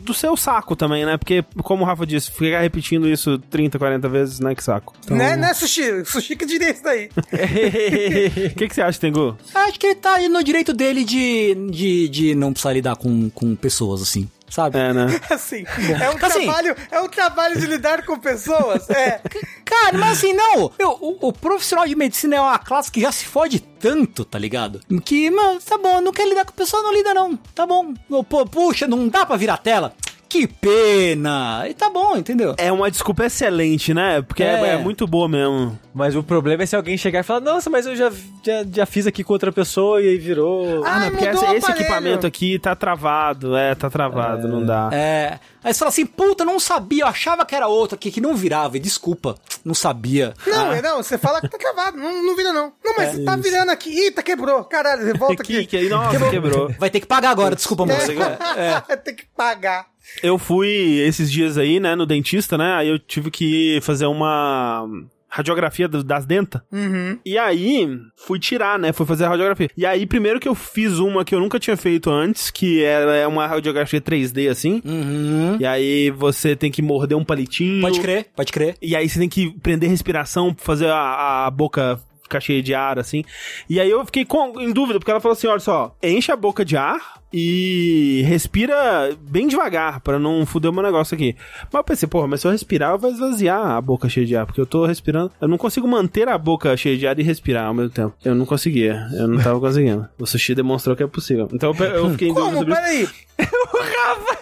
do, 0.02 0.12
seu 0.12 0.36
saco 0.36 0.74
também, 0.74 1.04
né, 1.04 1.16
porque, 1.16 1.44
como 1.62 1.82
o 1.82 1.86
Rafa 1.86 2.06
disse, 2.06 2.30
ficar 2.30 2.60
repetindo 2.60 3.08
isso 3.08 3.38
30, 3.38 3.78
40 3.78 4.08
vezes, 4.08 4.40
né, 4.40 4.54
que 4.54 4.62
saco. 4.62 4.94
Então... 5.04 5.16
Né, 5.16 5.36
né, 5.36 5.54
Sushi? 5.54 6.04
Sushi 6.04 6.36
que 6.36 6.44
diria 6.44 6.70
isso 6.70 6.82
daí. 6.82 7.10
O 7.16 8.54
que, 8.56 8.68
que 8.68 8.74
você 8.74 8.82
acha, 8.82 8.98
Tengu? 8.98 9.36
Acho 9.54 9.78
que 9.78 9.86
ele 9.86 9.94
tá 9.96 10.14
aí 10.14 10.28
no 10.28 10.42
direito 10.42 10.72
dele 10.72 11.04
de, 11.04 11.54
de, 11.70 12.08
de 12.08 12.34
não 12.34 12.52
precisar 12.52 12.72
lidar 12.72 12.96
com, 12.96 13.30
com 13.30 13.54
pessoas, 13.54 14.02
assim. 14.02 14.28
Sabe? 14.52 14.78
É, 14.78 14.92
né? 14.92 15.06
Assim, 15.30 15.64
é 15.98 16.10
um 16.10 16.26
Assim. 16.26 16.44
trabalho, 16.44 16.76
é 16.90 17.00
um 17.00 17.08
trabalho 17.08 17.58
de 17.58 17.66
lidar 17.66 18.04
com 18.04 18.18
pessoas. 18.18 18.88
É. 18.90 19.18
Cara, 19.64 19.96
mas 19.96 20.18
assim, 20.18 20.34
não. 20.34 20.70
Eu, 20.78 20.90
o, 21.00 21.28
o 21.28 21.32
profissional 21.32 21.86
de 21.86 21.96
medicina 21.96 22.36
é 22.36 22.40
uma 22.40 22.58
classe 22.58 22.92
que 22.92 23.00
já 23.00 23.10
se 23.10 23.24
fode 23.24 23.58
tanto, 23.58 24.22
tá 24.22 24.38
ligado? 24.38 24.82
Que, 25.02 25.30
mano, 25.30 25.58
tá 25.60 25.78
bom, 25.78 26.02
não 26.02 26.12
quer 26.12 26.28
lidar 26.28 26.44
com 26.44 26.52
pessoa, 26.52 26.82
não 26.82 26.92
lida 26.92 27.14
não. 27.14 27.34
Tá 27.54 27.66
bom. 27.66 27.94
Pô, 28.28 28.44
puxa, 28.44 28.86
não 28.86 29.08
dá 29.08 29.24
pra 29.24 29.36
virar 29.36 29.56
tela. 29.56 29.94
Que 30.32 30.46
pena. 30.46 31.64
E 31.68 31.74
tá 31.74 31.90
bom, 31.90 32.16
entendeu? 32.16 32.54
É 32.56 32.72
uma 32.72 32.90
desculpa 32.90 33.26
excelente, 33.26 33.92
né? 33.92 34.22
Porque 34.22 34.42
é, 34.42 34.46
É. 34.62 34.68
é 34.68 34.76
muito 34.78 35.06
boa 35.06 35.28
mesmo. 35.28 35.78
Mas 35.92 36.16
o 36.16 36.22
problema 36.22 36.62
é 36.62 36.66
se 36.66 36.74
alguém 36.74 36.96
chegar 36.96 37.20
e 37.20 37.22
falar, 37.22 37.40
nossa, 37.40 37.68
mas 37.68 37.84
eu 37.84 37.94
já, 37.94 38.10
já, 38.42 38.64
já 38.72 38.86
fiz 38.86 39.06
aqui 39.06 39.22
com 39.22 39.34
outra 39.34 39.52
pessoa 39.52 40.00
e 40.00 40.08
aí 40.08 40.16
virou. 40.16 40.82
Ah, 40.86 41.00
não, 41.00 41.10
porque 41.10 41.30
mudou 41.30 41.54
esse, 41.54 41.70
equipamento 41.70 42.26
aqui 42.26 42.58
tá 42.58 42.74
travado, 42.74 43.54
é, 43.54 43.74
tá 43.74 43.90
travado, 43.90 44.48
não 44.48 44.64
dá. 44.64 44.88
É. 44.90 45.38
Aí 45.62 45.72
você 45.74 45.78
fala 45.80 45.90
assim, 45.90 46.06
puta, 46.06 46.46
não 46.46 46.58
sabia, 46.58 47.04
eu 47.04 47.08
achava 47.08 47.44
que 47.44 47.54
era 47.54 47.68
outro 47.68 47.94
aqui, 47.96 48.10
que 48.10 48.20
não 48.20 48.34
virava, 48.34 48.78
e 48.78 48.80
desculpa. 48.80 49.34
Não 49.62 49.74
sabia. 49.74 50.32
Não, 50.46 50.70
Ah. 50.70 50.76
é, 50.78 50.80
não, 50.82 51.02
você 51.02 51.18
fala 51.18 51.42
que 51.42 51.48
tá 51.48 51.58
travado, 51.58 51.98
não, 51.98 52.22
não 52.24 52.34
vira 52.34 52.54
não. 52.54 52.72
Não, 52.82 52.94
mas 52.96 53.22
tá 53.22 53.36
virando 53.36 53.70
aqui. 53.70 53.90
Eita, 53.96 54.22
quebrou. 54.22 54.64
Caralho, 54.64 55.14
volta 55.18 55.36
Que, 55.44 55.58
aqui. 55.58 55.66
que 55.66 55.76
aí, 55.76 55.88
nossa, 55.90 56.30
quebrou. 56.30 56.70
Vai 56.78 56.88
ter 56.88 57.00
que 57.00 57.06
pagar 57.06 57.30
agora, 57.30 57.54
desculpa, 57.54 57.84
moça. 57.84 58.10
É. 58.56 58.96
Tem 58.96 59.14
que 59.14 59.26
pagar. 59.36 59.91
Eu 60.22 60.38
fui 60.38 60.98
esses 61.00 61.30
dias 61.30 61.58
aí, 61.58 61.80
né, 61.80 61.94
no 61.94 62.06
dentista, 62.06 62.58
né? 62.58 62.74
Aí 62.74 62.88
eu 62.88 62.98
tive 62.98 63.30
que 63.30 63.78
fazer 63.82 64.06
uma 64.06 64.86
radiografia 65.32 65.88
das 65.88 66.26
dentas. 66.26 66.60
Uhum. 66.70 67.18
E 67.24 67.38
aí, 67.38 67.88
fui 68.16 68.38
tirar, 68.38 68.78
né? 68.78 68.92
Fui 68.92 69.06
fazer 69.06 69.24
a 69.24 69.30
radiografia. 69.30 69.70
E 69.74 69.86
aí, 69.86 70.06
primeiro 70.06 70.38
que 70.38 70.46
eu 70.46 70.54
fiz 70.54 70.98
uma 70.98 71.24
que 71.24 71.34
eu 71.34 71.40
nunca 71.40 71.58
tinha 71.58 71.74
feito 71.74 72.10
antes, 72.10 72.50
que 72.50 72.84
era 72.84 73.16
é 73.16 73.26
uma 73.26 73.46
radiografia 73.46 73.98
3D, 73.98 74.50
assim. 74.50 74.82
Uhum. 74.84 75.56
E 75.58 75.64
aí, 75.64 76.10
você 76.10 76.54
tem 76.54 76.70
que 76.70 76.82
morder 76.82 77.16
um 77.16 77.24
palitinho. 77.24 77.80
Pode 77.80 77.98
crer, 77.98 78.26
pode 78.36 78.52
crer. 78.52 78.76
E 78.82 78.94
aí, 78.94 79.08
você 79.08 79.18
tem 79.18 79.28
que 79.28 79.58
prender 79.60 79.88
respiração, 79.88 80.54
fazer 80.58 80.90
a, 80.90 81.46
a 81.46 81.50
boca 81.50 81.98
ficar 82.22 82.40
cheia 82.40 82.62
de 82.62 82.74
ar, 82.74 82.98
assim. 82.98 83.24
E 83.70 83.80
aí, 83.80 83.90
eu 83.90 84.04
fiquei 84.04 84.26
com, 84.26 84.60
em 84.60 84.70
dúvida, 84.70 84.98
porque 84.98 85.10
ela 85.10 85.20
falou 85.20 85.32
assim, 85.32 85.46
olha 85.46 85.60
só, 85.60 85.96
enche 86.02 86.30
a 86.30 86.36
boca 86.36 86.62
de 86.62 86.76
ar 86.76 87.21
e 87.32 88.22
respira 88.26 89.16
bem 89.20 89.46
devagar, 89.46 90.00
pra 90.00 90.18
não 90.18 90.44
fuder 90.46 90.70
o 90.70 90.74
meu 90.74 90.82
negócio 90.82 91.14
aqui. 91.14 91.34
Mas 91.72 91.80
eu 91.80 91.84
pensei, 91.84 92.08
porra, 92.08 92.26
mas 92.28 92.40
se 92.40 92.46
eu 92.46 92.50
respirar, 92.50 92.98
vai 92.98 93.10
esvaziar 93.10 93.66
a 93.72 93.80
boca 93.80 94.08
cheia 94.08 94.26
de 94.26 94.36
ar, 94.36 94.46
porque 94.46 94.60
eu 94.60 94.66
tô 94.66 94.84
respirando. 94.86 95.30
Eu 95.40 95.48
não 95.48 95.58
consigo 95.58 95.86
manter 95.88 96.28
a 96.28 96.36
boca 96.38 96.76
cheia 96.76 96.96
de 96.96 97.06
ar 97.06 97.18
e 97.18 97.22
respirar 97.22 97.66
ao 97.66 97.74
mesmo 97.74 97.90
tempo. 97.90 98.14
Eu 98.24 98.34
não 98.34 98.44
conseguia, 98.46 99.06
eu 99.14 99.26
não 99.28 99.42
tava 99.42 99.58
conseguindo. 99.60 100.08
O 100.18 100.26
sushi 100.26 100.54
demonstrou 100.54 100.94
que 100.94 101.02
é 101.02 101.06
possível. 101.06 101.48
Então 101.52 101.74
eu 101.78 101.84
eu 101.86 102.10
fiquei 102.12 102.28
em 102.28 102.34
dúvida 102.34 102.46
Como? 102.54 102.58
sobre 102.58 102.74
isso. 102.94 103.12
Peraí. 103.36 103.48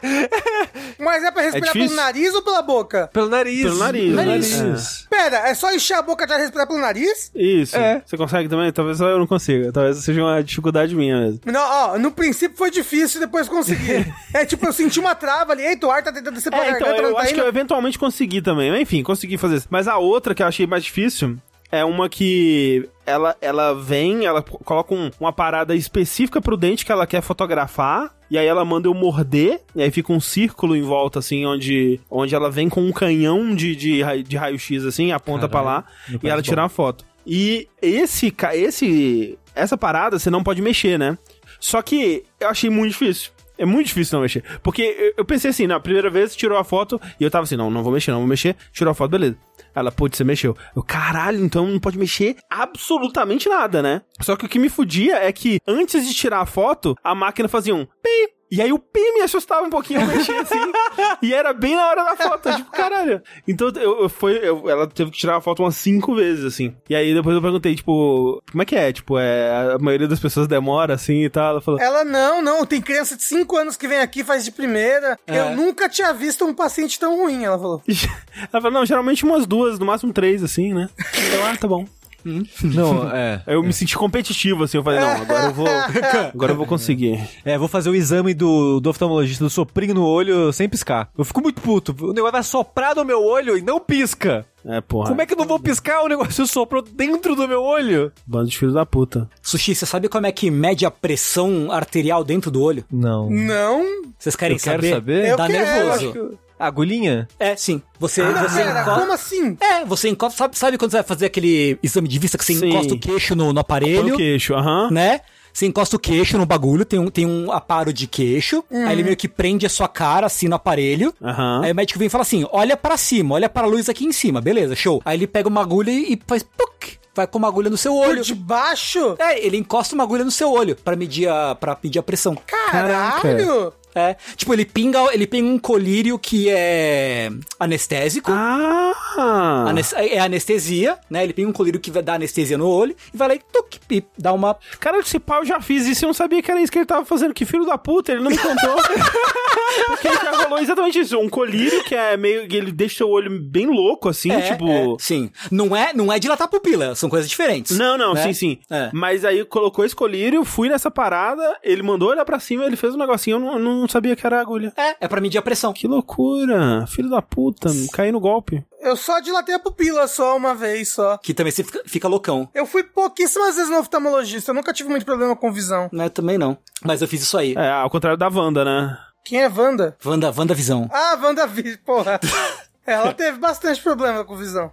Mas 0.99 1.23
é 1.25 1.31
pra 1.31 1.43
respirar 1.43 1.73
pelo 1.73 1.85
difícil. 1.85 1.97
nariz 1.97 2.35
ou 2.35 2.43
pela 2.43 2.63
boca? 2.63 3.09
Pelo 3.13 3.29
nariz. 3.29 3.63
Pelo 3.63 3.79
nariz, 3.79 4.15
Nariz. 4.15 4.59
nariz. 4.61 5.07
Pera, 5.11 5.49
é 5.49 5.55
só 5.55 5.73
encher 5.75 5.95
a 5.95 6.03
boca 6.03 6.27
de 6.27 6.37
respirar 6.37 6.67
pelo 6.67 6.81
nariz? 6.81 7.31
Isso. 7.35 7.77
É. 7.77 8.03
Você 8.05 8.17
consegue 8.17 8.49
também? 8.49 8.71
Talvez 8.73 9.01
eu 9.01 9.19
não 9.19 9.27
consiga. 9.27 9.73
Talvez 9.73 9.99
seja 9.99 10.23
uma 10.23 10.43
dificuldade 10.43 10.95
minha 10.95 11.19
mesmo. 11.19 11.41
Não, 11.47 11.61
ó, 11.61 11.99
no 11.99 12.11
princípio 12.11 12.57
foi 12.57 12.71
difícil, 12.71 12.80
depois 13.21 13.49
consegui. 13.49 14.05
é 14.35 14.45
tipo, 14.45 14.67
eu 14.67 14.73
senti 14.73 14.99
uma 15.01 15.15
trava 15.15 15.53
ali, 15.53 15.63
eita, 15.65 15.87
o 15.87 15.91
ar 15.91 16.03
tá 16.03 16.13
tentando 16.13 16.35
descer 16.35 16.51
pra 16.51 16.65
É, 16.65 16.71
então, 16.71 16.81
garganta, 16.81 17.03
eu 17.03 17.09
não 17.09 17.15
tá 17.15 17.21
acho 17.23 17.29
que 17.29 17.35
indo. 17.35 17.43
eu 17.45 17.49
eventualmente 17.49 17.99
consegui 17.99 18.41
também. 18.43 18.71
Mas, 18.71 18.81
Enfim, 18.81 19.03
consegui 19.03 19.37
fazer 19.37 19.57
isso. 19.57 19.67
Mas 19.71 19.89
a 19.89 19.99
outra 19.99 20.35
que 20.35 20.43
eu 20.43 20.47
achei 20.47 20.67
mais 20.67 20.85
difícil 20.85 21.37
é 21.73 21.85
uma 21.85 22.09
que 22.09 22.89
ela, 23.07 23.37
ela 23.41 23.73
vem, 23.75 24.25
ela 24.27 24.43
co- 24.43 24.59
coloca 24.65 24.93
um- 24.95 25.11
uma 25.21 25.33
parada 25.33 25.75
específica 25.75 26.41
pro 26.41 26.57
dente 26.57 26.85
que 26.85 26.91
ela 26.93 27.07
quer 27.07 27.23
fotografar. 27.23 28.13
E 28.31 28.39
aí 28.39 28.47
ela 28.47 28.65
manda 28.65 28.87
eu 28.89 28.95
morder, 28.95 29.61
e 29.75 29.83
aí 29.83 29.91
fica 29.91 30.13
um 30.13 30.21
círculo 30.21 30.77
em 30.77 30.83
volta, 30.83 31.19
assim, 31.19 31.45
onde, 31.47 31.99
onde 32.09 32.33
ela 32.35 32.49
vem 32.49 32.69
com 32.69 32.81
um 32.81 32.93
canhão 32.93 33.53
de, 33.55 33.75
de, 33.75 34.03
de 34.23 34.37
raio-x, 34.37 34.85
assim, 34.85 35.11
aponta 35.11 35.49
pra 35.49 35.61
lá, 35.61 35.85
e 36.23 36.29
ela 36.29 36.41
tira 36.41 36.57
bom. 36.59 36.63
uma 36.63 36.69
foto. 36.69 37.05
E 37.27 37.67
esse, 37.83 38.31
ca- 38.31 38.55
esse, 38.57 39.37
essa 39.53 39.77
parada 39.77 40.17
você 40.19 40.31
não 40.31 40.45
pode 40.45 40.63
mexer, 40.63 40.97
né? 40.97 41.19
Só 41.61 41.83
que 41.83 42.25
eu 42.41 42.49
achei 42.49 42.71
muito 42.71 42.93
difícil. 42.93 43.31
É 43.61 43.67
muito 43.67 43.89
difícil 43.89 44.17
não 44.17 44.23
mexer. 44.23 44.43
Porque 44.63 45.15
eu, 45.19 45.25
pensei 45.25 45.51
assim, 45.51 45.67
na 45.67 45.79
primeira 45.79 46.09
vez 46.09 46.35
tirou 46.35 46.57
a 46.57 46.65
foto 46.65 46.99
e 47.21 47.25
eu 47.25 47.31
tava 47.31 47.45
assim, 47.45 47.57
não, 47.57 47.71
não 47.71 47.83
vou 47.83 47.93
mexer, 47.93 48.11
não 48.11 48.21
vou 48.21 48.27
mexer. 48.27 48.57
Tirou 48.73 48.91
a 48.91 48.95
foto, 48.95 49.11
beleza. 49.11 49.37
Ela, 49.75 49.93
putz, 49.93 50.17
você 50.17 50.25
mexeu. 50.25 50.57
Eu, 50.75 50.83
caralho, 50.83 51.45
então 51.45 51.67
não 51.67 51.79
pode 51.79 51.99
mexer 51.99 52.37
absolutamente 52.49 53.51
nada, 53.51 53.83
né? 53.83 54.01
Só 54.23 54.35
que 54.35 54.47
o 54.47 54.49
que 54.49 54.59
me 54.59 54.71
fudia 54.71 55.17
é 55.17 55.31
que 55.31 55.61
antes 55.67 56.09
de 56.09 56.15
tirar 56.15 56.41
a 56.41 56.47
foto, 56.47 56.97
a 57.05 57.15
máquina 57.15 57.49
fazia 57.49 57.75
um 57.75 57.85
pi. 57.85 58.40
E 58.51 58.61
aí 58.61 58.73
o 58.73 58.79
pi 58.79 59.01
me 59.15 59.23
assustava 59.23 59.65
um 59.65 59.71
pouquinho, 59.71 60.01
eu 60.01 60.07
mexia 60.07 60.41
assim. 60.41 60.59
e 61.23 61.33
era 61.33 61.53
bem 61.53 61.77
na 61.77 61.87
hora 61.89 62.05
da 62.05 62.17
foto, 62.17 62.49
eu, 62.49 62.57
tipo, 62.57 62.71
caralho. 62.73 63.23
Então 63.47 63.71
eu, 63.77 64.03
eu 64.03 64.09
foi, 64.09 64.37
eu- 64.43 64.69
ela 64.69 64.87
teve 64.89 65.11
que 65.13 65.19
tirar 65.19 65.37
a 65.37 65.41
foto 65.41 65.63
umas 65.63 65.77
cinco 65.77 66.15
vezes, 66.17 66.45
assim. 66.45 66.75
E 66.89 66.95
aí 66.97 67.15
depois 67.15 67.35
eu 67.37 67.43
perguntei, 67.43 67.75
tipo, 67.77 68.43
como 68.51 68.63
é 68.63 68.67
que 68.67 68.75
é? 68.75 68.93
Tipo, 68.93 69.19
é, 69.19 69.75
a 69.75 69.79
maioria 69.79 70.09
das 70.09 70.19
pessoas 70.19 70.49
demora 70.49 70.95
assim 70.95 71.23
e 71.25 71.31
tal. 71.31 71.51
Ela 71.53 71.61
falou, 71.61 71.81
Ela 71.81 72.05
não, 72.05 72.43
não, 72.43 72.67
tem 72.67 72.81
criança 72.81 73.17
de 73.17 73.23
5 73.23 73.57
anos 73.57 73.77
que 73.77 73.87
vem 73.87 73.99
aqui, 73.99 74.25
faz 74.25 74.45
de 74.45 74.51
primeira. 74.51 75.17
É. 75.27 75.39
Eu 75.39 75.51
nunca 75.57 75.89
tinha 75.89 76.13
visto 76.13 76.45
um 76.45 76.53
paciente 76.53 76.99
tão 76.99 77.17
ruim, 77.17 77.45
ela 77.45 77.59
falou. 77.59 77.83
ela 78.53 78.63
falou, 78.63 78.73
não, 78.73 78.85
geralmente 78.87 79.25
umas 79.25 79.47
duas, 79.47 79.79
no 79.79 79.87
máximo 79.87 80.13
três, 80.13 80.43
assim, 80.43 80.75
né? 80.75 80.89
Eu, 81.33 81.47
ah, 81.47 81.57
tá 81.57 81.69
bom. 81.69 81.85
Não, 82.25 83.11
é. 83.15 83.43
Eu 83.47 83.63
me 83.63 83.73
senti 83.73 83.97
competitivo, 83.97 84.65
assim, 84.65 84.77
eu 84.77 84.83
falei, 84.85 85.01
não, 85.01 85.09
agora 85.11 85.47
eu 85.47 85.53
vou. 85.55 85.69
Agora 86.35 86.53
eu 86.53 86.57
vou 86.57 86.67
conseguir. 86.67 87.21
É, 87.45 87.57
vou 87.59 87.69
fazer 87.69 87.91
o 87.91 87.95
exame 87.95 88.35
do, 88.35 88.81
do 88.81 88.91
oftalmologista 88.91 89.45
do 89.45 89.51
soprinho 89.51 89.95
no 89.95 90.05
olho 90.05 90.53
sem 90.53 90.69
piscar. 90.69 91.11
Eu 91.17 91.25
fico 91.25 91.41
muito 91.41 91.61
puto. 91.61 91.95
O 92.01 92.13
negócio 92.13 92.33
vai 92.33 92.43
soprar 92.43 92.95
no 92.95 93.05
meu 93.05 93.23
olho 93.25 93.57
e 93.57 93.63
não 93.63 93.81
pisca. 93.81 94.45
É, 94.65 94.81
porra. 94.81 95.09
Como 95.09 95.23
é 95.23 95.27
que 95.27 95.33
eu 95.33 95.39
não 95.39 95.47
vou 95.47 95.59
piscar? 95.59 96.03
O 96.03 96.09
negócio 96.09 96.47
soprou 96.47 96.83
dentro 96.83 97.35
do 97.35 97.49
meu 97.49 97.63
olho. 97.63 98.13
Bando 98.27 98.49
de 98.49 98.59
filho 98.59 98.73
da 98.73 98.85
puta. 98.85 99.29
Sushi, 99.43 99.75
você 99.75 99.87
sabe 99.87 100.09
como 100.09 100.27
é 100.27 100.33
que 100.33 100.51
mede 100.51 100.85
a 100.85 100.91
pressão 100.91 101.71
arterial 101.73 102.23
dentro 102.23 102.51
do 102.51 102.63
olho? 102.63 102.85
Não. 102.91 103.29
Não. 103.31 103.85
Vocês 104.19 104.37
querem 104.37 104.57
Eu 104.57 104.63
quero 104.63 104.83
saber? 104.83 104.95
saber. 104.95 105.29
Eu 105.31 105.37
Dá 105.37 105.47
quero, 105.47 105.65
nervoso. 105.65 106.39
Agulhinha? 106.61 107.27
É, 107.39 107.57
sim. 107.57 107.83
Você, 107.99 108.23
Não, 108.23 108.43
você 108.43 108.57
pera, 108.63 108.83
encosta... 108.83 109.01
como 109.01 109.13
assim? 109.13 109.57
É, 109.61 109.85
você 109.85 110.09
encosta... 110.09 110.37
Sabe, 110.39 110.59
sabe 110.59 110.79
quando 110.79 110.91
você 110.91 110.99
vai 110.99 111.05
fazer 111.07 111.27
aquele 111.27 111.79
exame 111.83 112.07
de 112.07 112.19
vista 112.19 112.37
que 112.39 112.45
você 112.45 112.55
Sim. 112.55 112.69
encosta 112.69 112.95
o 112.95 112.99
queixo 112.99 113.35
no, 113.35 113.47
no 113.47 113.55
Põe 113.55 113.61
aparelho? 113.61 114.15
o 114.15 114.17
queixo, 114.17 114.55
aham. 114.55 114.91
né? 114.91 115.21
Você 115.53 115.67
encosta 115.67 115.97
o 115.97 115.99
queixo 115.99 116.39
no 116.39 116.47
bagulho, 116.47 116.85
tem 116.85 116.99
um, 117.01 117.09
tem 117.09 117.27
um 117.27 117.51
aparo 117.51 117.93
de 117.93 118.07
queixo, 118.07 118.63
aí 118.71 118.93
ele 118.93 119.03
meio 119.03 119.17
que 119.17 119.27
prende 119.27 119.67
a 119.67 119.69
sua 119.69 119.89
cara 119.89 120.27
assim 120.27 120.47
no 120.47 120.55
aparelho. 120.55 121.13
Aham. 121.21 121.63
Aí 121.65 121.73
o 121.73 121.75
médico 121.75 121.99
vem 121.99 122.07
e 122.07 122.09
fala 122.09 122.23
assim: 122.23 122.47
olha 122.53 122.77
pra 122.77 122.97
cima, 122.97 123.35
olha 123.35 123.49
pra 123.49 123.67
luz 123.67 123.89
aqui 123.89 124.05
em 124.05 124.13
cima, 124.13 124.41
beleza, 124.41 124.77
show. 124.77 125.03
Aí 125.05 125.17
ele 125.19 125.27
pega 125.27 125.49
uma 125.49 125.61
agulha 125.61 125.91
e 125.91 126.17
faz 126.25 126.45
puc, 126.45 126.99
vai 127.17 127.27
com 127.27 127.39
uma 127.39 127.49
agulha 127.49 127.69
no 127.69 127.77
seu 127.77 127.93
Por 127.95 128.11
olho. 128.11 128.23
debaixo? 128.23 129.17
É, 129.19 129.45
ele 129.45 129.57
encosta 129.57 129.93
uma 129.97 130.05
agulha 130.05 130.23
no 130.25 130.31
seu 130.31 130.53
olho 130.53 130.77
pra 130.77 130.95
medir 130.95 131.29
a, 131.29 131.57
pra 131.57 131.77
medir 131.83 131.99
a 131.99 132.03
pressão. 132.05 132.37
Caralho! 132.47 133.73
É, 133.95 134.17
tipo, 134.37 134.53
ele 134.53 134.65
pinga, 134.65 135.01
ele 135.13 135.27
pinga 135.27 135.49
um 135.49 135.59
colírio 135.59 136.19
que 136.19 136.49
é 136.49 137.31
anestésico. 137.59 138.31
Ah! 138.33 139.65
Anes- 139.69 139.93
é 139.93 140.19
anestesia, 140.19 140.99
né? 141.09 141.25
Ele 141.25 141.33
pinga 141.33 141.49
um 141.49 141.53
colírio 141.53 141.81
que 141.81 141.91
dar 141.91 142.15
anestesia 142.15 142.57
no 142.57 142.69
olho 142.69 142.95
e 143.13 143.17
vai 143.17 143.29
lá 143.29 143.35
e, 143.35 143.41
tuc, 143.53 143.77
e 143.91 144.03
dá 144.19 144.33
uma 144.33 144.57
Cara, 144.79 144.99
esse 144.99 145.19
pau 145.19 145.41
eu 145.41 145.45
já 145.47 145.61
fiz 145.61 145.87
isso 145.87 146.05
e 146.05 146.07
eu 146.07 146.09
não 146.09 146.15
sabia 146.15 146.43
que 146.43 146.51
era 146.51 146.61
isso 146.61 146.71
que 146.71 146.79
ele 146.79 146.87
tava 146.87 147.05
fazendo. 147.05 147.35
Que 147.35 147.45
filho 147.45 147.65
da 147.67 147.77
puta, 147.79 148.13
ele 148.13 148.23
não 148.23 148.31
me 148.31 148.39
contou. 148.39 148.77
Porque 149.87 150.09
já 150.09 150.31
rolou 150.43 150.59
exatamente 150.59 150.99
isso. 150.99 151.19
Um 151.19 151.29
colírio 151.29 151.83
que 151.85 151.95
é 151.95 152.17
meio. 152.17 152.47
que 152.49 152.57
Ele 152.57 152.73
deixa 152.73 153.05
o 153.05 153.09
olho 153.11 153.41
bem 153.41 153.67
louco, 153.67 154.09
assim, 154.09 154.31
É, 154.31 154.41
tipo. 154.43 154.69
é, 154.69 154.85
sim. 154.99 155.31
Não 155.51 155.75
é, 155.75 155.93
não 155.93 156.13
é 156.13 156.19
dilatar 156.19 156.47
a 156.47 156.51
pupila, 156.51 156.95
são 156.95 157.09
coisas 157.09 157.29
diferentes. 157.29 157.79
Não, 157.79 157.97
não, 157.97 158.15
né? 158.15 158.23
sim, 158.25 158.33
sim. 158.33 158.59
É. 158.71 158.91
Mas 158.93 159.25
aí 159.25 159.45
colocou 159.45 159.85
esse 159.85 159.95
colírio, 159.95 160.45
fui 160.45 160.69
nessa 160.69 160.91
parada, 160.91 161.57
ele 161.63 161.83
mandou 161.83 162.11
olhar 162.11 162.25
pra 162.25 162.39
cima, 162.41 162.65
ele 162.65 162.77
fez 162.77 162.95
um 162.95 162.99
negocinho, 162.99 163.37
eu 163.37 163.41
não, 163.59 163.80
eu 163.80 163.80
não 163.81 163.89
sabia 163.89 164.15
que 164.17 164.27
era 164.27 164.41
agulha. 164.41 164.73
É, 164.77 164.97
é 165.01 165.09
pra 165.09 165.21
medir 165.21 165.39
a 165.39 165.43
pressão. 165.43 165.73
Que 165.73 165.87
loucura! 165.89 166.87
Filho 166.87 167.11
da 167.11 167.23
puta, 167.23 167.71
caí 167.93 168.13
no 168.13 168.21
golpe. 168.21 168.65
Eu 168.81 168.97
só 168.97 169.21
dilatei 169.21 169.55
a 169.55 169.59
pupila 169.59 170.07
só 170.09 170.37
uma 170.37 170.55
vez 170.55 170.89
só. 170.91 171.19
Que 171.19 171.35
também 171.35 171.51
você 171.51 171.63
fica, 171.63 171.83
fica 171.87 172.09
loucão. 172.09 172.49
Eu 172.55 172.67
fui 172.67 172.83
pouquíssimas 172.83 173.57
vezes 173.57 173.71
no 173.71 173.79
oftalmologista, 173.79 174.51
eu 174.51 174.55
nunca 174.55 174.73
tive 174.73 174.89
muito 174.89 175.05
problema 175.05 175.37
com 175.37 175.53
visão. 175.53 175.89
Né, 175.93 176.09
também 176.09 176.39
não. 176.39 176.57
Mas 176.85 177.03
eu 177.03 177.09
fiz 177.09 177.23
isso 177.23 177.37
aí. 177.37 177.55
É, 177.57 177.71
ao 177.71 177.91
contrário 177.91 178.19
da 178.19 178.29
Wanda, 178.29 178.65
né? 178.65 178.99
Quem 179.25 179.43
é 179.43 179.49
Wanda? 179.49 179.97
Wanda, 180.05 180.33
Wanda 180.37 180.55
Visão. 180.55 180.89
Ah, 180.93 181.19
Wanda 181.23 181.47
Vi, 181.47 181.77
porra. 181.79 182.19
Ela 182.87 183.13
teve 183.13 183.39
bastante 183.39 183.81
problema 183.83 184.25
com 184.25 184.37
visão. 184.37 184.73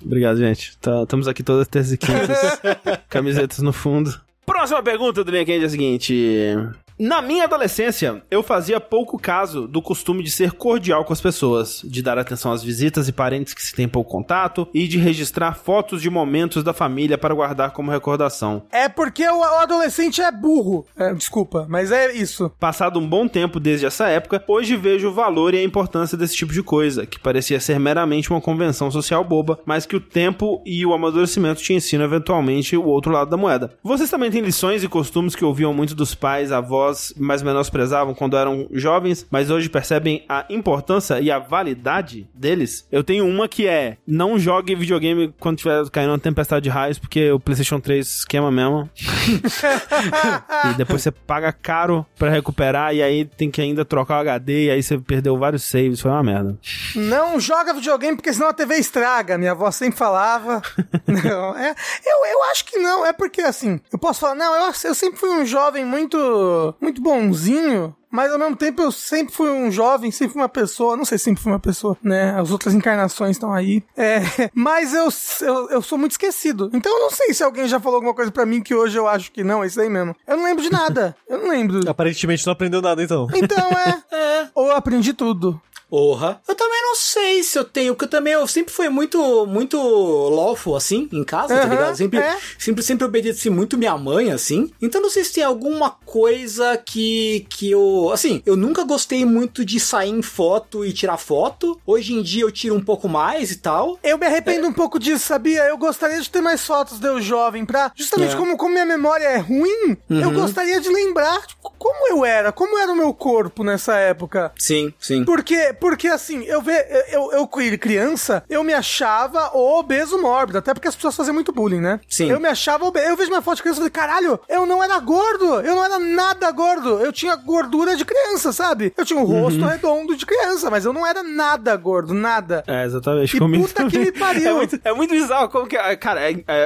Obrigado, 0.00 0.36
gente. 0.38 0.76
Tá- 0.78 1.02
estamos 1.02 1.26
aqui 1.26 1.42
todas 1.42 1.66
terças 1.66 1.92
e 1.92 1.98
quintas. 1.98 2.60
camisetas 3.08 3.58
no 3.58 3.72
fundo. 3.72 4.14
Próxima 4.44 4.82
pergunta 4.82 5.24
do 5.24 5.30
Linha 5.30 5.44
Quente 5.44 5.64
é 5.64 5.66
a 5.66 5.70
seguinte. 5.70 6.54
Na 6.98 7.20
minha 7.20 7.44
adolescência, 7.44 8.22
eu 8.30 8.42
fazia 8.42 8.80
pouco 8.80 9.18
caso 9.18 9.68
do 9.68 9.82
costume 9.82 10.22
de 10.22 10.30
ser 10.30 10.52
cordial 10.52 11.04
com 11.04 11.12
as 11.12 11.20
pessoas, 11.20 11.82
de 11.84 12.00
dar 12.00 12.16
atenção 12.16 12.50
às 12.50 12.64
visitas 12.64 13.06
e 13.06 13.12
parentes 13.12 13.52
que 13.52 13.62
se 13.62 13.74
têm 13.74 13.86
pouco 13.86 14.10
contato 14.10 14.66
e 14.72 14.88
de 14.88 14.96
registrar 14.96 15.52
fotos 15.52 16.00
de 16.00 16.08
momentos 16.08 16.64
da 16.64 16.72
família 16.72 17.18
para 17.18 17.34
guardar 17.34 17.72
como 17.72 17.90
recordação. 17.90 18.62
É 18.72 18.88
porque 18.88 19.28
o, 19.28 19.40
o 19.40 19.44
adolescente 19.58 20.22
é 20.22 20.32
burro. 20.32 20.86
É, 20.96 21.12
desculpa, 21.12 21.66
mas 21.68 21.92
é 21.92 22.14
isso. 22.14 22.50
Passado 22.58 22.98
um 22.98 23.06
bom 23.06 23.28
tempo 23.28 23.60
desde 23.60 23.84
essa 23.84 24.08
época, 24.08 24.42
hoje 24.48 24.74
vejo 24.74 25.08
o 25.08 25.12
valor 25.12 25.52
e 25.52 25.58
a 25.58 25.62
importância 25.62 26.16
desse 26.16 26.34
tipo 26.34 26.54
de 26.54 26.62
coisa, 26.62 27.04
que 27.04 27.20
parecia 27.20 27.60
ser 27.60 27.78
meramente 27.78 28.30
uma 28.30 28.40
convenção 28.40 28.90
social 28.90 29.22
boba, 29.22 29.60
mas 29.66 29.84
que 29.84 29.96
o 29.96 30.00
tempo 30.00 30.62
e 30.64 30.86
o 30.86 30.94
amadurecimento 30.94 31.60
te 31.60 31.74
ensinam 31.74 32.06
eventualmente 32.06 32.74
o 32.74 32.86
outro 32.86 33.12
lado 33.12 33.28
da 33.28 33.36
moeda. 33.36 33.76
Vocês 33.84 34.08
também 34.08 34.30
têm 34.30 34.40
lições 34.40 34.82
e 34.82 34.88
costumes 34.88 35.34
que 35.34 35.44
ouviam 35.44 35.74
muito 35.74 35.94
dos 35.94 36.14
pais, 36.14 36.50
avós 36.50 36.85
avós 36.86 37.12
mais 37.16 37.42
menosprezavam 37.42 38.14
quando 38.14 38.36
eram 38.36 38.66
jovens, 38.70 39.26
mas 39.30 39.50
hoje 39.50 39.68
percebem 39.68 40.24
a 40.28 40.44
importância 40.48 41.20
e 41.20 41.30
a 41.30 41.38
validade 41.38 42.28
deles. 42.34 42.86
Eu 42.90 43.02
tenho 43.02 43.26
uma 43.26 43.48
que 43.48 43.66
é: 43.66 43.98
não 44.06 44.38
jogue 44.38 44.74
videogame 44.74 45.34
quando 45.38 45.58
tiver 45.58 45.88
caindo 45.90 46.10
uma 46.10 46.18
tempestade 46.18 46.64
de 46.64 46.70
raios, 46.70 46.98
porque 46.98 47.30
o 47.30 47.40
PlayStation 47.40 47.80
3 47.80 48.06
esquema 48.06 48.50
mesmo. 48.50 48.88
e 50.70 50.74
depois 50.76 51.02
você 51.02 51.10
paga 51.10 51.52
caro 51.52 52.06
pra 52.18 52.30
recuperar 52.30 52.94
e 52.94 53.02
aí 53.02 53.24
tem 53.24 53.50
que 53.50 53.60
ainda 53.60 53.84
trocar 53.84 54.18
o 54.18 54.20
HD 54.20 54.66
e 54.66 54.70
aí 54.70 54.82
você 54.82 54.98
perdeu 54.98 55.36
vários 55.38 55.64
saves, 55.64 56.00
foi 56.00 56.10
uma 56.10 56.22
merda. 56.22 56.58
Não 56.94 57.38
joga 57.40 57.74
videogame 57.74 58.16
porque 58.16 58.32
senão 58.32 58.48
a 58.48 58.52
TV 58.52 58.76
estraga. 58.76 59.38
Minha 59.38 59.52
avó 59.52 59.70
sempre 59.70 59.98
falava. 59.98 60.62
não, 61.06 61.56
é, 61.56 61.74
eu, 62.04 62.26
eu 62.26 62.42
acho 62.44 62.64
que 62.64 62.78
não. 62.78 63.04
É 63.04 63.12
porque 63.12 63.42
assim, 63.42 63.80
eu 63.92 63.98
posso 63.98 64.20
falar, 64.20 64.34
não, 64.34 64.54
eu, 64.54 64.72
eu 64.84 64.94
sempre 64.94 65.18
fui 65.18 65.30
um 65.30 65.44
jovem 65.44 65.84
muito, 65.84 66.74
muito 66.80 67.00
bonzinho. 67.00 67.94
Mas 68.10 68.32
ao 68.32 68.38
mesmo 68.38 68.56
tempo 68.56 68.80
eu 68.80 68.90
sempre 68.90 69.34
fui 69.34 69.50
um 69.50 69.70
jovem, 69.70 70.10
sempre 70.10 70.32
fui 70.32 70.40
uma 70.42 70.48
pessoa, 70.48 70.96
não 70.96 71.04
sei 71.04 71.18
se 71.18 71.24
sempre 71.24 71.42
fui 71.42 71.52
uma 71.52 71.58
pessoa, 71.58 71.96
né? 72.02 72.34
As 72.38 72.50
outras 72.50 72.72
encarnações 72.72 73.32
estão 73.32 73.52
aí. 73.52 73.82
É, 73.94 74.20
mas 74.54 74.94
eu, 74.94 75.08
eu, 75.46 75.68
eu 75.70 75.82
sou 75.82 75.98
muito 75.98 76.12
esquecido. 76.12 76.70
Então 76.72 76.90
eu 76.90 77.00
não 77.00 77.10
sei 77.10 77.34
se 77.34 77.42
alguém 77.42 77.68
já 77.68 77.78
falou 77.78 77.96
alguma 77.96 78.14
coisa 78.14 78.30
pra 78.30 78.46
mim 78.46 78.62
que 78.62 78.74
hoje 78.74 78.96
eu 78.98 79.06
acho 79.06 79.30
que 79.30 79.44
não, 79.44 79.62
é 79.62 79.66
isso 79.66 79.80
aí 79.80 79.90
mesmo. 79.90 80.16
Eu 80.26 80.38
não 80.38 80.44
lembro 80.44 80.62
de 80.62 80.70
nada. 80.70 81.14
Eu 81.28 81.38
não 81.38 81.50
lembro. 81.50 81.88
Aparentemente 81.90 82.46
não 82.46 82.52
aprendeu 82.54 82.80
nada, 82.80 83.02
então. 83.02 83.26
Então 83.34 83.68
é. 83.70 83.96
É. 84.16 84.48
Ou 84.54 84.68
eu 84.68 84.76
aprendi 84.76 85.12
tudo. 85.12 85.60
Porra. 85.88 86.40
Eu 86.48 86.54
também 86.54 86.82
não 86.82 86.96
sei 86.96 87.42
se 87.42 87.58
eu 87.58 87.64
tenho, 87.64 87.94
porque 87.94 88.06
eu 88.06 88.10
também 88.10 88.32
eu 88.32 88.46
sempre 88.46 88.72
fui 88.72 88.88
muito, 88.88 89.46
muito 89.46 89.78
lawful, 89.78 90.74
assim, 90.76 91.08
em 91.12 91.22
casa, 91.22 91.54
tá 91.54 91.60
Aham, 91.62 91.70
ligado? 91.70 91.96
Sempre, 91.96 92.18
é. 92.18 92.36
sempre, 92.58 92.82
sempre 92.82 93.04
obedeci 93.04 93.48
muito 93.50 93.78
minha 93.78 93.96
mãe, 93.96 94.32
assim. 94.32 94.70
Então 94.82 95.00
não 95.00 95.10
sei 95.10 95.22
se 95.24 95.34
tem 95.34 95.44
alguma 95.44 95.90
coisa 95.90 96.76
que, 96.76 97.46
que 97.48 97.70
eu, 97.70 98.10
assim, 98.12 98.42
eu 98.44 98.56
nunca 98.56 98.82
gostei 98.84 99.24
muito 99.24 99.64
de 99.64 99.78
sair 99.78 100.10
em 100.10 100.22
foto 100.22 100.84
e 100.84 100.92
tirar 100.92 101.16
foto. 101.18 101.80
Hoje 101.86 102.14
em 102.14 102.22
dia 102.22 102.42
eu 102.42 102.50
tiro 102.50 102.74
um 102.74 102.82
pouco 102.82 103.08
mais 103.08 103.50
e 103.52 103.56
tal. 103.58 103.98
Eu 104.02 104.18
me 104.18 104.26
arrependo 104.26 104.66
um 104.66 104.72
pouco 104.72 104.98
disso, 104.98 105.26
sabia? 105.26 105.62
Eu 105.64 105.78
gostaria 105.78 106.20
de 106.20 106.28
ter 106.28 106.40
mais 106.40 106.64
fotos 106.66 106.98
de 106.98 107.06
eu 107.06 107.20
jovem 107.20 107.64
pra. 107.64 107.92
Justamente 107.94 108.34
É. 108.34 108.36
como, 108.36 108.56
como 108.56 108.72
minha 108.72 108.86
memória 108.86 109.24
é 109.24 109.36
ruim, 109.38 109.96
eu 110.10 110.32
gostaria 110.32 110.80
de 110.80 110.88
lembrar 110.88 111.46
tipo, 111.46 111.72
como 111.78 112.08
eu 112.08 112.24
era, 112.24 112.50
como 112.50 112.76
era 112.78 112.90
o 112.92 112.96
meu 112.96 113.12
corpo 113.14 113.62
nessa 113.62 113.96
época. 113.96 114.52
Sim, 114.58 114.92
sim. 114.98 115.24
Porque, 115.24 115.75
porque 115.80 116.08
assim, 116.08 116.42
eu, 116.44 116.60
ve, 116.62 116.72
eu, 117.10 117.32
eu, 117.32 117.32
eu 117.32 117.46
criança, 117.78 118.44
eu 118.48 118.62
me 118.62 118.72
achava 118.74 119.50
obeso 119.56 120.20
mórbido, 120.20 120.58
até 120.58 120.72
porque 120.74 120.88
as 120.88 120.94
pessoas 120.94 121.16
faziam 121.16 121.34
muito 121.34 121.52
bullying, 121.52 121.80
né? 121.80 122.00
Sim. 122.08 122.30
Eu 122.30 122.38
me 122.40 122.48
achava 122.48 122.84
obeso. 122.84 123.06
Eu 123.08 123.16
vejo 123.16 123.30
minha 123.30 123.42
foto 123.42 123.56
de 123.56 123.62
criança 123.62 123.80
e 123.80 123.90
falei, 123.90 123.90
caralho, 123.90 124.40
eu 124.48 124.66
não 124.66 124.82
era 124.82 124.98
gordo, 125.00 125.60
eu 125.60 125.74
não 125.74 125.84
era 125.84 125.98
nada 125.98 126.50
gordo. 126.50 126.98
Eu 127.00 127.12
tinha 127.12 127.34
gordura 127.36 127.96
de 127.96 128.04
criança, 128.04 128.52
sabe? 128.52 128.92
Eu 128.96 129.04
tinha 129.04 129.18
um 129.18 129.24
rosto 129.24 129.64
redondo 129.64 130.16
de 130.16 130.24
criança, 130.26 130.70
mas 130.70 130.84
eu 130.84 130.92
não 130.92 131.06
era 131.06 131.22
nada 131.22 131.74
gordo, 131.76 132.12
nada. 132.14 132.62
É, 132.66 132.84
exatamente. 132.84 133.36
E 133.36 133.40
puta 133.40 133.84
que 133.84 133.90
também. 133.90 134.00
me 134.00 134.12
pariu. 134.12 134.48
É 134.50 134.52
muito, 134.54 134.80
é 134.84 134.92
muito 134.92 135.10
bizarro 135.10 135.48
como 135.48 135.66
que... 135.66 135.76
Cara, 135.96 136.20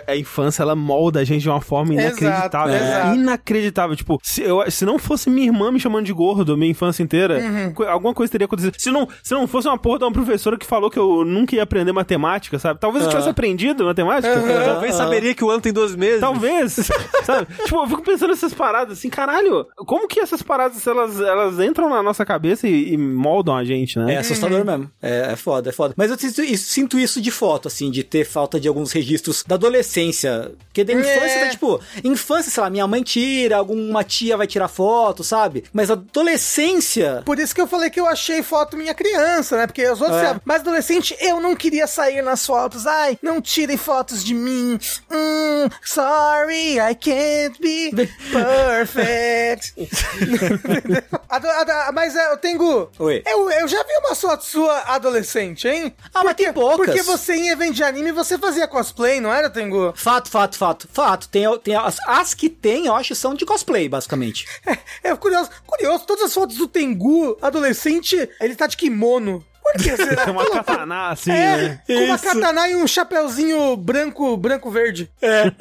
a, 0.06 0.12
a- 0.12 0.16
infância, 0.16 0.62
ela 0.62 0.74
molda 0.74 1.20
a 1.20 1.24
gente 1.24 1.42
de 1.42 1.48
uma 1.48 1.60
forma 1.60 1.94
Exato, 1.94 2.22
inacreditável. 2.22 2.74
exato. 2.74 3.14
Inacreditável. 3.16 3.96
Tipo, 3.96 4.18
se, 4.22 4.42
eu, 4.42 4.68
se 4.70 4.84
não 4.84 4.98
fosse 4.98 5.30
minha 5.30 5.46
irmã 5.46 5.70
me 5.70 5.80
chamando 5.80 6.04
de 6.06 6.12
gordo 6.12 6.52
a 6.52 6.56
minha 6.56 6.70
infância 6.70 7.02
inteira, 7.02 7.38
Uhum. 7.40 7.86
alguma 7.88 8.12
coisa 8.14 8.30
teria 8.30 8.44
acontecido. 8.44 8.74
Se 8.78 8.90
não, 8.90 8.99
se 9.22 9.34
não 9.34 9.46
fosse 9.46 9.68
uma 9.68 9.78
porra 9.78 9.98
de 9.98 10.04
uma 10.04 10.12
professora 10.12 10.56
que 10.56 10.66
falou 10.66 10.90
que 10.90 10.98
eu 10.98 11.24
nunca 11.24 11.54
ia 11.56 11.62
aprender 11.62 11.92
matemática, 11.92 12.58
sabe? 12.58 12.80
Talvez 12.80 13.04
eu 13.04 13.10
tivesse 13.10 13.28
aprendido 13.28 13.84
matemática. 13.84 14.34
Talvez 14.64 14.94
saberia 14.94 15.34
que 15.34 15.44
o 15.44 15.50
ano 15.50 15.60
tem 15.60 15.72
12 15.72 15.96
meses. 15.96 16.20
Talvez, 16.20 16.72
sabe? 17.24 17.46
Tipo, 17.64 17.82
eu 17.82 17.88
fico 17.88 18.02
pensando 18.02 18.30
nessas 18.30 18.54
paradas 18.54 18.98
assim, 18.98 19.08
caralho, 19.10 19.66
como 19.76 20.08
que 20.08 20.20
essas 20.20 20.42
paradas, 20.42 20.86
elas, 20.86 21.20
elas 21.20 21.58
entram 21.60 21.88
na 21.88 22.02
nossa 22.02 22.24
cabeça 22.24 22.68
e, 22.68 22.92
e 22.94 22.98
moldam 22.98 23.56
a 23.56 23.64
gente, 23.64 23.98
né? 23.98 24.14
É 24.14 24.18
assustador 24.18 24.64
mesmo. 24.64 24.90
É, 25.02 25.32
é 25.32 25.36
foda, 25.36 25.70
é 25.70 25.72
foda. 25.72 25.94
Mas 25.96 26.10
eu 26.10 26.18
sinto 26.18 26.42
isso, 26.42 26.70
sinto 26.70 26.98
isso 26.98 27.20
de 27.20 27.30
foto, 27.30 27.68
assim, 27.68 27.90
de 27.90 28.02
ter 28.02 28.24
falta 28.24 28.58
de 28.58 28.68
alguns 28.68 28.92
registros 28.92 29.44
da 29.46 29.54
adolescência. 29.56 30.52
Porque 30.66 30.84
da 30.84 30.92
infância, 30.92 31.20
É. 31.38 31.44
tá, 31.44 31.50
tipo, 31.50 31.80
infância, 32.04 32.50
sei 32.50 32.62
lá, 32.62 32.70
minha 32.70 32.86
mãe 32.86 33.02
tira, 33.02 33.56
alguma 33.56 34.02
tia 34.04 34.36
vai 34.36 34.46
tirar 34.46 34.68
foto, 34.68 35.22
sabe? 35.24 35.64
Mas 35.72 35.90
adolescência. 35.90 37.22
Por 37.24 37.38
isso 37.38 37.54
que 37.54 37.60
eu 37.60 37.66
falei 37.66 37.90
que 37.90 38.00
eu 38.00 38.06
achei 38.06 38.42
foto 38.42 38.76
minha 38.76 38.89
criança, 38.94 39.56
né? 39.56 39.66
Porque 39.66 39.88
os 39.88 40.00
outros, 40.00 40.18
É. 40.18 40.26
sabe? 40.26 40.40
mas 40.44 40.60
adolescente, 40.60 41.16
eu 41.20 41.40
não 41.40 41.54
queria 41.56 41.86
sair 41.86 42.22
nas 42.22 42.44
fotos. 42.44 42.86
Ai, 42.86 43.18
não 43.22 43.40
tirem 43.40 43.76
fotos 43.76 44.24
de 44.24 44.34
mim. 44.34 44.78
Hum, 45.10 45.68
sorry, 45.84 46.78
I 46.78 46.94
can't 46.94 47.58
be 47.60 47.90
perfect. 48.32 49.74
Mas 51.94 52.16
é, 52.16 52.32
eu 52.32 52.36
tenho. 52.36 52.88
Oi. 52.98 53.22
Eu, 53.26 53.50
eu 53.50 53.68
já 53.68 53.82
vi 53.84 53.92
uma 54.04 54.14
foto 54.14 54.44
sua 54.44 54.78
adolescente, 54.94 55.68
hein? 55.68 55.94
Ah, 56.12 56.24
mas 56.24 56.34
tem 56.34 56.52
poucas. 56.52 56.86
Porque 56.86 57.02
você 57.02 57.34
em 57.34 57.48
evento 57.48 57.74
de 57.74 57.84
anime 57.84 58.12
você 58.12 58.36
fazia 58.38 58.66
cosplay, 58.66 59.20
não 59.20 59.32
era, 59.32 59.48
Tengu? 59.48 59.92
Fato, 59.96 60.28
fato, 60.28 60.56
fato. 60.58 60.88
Fato. 60.92 61.28
Tem, 61.28 61.44
tem 61.60 61.76
as, 61.76 61.96
as 62.06 62.34
que 62.34 62.48
tem, 62.48 62.86
eu 62.86 62.94
acho, 62.94 63.14
são 63.14 63.34
de 63.34 63.44
cosplay, 63.46 63.88
basicamente. 63.88 64.46
É, 65.02 65.10
é 65.10 65.16
curioso, 65.16 65.50
curioso, 65.66 66.04
todas 66.06 66.24
as 66.24 66.34
fotos 66.34 66.56
do 66.56 66.68
Tengu 66.68 67.36
adolescente, 67.40 68.28
ele 68.40 68.54
tá 68.54 68.66
de 68.66 68.76
kimono. 68.80 69.44
Por 69.62 69.72
que 69.74 69.96
será? 69.96 70.24
Tem 70.24 70.32
uma 70.32 70.50
katana 70.50 71.10
assim, 71.10 71.30
É, 71.30 71.56
né? 71.56 71.82
com 71.86 71.92
uma 71.92 72.14
Isso. 72.14 72.24
katana 72.24 72.68
e 72.68 72.76
um 72.76 72.86
chapeuzinho 72.86 73.76
branco, 73.76 74.36
branco-verde. 74.36 75.10
É. 75.20 75.52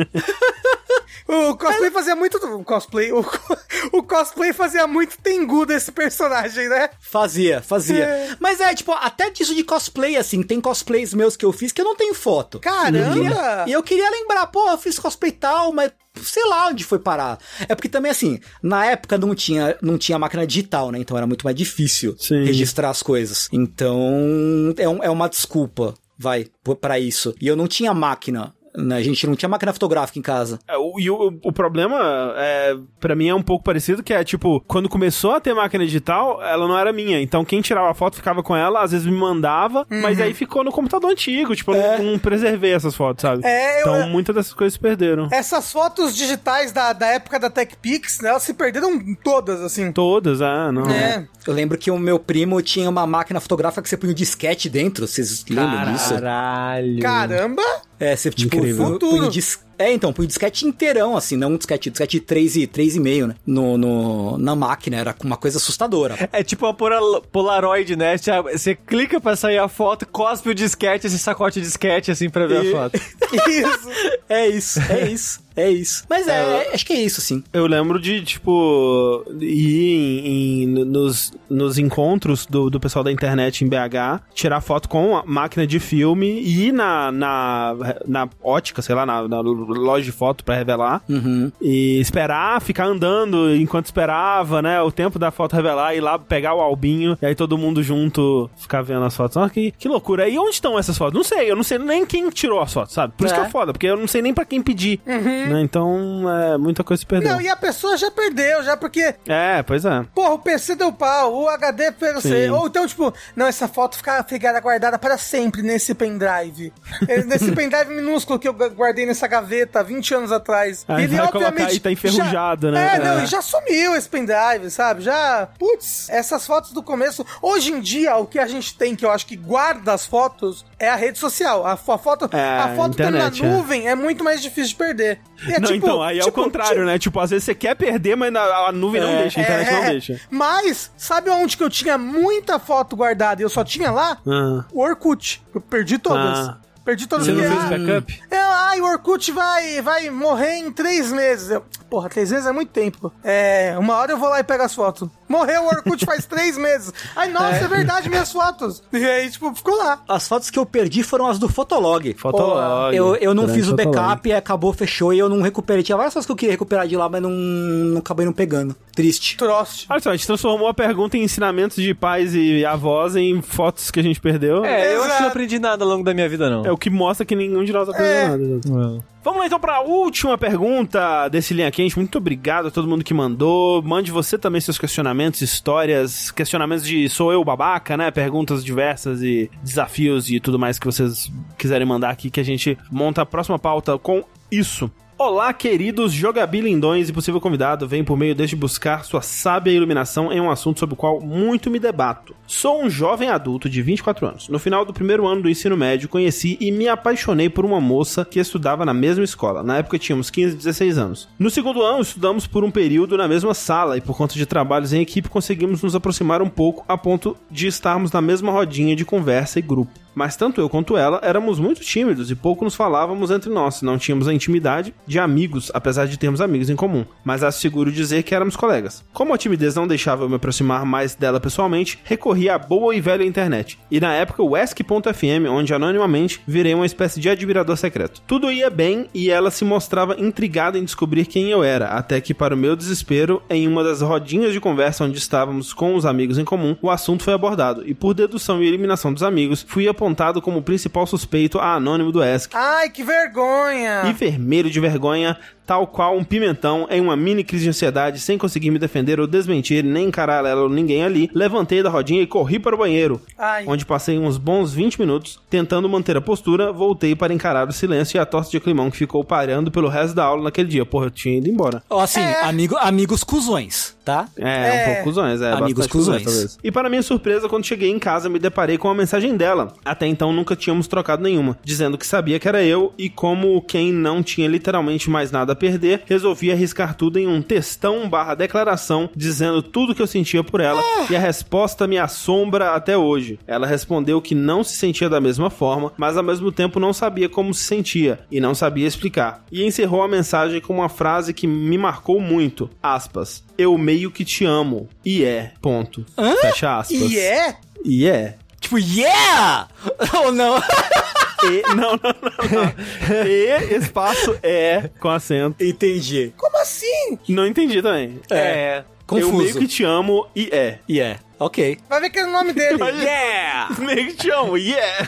o 1.28 1.56
cosplay 1.58 1.92
fazia 1.92 2.16
muito... 2.16 2.38
O 2.38 2.64
cosplay... 2.64 3.12
O, 3.12 3.20
o 3.92 4.02
cosplay 4.02 4.54
fazia 4.54 4.88
muito 4.88 5.18
Tengu 5.22 5.66
desse 5.66 5.92
personagem, 5.92 6.70
né? 6.70 6.90
Fazia, 7.00 7.62
fazia. 7.62 8.06
É. 8.06 8.36
Mas 8.40 8.62
é, 8.62 8.74
tipo, 8.74 8.94
até 8.94 9.30
disso 9.30 9.54
de 9.54 9.64
cosplay, 9.64 10.16
assim, 10.16 10.42
tem 10.42 10.62
cosplays 10.62 11.14
meus 11.14 11.36
que 11.36 11.46
eu 11.46 11.52
fiz 11.52 11.72
que 11.72 11.82
eu 11.82 11.86
não 11.86 11.96
tenho 11.96 12.16
foto. 12.16 12.60
Caramba! 12.60 13.66
E 13.68 13.72
eu 13.72 13.84
queria 13.84 14.10
lembrar, 14.10 14.48
pô, 14.48 14.70
eu 14.70 14.78
fiz 14.78 14.98
cosplay 14.98 15.32
e 15.32 15.36
tal, 15.36 15.72
mas 15.74 15.92
sei 16.24 16.44
lá 16.48 16.68
onde 16.68 16.84
foi 16.84 17.00
parar. 17.00 17.40
É 17.68 17.76
porque 17.76 17.90
também, 17.90 18.12
assim, 18.12 18.40
na 18.62 18.86
época 18.86 19.18
não 19.18 19.34
tinha, 19.36 19.78
não 19.82 19.98
tinha 19.98 20.18
máquina 20.20 20.46
digital, 20.46 20.92
né? 20.92 21.00
Então 21.00 21.18
era 21.18 21.28
muito 21.28 21.44
mais 21.44 21.56
difícil 21.56 22.16
Sim. 22.20 22.44
registrar 22.44 22.90
as 22.90 23.02
coisas. 23.04 23.48
Então, 23.52 24.74
é, 24.78 24.88
um- 24.88 25.04
é 25.04 25.10
uma 25.10 25.28
desculpa, 25.30 25.94
vai, 26.18 26.46
p- 26.64 26.76
pra 26.76 27.00
isso. 27.00 27.34
E 27.42 27.48
eu 27.48 27.56
não 27.56 27.68
tinha 27.68 27.94
máquina. 27.94 28.54
Né? 28.76 28.98
A 28.98 29.02
gente 29.04 29.26
não 29.28 29.36
tinha 29.36 29.50
máquina 29.50 29.74
fotográfica 29.74 30.20
em 30.20 30.22
casa. 30.22 30.60
É, 30.68 30.78
o- 30.78 31.00
E 31.00 31.10
o, 31.10 31.40
o 31.44 31.52
problema, 31.52 31.98
é, 32.38 32.76
para 33.00 33.16
mim, 33.16 33.28
é 33.30 33.36
um 33.36 33.42
pouco 33.42 33.64
parecido, 33.64 34.04
que 34.04 34.14
é, 34.14 34.24
tipo, 34.24 34.62
quando 34.68 34.88
começou 34.90 35.32
a 35.34 35.40
ter 35.40 35.54
máquina 35.54 35.86
digital, 35.86 36.42
ela 36.44 36.68
não 36.68 36.78
era 36.78 36.92
minha. 36.94 37.22
Então, 37.22 37.44
quem 37.46 37.62
tirava 37.62 37.90
a 37.90 37.94
foto 37.94 38.16
ficava 38.16 38.44
com 38.44 38.56
ela, 38.56 38.82
às 38.84 38.92
vezes 38.92 39.06
me 39.08 39.14
mandava, 39.18 39.86
mas 39.90 40.20
aí 40.22 40.34
ficou 40.34 40.64
no 40.64 40.72
computador 40.72 41.10
antigo. 41.12 41.56
Tipo, 41.56 41.74
eu 41.74 41.98
não, 42.04 42.12
não 42.14 42.20
preservei 42.20 42.74
essas 42.74 42.96
fotos, 42.96 43.22
sabe? 43.22 43.46
É, 43.46 43.78
eu- 43.78 43.96
então, 43.96 44.10
muitas 44.10 44.36
dessas 44.36 44.54
coisas 44.54 44.74
se 44.74 44.80
perderam. 44.80 45.28
Essas 45.32 45.72
fotos 45.72 46.16
digitais 46.16 46.72
da, 46.72 46.94
da 46.94 47.08
época 47.08 47.40
da 47.40 47.50
TechPix, 47.50 48.20
né? 48.22 48.30
Elas 48.30 48.44
se 48.44 48.54
perderam 48.54 49.00
todas, 49.24 49.62
assim. 49.62 49.92
Todas, 49.92 50.42
ah, 50.42 50.72
não. 50.72 50.90
É. 50.90 51.28
Eu 51.48 51.54
lembro 51.54 51.78
que 51.78 51.90
o 51.90 51.98
meu 51.98 52.20
primo 52.20 52.62
tinha 52.62 52.90
uma 52.90 53.08
máquina 53.08 53.40
fotográfica 53.40 53.82
que 53.82 53.90
você 53.90 53.98
punha 53.98 54.12
um 54.12 54.16
disquete 54.16 54.70
dentro. 54.70 55.08
Vocês 55.08 55.44
lembram 55.50 55.94
disso? 55.94 56.14
Caralho. 56.14 57.00
Caramba! 57.00 57.64
É, 58.00 58.16
você 58.16 58.30
tipo 58.30 58.56
Incrível. 58.56 58.86
punha- 58.98 59.00
punha 59.00 59.24
o 59.28 59.30
dis- 59.30 59.60
É, 59.80 59.92
então, 59.94 60.12
punha 60.12 60.26
o 60.26 60.28
disquete 60.28 60.66
inteirão, 60.68 61.16
assim, 61.16 61.38
não 61.38 61.54
um 61.54 61.58
disquete, 61.58 61.90
disquete 61.90 62.20
3 62.20 62.58
e 62.58 62.68
3,5, 62.68 63.28
né? 63.28 63.36
No, 63.48 63.78
no, 63.78 64.38
na 64.38 64.54
máquina, 64.56 64.98
era 64.98 65.16
uma 65.24 65.38
coisa 65.38 65.58
assustadora. 65.58 66.30
É 66.34 66.44
tipo 66.44 66.66
uma 66.66 66.74
pola- 66.74 67.22
Polaroid, 67.32 67.96
né? 67.96 68.18
Você- 68.18 68.42
Você 68.42 68.76
clica 68.76 69.20
pra 69.22 69.36
sair 69.38 69.58
a 69.58 69.70
foto, 69.70 70.06
cospe 70.06 70.50
o 70.50 70.54
disquete, 70.56 71.08
esse 71.08 71.18
sacote 71.18 71.60
de 71.62 71.66
disquete, 71.66 72.12
assim, 72.12 72.30
pra 72.30 72.46
ver 72.46 72.66
E- 72.66 72.68
a 72.68 72.72
foto. 72.72 73.00
Isso. 73.50 73.90
É 74.28 74.48
isso, 74.48 74.80
é 74.92 75.08
isso, 75.12 75.40
é 75.56 75.70
isso. 75.72 76.04
Mas 76.10 76.28
é, 76.28 76.32
é- 76.68 76.74
acho 76.74 76.86
que 76.86 76.94
é 76.94 77.02
isso, 77.02 77.22
sim. 77.22 77.44
Eu 77.54 77.66
lembro 77.68 78.00
de, 78.00 78.24
tipo, 78.24 79.24
ir 79.40 79.86
em, 79.86 80.64
em- 80.64 80.68
nos, 80.86 81.32
nos 81.50 81.78
encontros 81.78 82.46
do, 82.46 82.70
do 82.70 82.80
pessoal 82.80 83.04
da 83.04 83.12
internet 83.12 83.64
em 83.64 83.68
BH, 83.68 84.22
tirar 84.34 84.62
foto 84.62 84.88
com 84.90 85.16
a 85.18 85.24
máquina 85.26 85.66
de 85.66 85.80
filme 85.80 86.28
e 86.42 86.68
ir 86.68 86.72
na, 86.72 87.12
na, 87.12 87.76
na 88.08 88.30
ótica, 88.44 88.82
sei 88.82 88.94
lá, 88.96 89.06
na, 89.06 89.28
na 89.28 89.42
loja 89.78 90.04
de 90.06 90.12
foto 90.12 90.44
pra 90.44 90.56
revelar. 90.56 91.02
Uhum. 91.10 91.52
E 91.62 92.00
esperar, 92.00 92.62
ficar 92.62 92.86
andando 92.86 93.56
enquanto 93.56 93.86
esperava, 93.86 94.62
né? 94.62 94.82
O 94.82 94.92
tempo 94.92 95.18
da 95.20 95.32
foto 95.32 95.56
revelar, 95.56 95.96
ir 95.96 96.02
lá 96.02 96.18
pegar 96.18 96.54
o 96.54 96.60
albinho 96.62 97.18
e 97.22 97.26
aí 97.26 97.36
todo 97.36 97.58
mundo 97.58 97.82
junto 97.84 98.50
ficar 98.58 98.82
vendo 98.82 99.04
as 99.06 99.16
fotos. 99.16 99.36
Nossa, 99.38 99.54
que, 99.54 99.72
que 99.72 99.88
loucura. 99.88 100.28
E 100.28 100.38
onde 100.38 100.52
estão 100.52 100.78
essas 100.78 100.98
fotos? 100.98 101.14
Não 101.14 101.24
sei, 101.24 101.50
eu 101.52 101.56
não 101.56 101.64
sei 101.64 101.78
nem 101.78 102.06
quem 102.06 102.30
tirou 102.30 102.62
as 102.62 102.72
fotos, 102.74 102.94
sabe? 102.94 103.14
Por 103.18 103.26
isso 103.26 103.36
É. 103.36 103.40
que 103.40 103.46
é 103.46 103.50
foda, 103.50 103.72
porque 103.74 103.88
eu 103.88 103.98
não 103.98 104.08
sei 104.08 104.22
nem 104.22 104.34
pra 104.34 104.46
quem 104.46 104.62
pedir. 104.62 105.00
Né? 105.06 105.62
Então, 105.62 106.24
é, 106.30 106.58
muita 106.58 106.84
coisa 106.84 107.00
se 107.02 107.06
perdeu. 107.06 107.32
Não, 107.34 107.42
e 107.42 107.48
a 107.50 107.56
pessoa 107.56 107.98
já 107.98 108.10
perdeu, 108.12 108.64
já, 108.64 108.76
porque 108.78 109.16
É, 109.28 109.62
pois 109.64 109.86
é. 109.86 110.04
Porra, 110.14 110.34
o 110.34 110.40
PC 110.40 110.76
deu 110.76 110.92
pau, 110.92 111.34
o 111.34 111.50
HD 111.50 111.86
Sim. 111.92 112.14
você. 112.16 112.50
Ou 112.50 112.68
então, 112.68 112.88
tipo, 112.88 113.14
não, 113.36 113.46
essa 113.48 113.68
foto 113.68 113.98
fica, 113.98 114.24
ficará 114.24 114.60
guardada 114.60 114.98
para 114.98 115.18
sempre 115.18 115.62
nesse 115.62 115.94
pendrive. 115.94 116.72
Nesse 117.28 117.52
pendrive 117.52 117.94
minúsculo 117.94 118.40
que 118.40 118.48
eu 118.48 118.54
gu- 118.54 118.70
guardei 118.72 119.06
nessa 119.06 119.28
gaveta. 119.28 119.59
Gaveta 119.60 119.84
20 119.84 120.14
anos 120.16 120.32
atrás. 120.32 120.86
Aí 120.88 121.04
ele, 121.04 121.16
vai 121.18 121.28
colocar 121.32 121.48
obviamente. 121.50 121.76
e 121.76 121.80
tá 121.80 121.92
enferrujado, 121.92 122.68
já, 122.68 122.74
né? 122.74 122.96
É, 122.96 123.00
não, 123.00 123.20
É. 123.20 123.24
e 123.24 123.26
já 123.28 123.42
sumiu 123.42 123.96
esse 123.96 124.08
pendrive, 124.08 124.70
sabe? 124.70 125.02
Já. 125.02 125.48
Putz, 125.58 126.10
essas 126.10 126.46
fotos 126.46 126.72
do 126.72 126.82
começo. 126.82 127.26
Hoje 127.42 127.72
em 127.72 127.80
dia, 127.80 128.16
o 128.18 128.26
que 128.26 128.40
a 128.40 128.48
gente 128.48 128.76
tem 128.78 128.96
que 128.96 129.06
eu 129.06 129.12
acho 129.12 129.26
que 129.26 129.36
guarda 129.36 129.94
as 129.94 130.06
fotos 130.06 130.66
é 130.80 130.90
a 130.90 130.96
rede 130.96 131.18
social. 131.18 131.66
A, 131.66 131.74
a 131.74 131.78
foto, 131.78 132.30
É, 132.36 132.60
a 132.60 132.76
foto 132.76 132.96
tá 132.96 133.04
internet, 133.06 133.42
na 133.42 133.48
é. 133.48 133.52
nuvem 133.52 133.88
é. 133.88 133.96
muito 133.96 134.24
mais 134.24 134.42
difícil 134.42 134.70
de 134.70 134.76
perder. 134.76 135.20
É 135.48 135.60
não, 135.60 135.72
tipo- 135.72 135.86
então, 135.88 136.02
aí 136.02 136.18
é 136.20 136.22
o 136.22 136.26
tipo- 136.26 136.42
contrário, 136.44 136.86
né? 136.86 136.98
Tipo, 137.00 137.20
às 137.20 137.30
vezes 137.30 137.44
você 137.46 137.56
quer 137.56 137.76
perder, 137.76 138.16
mas 138.16 138.32
na- 138.32 138.42
a 138.68 138.72
nuvem 138.72 139.02
não 139.02 139.16
deixa, 139.18 139.40
a 139.40 139.44
internet 139.44 139.72
não 139.72 139.84
É, 139.84 139.90
deixa. 139.92 140.20
Mas, 140.30 140.92
sabe 140.98 141.30
onde 141.30 141.56
que 141.58 141.64
eu 141.64 141.70
tinha 141.70 141.98
muita 141.98 142.60
foto 142.60 142.96
guardada 142.96 143.42
e 143.42 143.46
eu 143.46 143.50
só 143.50 143.64
tinha 143.64 143.92
lá? 143.92 144.18
Ah. 144.28 144.66
O 144.72 144.82
Orkut. 144.82 145.42
Eu 145.54 145.62
perdi 145.62 145.98
todas. 145.98 146.40
Ah. 146.40 146.58
Perdi 146.84 147.08
todas. 147.08 147.26
Você 147.26 147.34
não 147.34 147.44
porque, 147.44 147.68
fez 147.68 147.88
backup? 147.88 148.24
é, 148.32 148.38
ai, 148.38 148.82
o 148.82 148.86
Orkut 148.86 149.32
vai, 149.32 149.82
vai 149.82 150.10
morrer 150.10 150.58
em 150.58 150.72
três 150.72 151.12
meses. 151.12 151.50
Eu, 151.52 151.64
porra, 151.90 152.10
três 152.10 152.32
meses 152.32 152.46
é 152.48 152.52
muito 152.52 152.72
tempo. 152.72 153.12
É, 153.24 153.76
uma 153.78 153.96
hora 153.96 154.12
eu 154.12 154.18
vou 154.18 154.30
lá 154.30 154.40
e 154.40 154.44
pego 154.44 154.64
as 154.64 154.74
fotos. 154.74 155.10
Morreu 155.30 155.62
o 155.64 155.68
Orkut 155.68 156.04
faz 156.06 156.26
três 156.26 156.58
meses. 156.58 156.92
Ai, 157.16 157.30
nossa, 157.30 157.64
é. 157.66 157.68
verdade, 157.68 158.10
minhas 158.10 158.32
fotos. 158.32 158.82
E 158.92 158.98
aí, 159.06 159.30
tipo, 159.30 159.54
ficou 159.54 159.78
lá. 159.78 160.02
As 160.08 160.28
fotos 160.28 160.50
que 160.50 160.58
eu 160.58 160.66
perdi 160.66 161.04
foram 161.04 161.28
as 161.28 161.38
do 161.38 161.48
Fotolog. 161.48 162.14
Fotolog. 162.18 162.96
Eu, 162.96 163.16
eu 163.16 163.34
não 163.36 163.44
Grande 163.44 163.60
fiz 163.60 163.68
o 163.68 163.72
Fotolog. 163.78 163.96
backup 163.96 164.28
e 164.30 164.34
acabou, 164.34 164.74
fechou 164.74 165.14
e 165.14 165.20
eu 165.20 165.30
não 165.30 165.42
recuperei. 165.42 165.84
Tinha 165.84 165.96
várias 165.96 166.14
coisas 166.14 166.26
que 166.26 166.32
eu 166.32 166.36
queria 166.36 166.54
recuperar 166.54 166.88
de 166.88 166.98
lá, 166.98 167.08
mas 167.08 167.22
não, 167.22 167.30
não 167.30 168.00
acabei 168.00 168.26
não 168.26 168.34
pegando. 168.34 168.76
Triste. 168.96 169.38
Trost. 169.38 169.86
Olha 169.90 170.00
só, 170.02 170.10
a 170.10 170.16
gente 170.16 170.26
transformou 170.26 170.68
a 170.68 170.74
pergunta 170.74 171.16
em 171.16 171.24
ensinamentos 171.24 171.78
de 171.78 171.94
pais 171.94 172.34
e 172.34 172.66
avós 172.66 173.16
em 173.16 173.42
fotos 173.42 173.92
que 173.92 174.00
a 174.00 174.04
gente 174.04 174.20
perdeu. 174.20 174.66
É, 174.66 174.94
eu 174.96 174.98
acho 174.98 175.02
que 175.02 175.06
Exato. 175.10 175.22
não 175.22 175.30
aprendi 175.30 175.60
nada 175.60 175.84
ao 175.86 175.90
longo 175.90 176.04
da 176.04 176.14
minha 176.14 176.28
vida, 176.28 176.50
não. 176.50 176.66
É 176.66 176.72
o 176.72 176.78
que 176.78 176.90
mostra 176.90 177.26
que 177.26 177.36
nenhum 177.36 177.64
de 177.64 177.72
nós 177.72 177.88
aprendeu 177.88 178.12
É. 178.12 178.28
nada. 178.28 179.04
Vamos 179.22 179.42
lá 179.42 179.48
então 179.48 179.60
para 179.60 179.76
a 179.76 179.82
última 179.82 180.38
pergunta 180.38 181.28
desse 181.28 181.54
Linha 181.54 181.70
Quente. 181.70 181.98
Muito 181.98 182.18
obrigado 182.18 182.70
a 182.70 182.72
todo 182.72 182.88
mundo 182.88 183.04
que 183.04 183.14
mandou. 183.14 183.82
Mande 183.82 184.12
você 184.12 184.38
também 184.38 184.62
seus 184.62 184.78
questionamentos, 184.78 185.42
histórias, 185.42 186.32
questionamentos 186.32 186.86
de 186.86 187.10
sou 187.10 187.32
eu 187.32 187.44
babaca, 187.44 187.98
né? 187.98 188.12
Perguntas 188.12 188.64
diversas 188.64 189.22
e 189.22 189.52
desafios 189.62 190.30
e 190.30 190.40
tudo 190.40 190.58
mais 190.58 190.80
que 190.80 190.86
vocês 190.86 191.30
quiserem 191.58 191.86
mandar 191.86 192.12
aqui 192.12 192.30
que 192.30 192.40
a 192.40 192.44
gente 192.44 192.78
monta 192.90 193.22
a 193.22 193.26
próxima 193.26 193.60
pauta 193.60 193.98
com 193.98 194.24
isso. 194.50 194.90
Olá, 195.22 195.52
queridos 195.52 196.14
jogabilindões 196.14 197.10
e 197.10 197.14
possível 197.14 197.42
convidado, 197.42 197.86
vem 197.86 198.06
por 198.06 198.18
meio 198.18 198.34
deste 198.34 198.56
buscar 198.56 199.04
sua 199.04 199.22
sábia 199.22 199.70
iluminação 199.70 200.32
em 200.32 200.40
um 200.40 200.50
assunto 200.50 200.80
sobre 200.80 200.94
o 200.94 200.98
qual 200.98 201.20
muito 201.20 201.70
me 201.70 201.78
debato. 201.78 202.34
Sou 202.48 202.82
um 202.82 202.90
jovem 202.90 203.28
adulto 203.28 203.70
de 203.70 203.82
24 203.82 204.26
anos. 204.26 204.48
No 204.48 204.58
final 204.58 204.86
do 204.86 204.94
primeiro 204.94 205.28
ano 205.28 205.42
do 205.42 205.50
ensino 205.50 205.76
médio, 205.76 206.08
conheci 206.08 206.58
e 206.62 206.72
me 206.72 206.88
apaixonei 206.88 207.50
por 207.50 207.66
uma 207.66 207.82
moça 207.82 208.24
que 208.24 208.40
estudava 208.40 208.86
na 208.86 208.94
mesma 208.94 209.26
escola. 209.26 209.62
Na 209.62 209.80
época 209.80 210.00
tínhamos 210.00 210.30
15 210.30 210.54
e 210.54 210.58
16 210.58 210.98
anos. 210.98 211.28
No 211.38 211.50
segundo 211.50 211.84
ano, 211.84 212.02
estudamos 212.02 212.48
por 212.48 212.64
um 212.64 212.72
período 212.72 213.18
na 213.18 213.28
mesma 213.28 213.54
sala 213.54 213.98
e 213.98 214.02
por 214.02 214.16
conta 214.16 214.36
de 214.36 214.46
trabalhos 214.46 214.94
em 214.94 215.02
equipe 215.02 215.28
conseguimos 215.28 215.84
nos 215.84 215.96
aproximar 215.96 216.42
um 216.42 216.50
pouco 216.50 216.86
a 216.88 216.98
ponto 216.98 217.36
de 217.52 217.68
estarmos 217.68 218.14
na 218.14 218.22
mesma 218.22 218.54
rodinha 218.54 218.96
de 218.96 219.04
conversa 219.04 219.60
e 219.60 219.62
grupo. 219.62 219.92
Mas 220.20 220.36
tanto 220.36 220.60
eu 220.60 220.68
quanto 220.68 220.98
ela 220.98 221.22
éramos 221.24 221.60
muito 221.60 221.80
tímidos 221.80 222.30
e 222.30 222.36
pouco 222.36 222.66
nos 222.66 222.76
falávamos 222.76 223.32
entre 223.32 223.50
nós. 223.50 223.82
Não 223.82 223.98
tínhamos 223.98 224.28
a 224.28 224.34
intimidade 224.34 224.94
de 225.08 225.18
amigos, 225.18 225.72
apesar 225.74 226.08
de 226.08 226.20
termos 226.20 226.42
amigos 226.42 226.70
em 226.70 226.76
comum. 226.76 227.06
Mas 227.24 227.42
asseguro 227.42 227.90
dizer 227.90 228.24
que 228.24 228.36
éramos 228.36 228.58
colegas. 228.58 229.02
Como 229.14 229.34
a 229.34 229.38
timidez 229.38 229.76
não 229.76 229.88
deixava 229.88 230.26
eu 230.26 230.30
me 230.30 230.36
aproximar 230.36 230.86
mais 230.86 231.16
dela 231.16 231.40
pessoalmente, 231.40 232.00
recorri 232.04 232.50
à 232.50 232.58
boa 232.58 232.94
e 232.94 233.00
velha 233.00 233.24
internet. 233.24 233.80
E 233.90 233.98
na 234.02 234.14
época 234.14 234.44
o 234.44 234.58
Ask.fm, 234.58 235.48
onde 235.50 235.74
anonimamente 235.74 236.42
virei 236.46 236.74
uma 236.74 236.86
espécie 236.86 237.22
de 237.22 237.30
admirador 237.30 237.78
secreto. 237.78 238.22
Tudo 238.28 238.52
ia 238.52 238.70
bem 238.70 239.08
e 239.14 239.30
ela 239.30 239.50
se 239.50 239.64
mostrava 239.64 240.20
intrigada 240.20 240.78
em 240.78 240.84
descobrir 240.84 241.28
quem 241.28 241.50
eu 241.50 241.64
era, 241.64 241.92
até 241.92 242.20
que 242.20 242.34
para 242.34 242.56
o 242.56 242.58
meu 242.58 242.76
desespero, 242.76 243.42
em 243.50 243.66
uma 243.70 243.86
das 243.86 244.02
rodinhas 244.02 244.52
de 244.52 244.60
conversa 244.60 245.06
onde 245.06 245.18
estávamos 245.18 245.72
com 245.72 245.96
os 245.96 246.06
amigos 246.06 246.38
em 246.38 246.44
comum, 246.44 246.76
o 246.82 246.90
assunto 246.90 247.24
foi 247.24 247.34
abordado. 247.34 247.88
E 247.88 247.94
por 247.94 248.14
dedução 248.14 248.62
e 248.62 248.68
eliminação 248.68 249.14
dos 249.14 249.24
amigos, 249.24 249.66
fui 249.66 249.88
apontado 249.88 250.09
como 250.42 250.60
o 250.60 250.64
principal 250.64 251.06
suspeito 251.08 251.60
a 251.60 251.76
anônimo 251.76 252.12
do 252.12 252.22
Ask. 252.22 252.52
Ai, 252.54 252.90
que 252.90 253.04
vergonha. 253.04 254.04
E 254.06 254.14
vermelho 254.14 254.70
de 254.70 254.80
vergonha, 254.80 255.38
tal 255.70 255.86
qual 255.86 256.18
um 256.18 256.24
pimentão 256.24 256.88
em 256.90 257.00
uma 257.00 257.16
mini 257.16 257.44
crise 257.44 257.66
de 257.66 257.70
ansiedade, 257.70 258.20
sem 258.20 258.40
conseguir 258.40 258.72
me 258.72 258.80
defender 258.80 259.20
ou 259.20 259.28
desmentir, 259.28 259.84
nem 259.84 260.08
encarar 260.08 260.44
ela 260.44 260.64
ou 260.64 260.70
ninguém 260.70 261.04
ali, 261.04 261.30
levantei 261.32 261.84
da 261.84 261.92
rodinha 261.92 262.24
e 262.24 262.26
corri 262.26 262.58
para 262.58 262.74
o 262.74 262.78
banheiro, 262.80 263.22
Ai. 263.38 263.66
onde 263.68 263.86
passei 263.86 264.18
uns 264.18 264.40
bons 264.40 264.74
20 264.74 265.00
minutos 265.00 265.40
tentando 265.48 265.88
manter 265.88 266.18
a 266.18 266.22
postura, 266.22 266.72
voltei 266.74 267.16
para 267.16 267.32
encarar 267.32 267.68
o 267.68 267.72
silêncio 267.72 268.18
e 268.18 268.20
a 268.20 268.26
tosse 268.26 268.50
de 268.50 268.60
climão 268.60 268.90
que 268.90 268.98
ficou 268.98 269.24
parando 269.24 269.70
pelo 269.70 269.88
resto 269.90 270.16
da 270.16 270.24
aula 270.24 270.42
naquele 270.46 270.70
dia. 270.70 270.84
Porra, 270.88 271.06
eu 271.06 271.12
tinha 271.12 271.38
ido 271.38 271.48
embora. 271.48 271.84
Ó, 271.88 272.00
assim, 272.02 272.20
É. 272.20 272.42
amigo, 272.46 272.76
amigos 272.78 273.24
cuzões, 273.24 273.96
tá? 274.04 274.28
É, 274.36 274.50
É. 274.50 274.82
um 274.82 274.86
pouco 274.88 275.04
cuzões, 275.04 275.40
é. 275.40 275.52
Amigos 275.54 275.86
cuzões, 275.86 276.24
cuzões. 276.24 276.58
E 276.64 276.72
para 276.72 276.90
minha 276.90 277.04
surpresa, 277.04 277.48
quando 277.48 277.64
cheguei 277.68 277.92
em 277.92 278.00
casa, 278.00 278.28
me 278.28 278.40
deparei 278.40 278.76
com 278.80 278.88
uma 278.88 278.96
mensagem 278.96 279.38
dela. 279.38 279.72
Até 279.86 280.08
então 280.08 280.34
nunca 280.34 280.56
tínhamos 280.56 280.88
trocado 280.88 281.22
nenhuma, 281.22 281.60
dizendo 281.64 281.96
que 281.96 282.08
sabia 282.08 282.40
que 282.40 282.48
era 282.48 282.64
eu 282.64 282.92
e 282.98 283.08
como 283.08 283.62
quem 283.62 283.94
não 283.94 284.24
tinha 284.24 284.48
literalmente 284.48 285.12
mais 285.12 285.32
nada 285.32 285.54
a 285.54 285.59
perder, 285.60 286.04
resolvi 286.06 286.52
arriscar 286.52 286.96
tudo 286.96 287.20
em 287.20 287.28
um 287.28 287.42
textão 287.42 288.10
barra 288.10 288.34
declaração, 288.34 289.10
dizendo 289.16 289.62
tudo 289.62 289.94
que 289.94 290.02
eu 290.02 290.08
sentia 290.08 290.44
por 290.44 290.62
ela, 290.62 290.82
e 291.10 291.16
a 291.16 291.20
resposta 291.20 291.86
me 291.88 291.98
assombra 291.98 292.72
até 292.74 292.98
hoje. 292.98 293.40
Ela 293.46 293.68
respondeu 293.68 294.22
que 294.22 294.34
não 294.34 294.64
se 294.64 294.78
sentia 294.78 295.10
da 295.10 295.22
mesma 295.22 295.50
forma, 295.50 295.92
mas 295.98 296.18
ao 296.18 296.24
mesmo 296.24 296.52
tempo 296.52 296.80
não 296.80 296.94
sabia 296.94 297.30
como 297.30 297.54
se 297.54 297.64
sentia, 297.64 298.20
e 298.32 298.40
não 298.40 298.56
sabia 298.56 298.88
explicar. 298.88 299.44
E 299.52 299.64
encerrou 299.64 300.02
a 300.02 300.08
mensagem 300.08 300.62
com 300.62 300.74
uma 300.74 300.90
frase 300.90 301.34
que 301.34 301.46
me 301.46 301.78
marcou 301.78 302.20
muito, 302.20 302.70
aspas, 302.82 303.44
eu 303.58 303.78
meio 303.78 304.10
que 304.10 304.24
te 304.24 304.46
amo, 304.46 304.88
e 305.04 305.24
é, 305.24 305.52
ponto. 305.62 306.06
Fecha 306.42 306.80
aspas. 306.80 307.12
E 307.12 307.20
é? 307.20 307.56
E 307.84 308.08
é. 308.08 308.36
Tipo, 308.60 308.78
yeah! 308.78 309.68
Ou 310.24 310.32
não? 310.32 310.62
E, 311.44 311.62
não, 311.76 311.76
não, 311.76 311.98
não, 311.98 312.64
não. 312.64 313.26
E, 313.28 313.76
espaço, 313.78 314.38
é, 314.44 314.90
com 315.00 315.10
acento. 315.10 315.64
Entendi. 315.64 316.34
Como 316.38 316.58
assim? 316.58 317.18
Não 317.28 317.46
entendi 317.46 317.82
também. 317.82 318.20
É, 318.30 318.80
Eu 318.80 318.84
confuso. 319.06 319.38
meio 319.38 319.56
que 319.56 319.68
te 319.68 319.84
amo, 319.84 320.28
e 320.36 320.50
é. 320.52 320.80
Yeah, 320.90 321.20
ok. 321.40 321.80
Vai 321.90 322.02
ver 322.02 322.10
que 322.10 322.20
é 322.20 322.26
o 322.26 322.32
nome 322.32 322.54
dele. 322.54 322.84
Yeah! 323.02 323.76
Meio 323.80 324.08
que 324.08 324.14
te 324.14 324.32
amo, 324.32 324.58
yeah! 324.58 325.08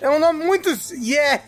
É 0.00 0.08
um 0.10 0.18
nome 0.18 0.44
muito. 0.44 0.68
Yeah! 0.92 1.42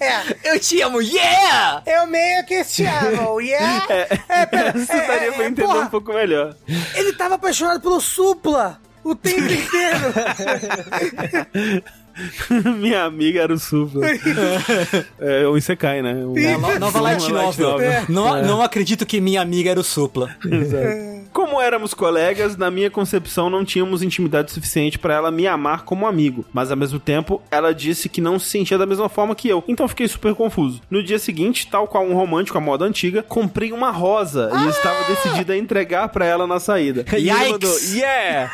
Eu 0.45 0.59
te 0.61 0.80
amo, 0.82 1.01
yeah! 1.03 1.82
Eu 1.86 2.07
meio 2.07 2.45
que 2.47 2.64
te 2.64 2.84
amo, 2.86 3.41
yeah! 3.41 3.86
É, 4.28 4.47
pera, 4.47 4.78
Isso 4.78 4.93
é, 4.93 5.07
daria 5.07 5.28
é, 5.28 5.32
pra 5.32 5.45
é, 5.45 5.47
entender 5.49 5.62
porra, 5.66 5.80
um 5.80 5.86
pouco 5.88 6.12
melhor. 6.12 6.55
Ele 6.95 7.12
tava 7.14 7.34
apaixonado 7.34 7.80
pelo 7.80 8.01
Supla 8.01 8.80
o 9.03 9.14
tempo 9.14 9.41
inteiro. 9.53 10.01
Minha 12.79 13.05
amiga 13.05 13.43
era 13.43 13.53
o 13.55 13.59
Supla. 13.59 14.07
é, 15.19 15.47
o 15.47 15.57
Isekai, 15.57 16.03
né? 16.03 16.15
O- 16.25 16.37
É, 16.39 16.57
no- 16.57 16.79
nova 16.79 17.01
light 17.01 17.29
novel. 17.31 17.81
É. 17.81 18.05
Não, 18.09 18.43
não 18.43 18.63
acredito 18.63 19.05
que 19.07 19.21
minha 19.21 19.41
amiga 19.41 19.71
era 19.71 19.81
o 19.81 19.85
Supla. 19.85 20.35
Como 21.33 21.61
éramos 21.61 21.95
colegas, 21.95 22.57
na 22.57 22.70
minha 22.70 22.91
concepção 22.91 23.49
não 23.49 23.64
tínhamos 23.64 24.03
intimidade 24.03 24.51
suficiente 24.51 24.99
pra 24.99 25.14
ela 25.14 25.31
me 25.31 25.47
amar 25.47 25.85
como 25.85 26.07
amigo, 26.07 26.45
mas 26.53 26.70
ao 26.70 26.76
mesmo 26.76 26.99
tempo 26.99 27.41
ela 27.51 27.72
disse 27.72 28.09
que 28.09 28.20
não 28.20 28.39
se 28.39 28.47
sentia 28.49 28.76
da 28.76 28.85
mesma 28.87 29.09
forma 29.09 29.35
que 29.35 29.49
eu, 29.49 29.62
então 29.68 29.87
fiquei 29.89 30.09
super 30.09 30.35
confuso. 30.35 30.81
No 30.91 31.03
dia 31.03 31.18
seguinte, 31.18 31.68
tal 31.70 31.87
qual 31.87 32.05
um 32.05 32.14
romântico 32.14 32.59
à 32.59 32.61
moda 32.61 32.85
antiga, 32.85 33.22
comprei 33.22 33.72
uma 33.72 33.91
rosa 33.91 34.51
e 34.53 34.68
estava 34.68 35.05
decidida 35.05 35.53
a 35.53 35.57
entregar 35.57 36.09
pra 36.09 36.24
ela 36.26 36.47
na 36.47 36.59
saída. 36.59 37.05
E 37.12 37.16
ele 37.16 37.31
Yikes. 37.31 37.51
mandou, 37.53 37.78
yeah! 37.95 38.53